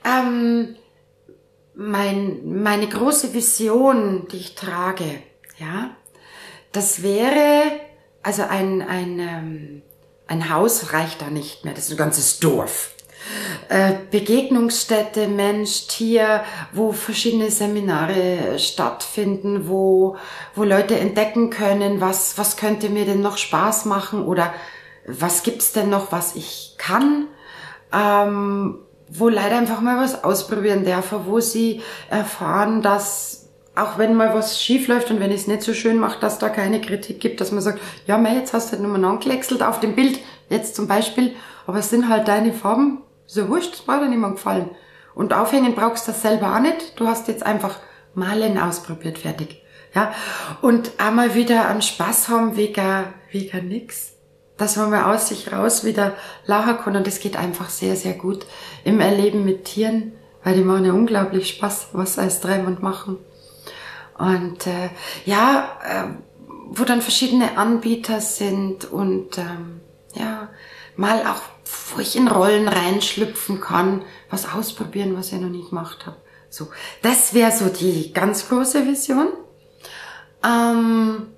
ähm, 0.05 0.77
mein, 1.75 2.41
meine 2.63 2.89
große 2.89 3.35
Vision, 3.35 4.27
die 4.33 4.39
ich 4.39 4.55
trage, 4.55 5.23
ja, 5.59 5.97
das 6.73 7.03
wäre, 7.03 7.63
also 8.23 8.43
ein, 8.43 8.83
ein, 8.83 9.19
ähm, 9.21 9.83
ein 10.27 10.51
Haus 10.51 10.93
reicht 10.93 11.23
da 11.23 11.31
nicht 11.31 11.65
mehr, 11.65 11.75
das 11.75 11.85
ist 11.85 11.93
ein 11.93 11.97
ganzes 11.97 12.41
Dorf. 12.41 12.95
Äh, 13.69 13.95
Begegnungsstätte, 14.11 15.29
Mensch, 15.29 15.87
Tier, 15.89 16.43
wo 16.73 16.93
verschiedene 16.93 17.51
Seminare 17.51 18.59
stattfinden, 18.59 19.69
wo, 19.69 20.17
wo 20.55 20.65
Leute 20.65 20.99
entdecken 20.99 21.51
können, 21.51 22.01
was, 22.01 22.39
was 22.39 22.57
könnte 22.57 22.89
mir 22.89 23.05
denn 23.05 23.21
noch 23.21 23.37
Spaß 23.37 23.85
machen 23.85 24.25
oder 24.25 24.53
was 25.07 25.43
gibt's 25.43 25.73
denn 25.73 25.91
noch, 25.91 26.13
was 26.13 26.37
ich 26.37 26.75
kann. 26.79 27.27
Ähm, 27.93 28.79
wo 29.11 29.29
leider 29.29 29.57
einfach 29.57 29.81
mal 29.81 29.99
was 29.99 30.23
ausprobieren 30.23 30.85
dürfen, 30.85 31.21
wo 31.25 31.41
sie 31.41 31.83
erfahren, 32.11 32.83
dass 32.83 33.49
auch 33.75 33.97
wenn 33.97 34.15
mal 34.15 34.35
was 34.35 34.61
schief 34.61 34.89
läuft 34.89 35.11
und 35.11 35.21
wenn 35.21 35.31
ich 35.31 35.43
es 35.43 35.47
nicht 35.47 35.63
so 35.63 35.73
schön 35.73 35.99
mache, 35.99 36.21
dass 36.21 36.39
da 36.39 36.49
keine 36.49 36.81
Kritik 36.81 37.21
gibt, 37.21 37.41
dass 37.41 37.53
man 37.53 37.61
sagt, 37.61 37.81
ja, 38.07 38.19
mei, 38.19 38.35
jetzt 38.35 38.53
hast 38.53 38.69
du 38.69 38.73
halt 38.73 38.83
nochmal 38.83 39.05
angekleckselt 39.05 39.63
auf 39.63 39.81
dem 39.81 39.95
Bild, 39.95 40.19
jetzt 40.51 40.75
zum 40.75 40.89
Beispiel, 40.89 41.35
aber 41.67 41.79
es 41.79 41.91
sind 41.91 42.09
halt 42.09 42.29
deine 42.29 42.53
Farben, 42.53 43.03
so 43.29 43.49
wurscht, 43.49 43.75
das 43.75 43.87
war 43.87 44.01
dir 44.01 44.09
niemand 44.09 44.37
gefallen. 44.37 44.71
Und 45.15 45.33
aufhängen 45.33 45.77
brauchst 45.77 46.09
du 46.09 46.13
das 46.13 46.23
selber 46.23 46.57
auch 46.57 46.61
nicht, 46.61 46.99
du 46.99 47.07
hast 47.07 47.29
jetzt 47.29 47.45
einfach 47.45 47.79
malen 48.15 48.59
ausprobiert, 48.59 49.19
fertig. 49.19 49.63
Ja, 49.95 50.13
und 50.61 50.91
einmal 50.99 51.35
wieder 51.37 51.69
einen 51.69 51.83
Spaß 51.83 52.29
haben 52.29 52.57
wegen, 52.57 53.05
wegen 53.31 53.69
nix 53.69 54.19
dass 54.59 54.77
man 54.77 54.91
mal 54.91 55.15
aus 55.15 55.29
sich 55.29 55.51
raus 55.53 55.85
wieder 55.85 56.15
lachen 56.45 56.79
kann 56.79 56.97
und 56.97 57.07
das 57.07 57.21
geht 57.21 57.37
einfach 57.37 57.71
sehr, 57.71 57.97
sehr 57.97 58.15
gut 58.15 58.45
im 58.85 59.01
Erleben 59.01 59.45
mit 59.45 59.65
Tieren, 59.65 60.13
weil 60.43 60.57
die 60.57 60.65
machen 60.65 60.85
ja 60.85 60.93
unglaublich 60.93 61.49
Spaß, 61.49 61.89
was 61.93 62.19
als 62.19 62.41
treiben 62.41 62.67
und 62.67 62.83
machen. 62.83 63.19
Und 64.19 64.67
äh, 64.67 64.91
ja, 65.25 65.79
äh, 65.85 66.05
wo 66.71 66.85
dann 66.85 67.01
verschiedene 67.01 67.57
Anbieter 67.57 68.21
sind 68.21 68.85
und 68.85 69.39
ähm, 69.39 69.81
ja, 70.15 70.49
mal 70.97 71.21
auch, 71.23 71.41
wo 71.95 72.01
ich 72.01 72.17
in 72.17 72.29
Rollen 72.29 72.69
reinschlüpfen 72.69 73.61
kann, 73.61 74.03
was 74.31 74.53
ausprobieren, 74.53 75.17
was 75.17 75.33
ich 75.33 75.41
noch 75.41 75.49
nie 75.49 75.67
gemacht 75.69 76.07
habe. 76.07 76.17
So, 76.51 76.69
das 77.03 77.35
wäre 77.35 77.53
so 77.53 77.69
die 77.69 78.13
ganz 78.13 78.49
große 78.49 78.87
Vision. 78.87 79.29
Ähm, 80.45 81.29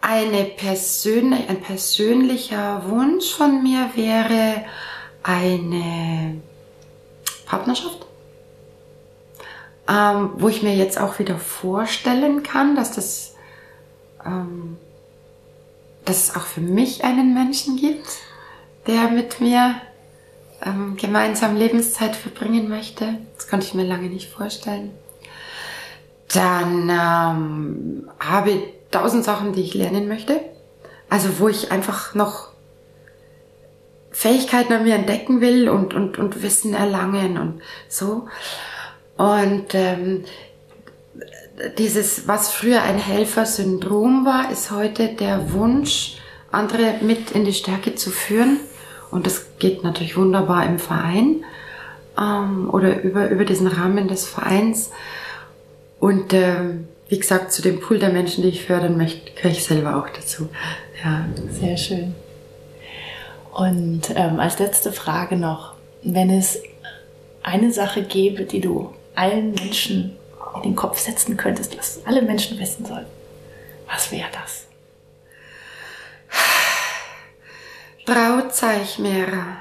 eine 0.00 0.44
persön 0.44 1.32
ein 1.32 1.60
persönlicher 1.60 2.82
Wunsch 2.88 3.32
von 3.32 3.62
mir 3.62 3.90
wäre 3.94 4.64
eine 5.22 6.42
Partnerschaft, 7.46 8.06
ähm, 9.88 10.30
wo 10.36 10.48
ich 10.48 10.62
mir 10.62 10.74
jetzt 10.74 10.98
auch 10.98 11.18
wieder 11.18 11.38
vorstellen 11.38 12.42
kann, 12.42 12.74
dass 12.74 12.92
das, 12.92 13.36
ähm, 14.26 14.76
dass 16.04 16.24
es 16.24 16.36
auch 16.36 16.46
für 16.46 16.60
mich 16.60 17.04
einen 17.04 17.32
Menschen 17.32 17.76
gibt, 17.76 18.08
der 18.86 19.08
mit 19.10 19.40
mir 19.40 19.76
ähm, 20.64 20.96
gemeinsam 20.96 21.56
Lebenszeit 21.56 22.16
verbringen 22.16 22.68
möchte. 22.68 23.18
Das 23.36 23.48
konnte 23.48 23.66
ich 23.66 23.74
mir 23.74 23.84
lange 23.84 24.08
nicht 24.08 24.30
vorstellen. 24.30 24.90
Dann 26.32 26.88
ähm, 26.88 28.10
habe 28.18 28.50
ich 28.50 28.62
tausend 28.90 29.24
Sachen, 29.24 29.52
die 29.52 29.62
ich 29.62 29.74
lernen 29.74 30.08
möchte. 30.08 30.40
Also 31.08 31.38
wo 31.38 31.48
ich 31.48 31.70
einfach 31.70 32.14
noch 32.14 32.52
Fähigkeiten 34.10 34.72
an 34.72 34.84
mir 34.84 34.94
entdecken 34.94 35.40
will 35.40 35.68
und, 35.68 35.94
und, 35.94 36.18
und 36.18 36.42
Wissen 36.42 36.74
erlangen 36.74 37.38
und 37.38 37.62
so. 37.88 38.28
Und 39.16 39.74
ähm, 39.74 40.24
dieses, 41.78 42.28
was 42.28 42.50
früher 42.50 42.82
ein 42.82 42.98
Helfersyndrom 42.98 44.24
war, 44.24 44.50
ist 44.50 44.70
heute 44.70 45.08
der 45.08 45.52
Wunsch, 45.52 46.16
andere 46.50 46.96
mit 47.00 47.30
in 47.32 47.44
die 47.44 47.54
Stärke 47.54 47.94
zu 47.94 48.10
führen. 48.10 48.58
Und 49.12 49.26
das 49.26 49.58
geht 49.58 49.84
natürlich 49.84 50.16
wunderbar 50.16 50.66
im 50.66 50.78
Verein 50.78 51.44
ähm, 52.18 52.68
oder 52.70 53.02
über, 53.02 53.28
über 53.28 53.44
diesen 53.44 53.66
Rahmen 53.66 54.08
des 54.08 54.26
Vereins. 54.26 54.90
Und 56.00 56.32
ähm, 56.32 56.88
wie 57.08 57.18
gesagt, 57.18 57.52
zu 57.52 57.60
dem 57.60 57.78
Pool 57.78 57.98
der 57.98 58.08
Menschen, 58.08 58.42
die 58.42 58.48
ich 58.48 58.64
fördern 58.64 58.96
möchte, 58.96 59.30
gehöre 59.32 59.52
ich 59.52 59.64
selber 59.64 59.96
auch 59.96 60.08
dazu. 60.08 60.48
Ja. 61.04 61.26
Sehr 61.50 61.76
schön. 61.76 62.14
Und 63.52 64.10
ähm, 64.16 64.40
als 64.40 64.58
letzte 64.58 64.92
Frage 64.92 65.36
noch, 65.36 65.74
wenn 66.02 66.30
es 66.30 66.58
eine 67.42 67.70
Sache 67.70 68.02
gäbe, 68.02 68.44
die 68.44 68.62
du 68.62 68.94
allen 69.14 69.52
Menschen 69.52 70.16
in 70.56 70.62
den 70.62 70.76
Kopf 70.76 70.98
setzen 70.98 71.36
könntest, 71.36 71.76
was 71.76 72.00
alle 72.06 72.22
Menschen 72.22 72.58
wissen 72.58 72.86
sollen, 72.86 73.06
was 73.86 74.10
wäre 74.10 74.28
das? 74.32 74.66
Traut 78.04 78.62
euch, 78.64 78.98
Mera. 78.98 79.58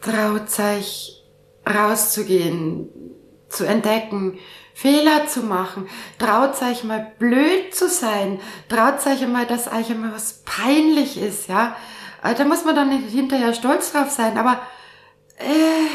Traut 0.00 0.58
euch, 0.58 1.22
rauszugehen, 1.64 2.88
zu 3.48 3.64
entdecken, 3.64 4.38
Fehler 4.74 5.26
zu 5.26 5.40
machen. 5.40 5.88
Traut 6.18 6.60
euch 6.62 6.84
mal 6.84 7.12
blöd 7.18 7.74
zu 7.74 7.88
sein. 7.88 8.40
Traut 8.68 9.06
euch 9.06 9.26
mal, 9.28 9.46
dass 9.46 9.68
euch 9.68 9.90
einmal 9.90 10.12
was 10.12 10.42
peinlich 10.44 11.16
ist, 11.20 11.48
ja. 11.48 11.76
Äh, 12.22 12.34
Da 12.34 12.44
muss 12.44 12.64
man 12.64 12.74
dann 12.74 12.88
nicht 12.88 13.10
hinterher 13.10 13.54
stolz 13.54 13.92
drauf 13.92 14.10
sein, 14.10 14.36
aber 14.36 14.60
äh, 15.38 15.86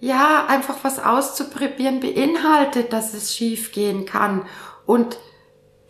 ja, 0.00 0.46
einfach 0.46 0.76
was 0.82 0.98
auszuprobieren 0.98 2.00
beinhaltet, 2.00 2.92
dass 2.92 3.14
es 3.14 3.36
schief 3.36 3.72
gehen 3.72 4.04
kann. 4.06 4.46
Und 4.86 5.18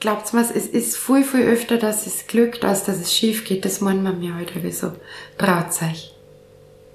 glaubt's 0.01 0.33
mir, 0.33 0.41
es 0.41 0.51
ist 0.51 0.97
viel, 0.97 1.25
viel 1.25 1.43
öfter, 1.43 1.77
dass 1.77 2.07
es 2.07 2.27
glückt, 2.27 2.65
als 2.65 2.85
dass 2.85 2.99
es 2.99 3.15
schief 3.15 3.45
geht. 3.45 3.65
Das 3.65 3.81
meinen 3.81 4.03
wir 4.03 4.13
mir 4.13 4.37
heute 4.39 4.55
wieso. 4.63 4.93
Traut 5.37 5.67
euch. 5.83 6.13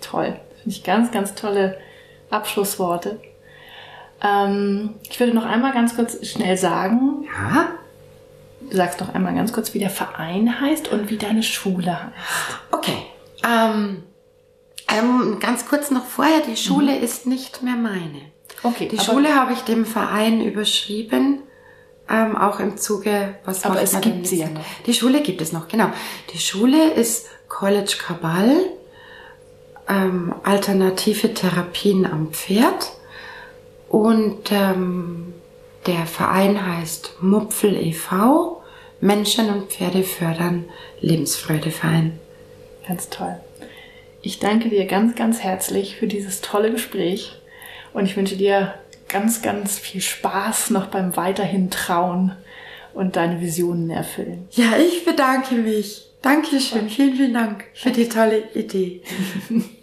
Toll. 0.02 0.40
Finde 0.62 0.78
ich 0.78 0.84
ganz, 0.84 1.12
ganz 1.12 1.36
tolle 1.36 1.78
Abschlussworte. 2.30 3.20
Ähm, 4.22 4.96
ich 5.10 5.20
würde 5.20 5.34
noch 5.34 5.46
einmal 5.46 5.74
ganz 5.74 5.96
kurz 5.96 6.26
schnell 6.26 6.58
sagen, 6.58 7.26
Ja? 7.26 7.72
du 8.62 8.78
sagst 8.78 9.02
noch 9.02 9.14
einmal 9.14 9.36
ganz 9.36 9.52
kurz, 9.52 9.74
wie 9.74 9.80
der 9.80 9.90
Verein 9.90 10.62
heißt 10.62 10.88
und 10.92 11.10
wie 11.10 11.18
deine 11.18 11.44
Schule 11.44 11.92
heißt. 12.06 12.14
Okay. 12.72 12.98
Ähm, 13.46 14.04
ähm, 14.88 15.38
ganz 15.42 15.68
kurz 15.68 15.92
noch 15.92 16.06
vorher, 16.06 16.40
die 16.48 16.56
Schule 16.56 16.98
ist 16.98 17.26
nicht 17.28 17.62
mehr 17.62 17.76
meine. 17.76 18.22
Okay, 18.64 18.88
Die 18.88 19.00
Schule 19.00 19.36
habe 19.36 19.52
ich 19.52 19.60
dem 19.62 19.86
Verein 19.86 20.40
überschrieben, 20.42 21.40
ähm, 22.14 22.38
auch 22.38 22.60
im 22.60 22.78
Zuge, 22.78 23.36
was 23.44 23.66
Aber 23.66 23.82
es 23.82 24.00
gibt 24.00 24.28
sie 24.28 24.40
ja 24.40 24.50
noch. 24.50 24.62
Die 24.86 24.94
Schule 24.94 25.22
gibt 25.22 25.42
es 25.42 25.52
noch, 25.52 25.68
genau. 25.68 25.90
Die 26.32 26.38
Schule 26.38 26.92
ist 26.92 27.28
College 27.48 27.96
Kabal, 28.06 28.56
ähm, 29.90 30.36
alternative 30.44 31.34
Therapien 31.34 32.06
am 32.06 32.32
Pferd 32.32 32.92
und 33.90 34.52
ähm, 34.52 35.34
Der 35.86 36.06
Verein 36.06 36.66
heißt 36.66 37.18
Mupfel 37.20 37.76
e.V. 37.76 38.64
Menschen 39.02 39.50
und 39.50 39.74
Pferde 39.74 40.04
fördern 40.04 40.64
Lebensfreudeverein. 41.02 42.18
Ganz 42.88 43.10
toll. 43.10 43.36
Ich 44.22 44.40
danke 44.40 44.70
dir 44.70 44.86
ganz, 44.86 45.16
ganz 45.16 45.42
herzlich 45.42 45.98
für 45.98 46.08
dieses 46.08 46.40
tolle 46.40 46.72
Gespräch 46.72 47.38
und 47.94 48.06
ich 48.06 48.16
wünsche 48.16 48.38
dir 48.38 48.76
ganz, 49.14 49.42
ganz 49.42 49.80
viel 49.80 50.02
Spaß 50.02 50.72
noch 50.72 50.88
beim 50.88 51.16
weiterhin 51.16 51.70
Trauen 51.70 52.34
und 52.94 53.16
deine 53.16 53.40
Visionen 53.40 53.90
erfüllen. 53.90 54.48
Ja, 54.52 54.76
ich 54.78 55.06
bedanke 55.06 55.56
mich. 55.56 56.10
Dankeschön. 56.22 56.90
Vielen, 56.90 57.16
vielen 57.16 57.34
Dank 57.34 57.66
für 57.74 57.92
die 57.92 58.10
tolle 58.10 58.44
Idee. 58.54 59.02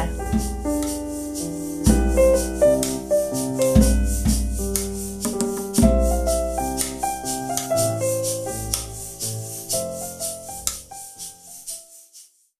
Bye. 0.00 0.79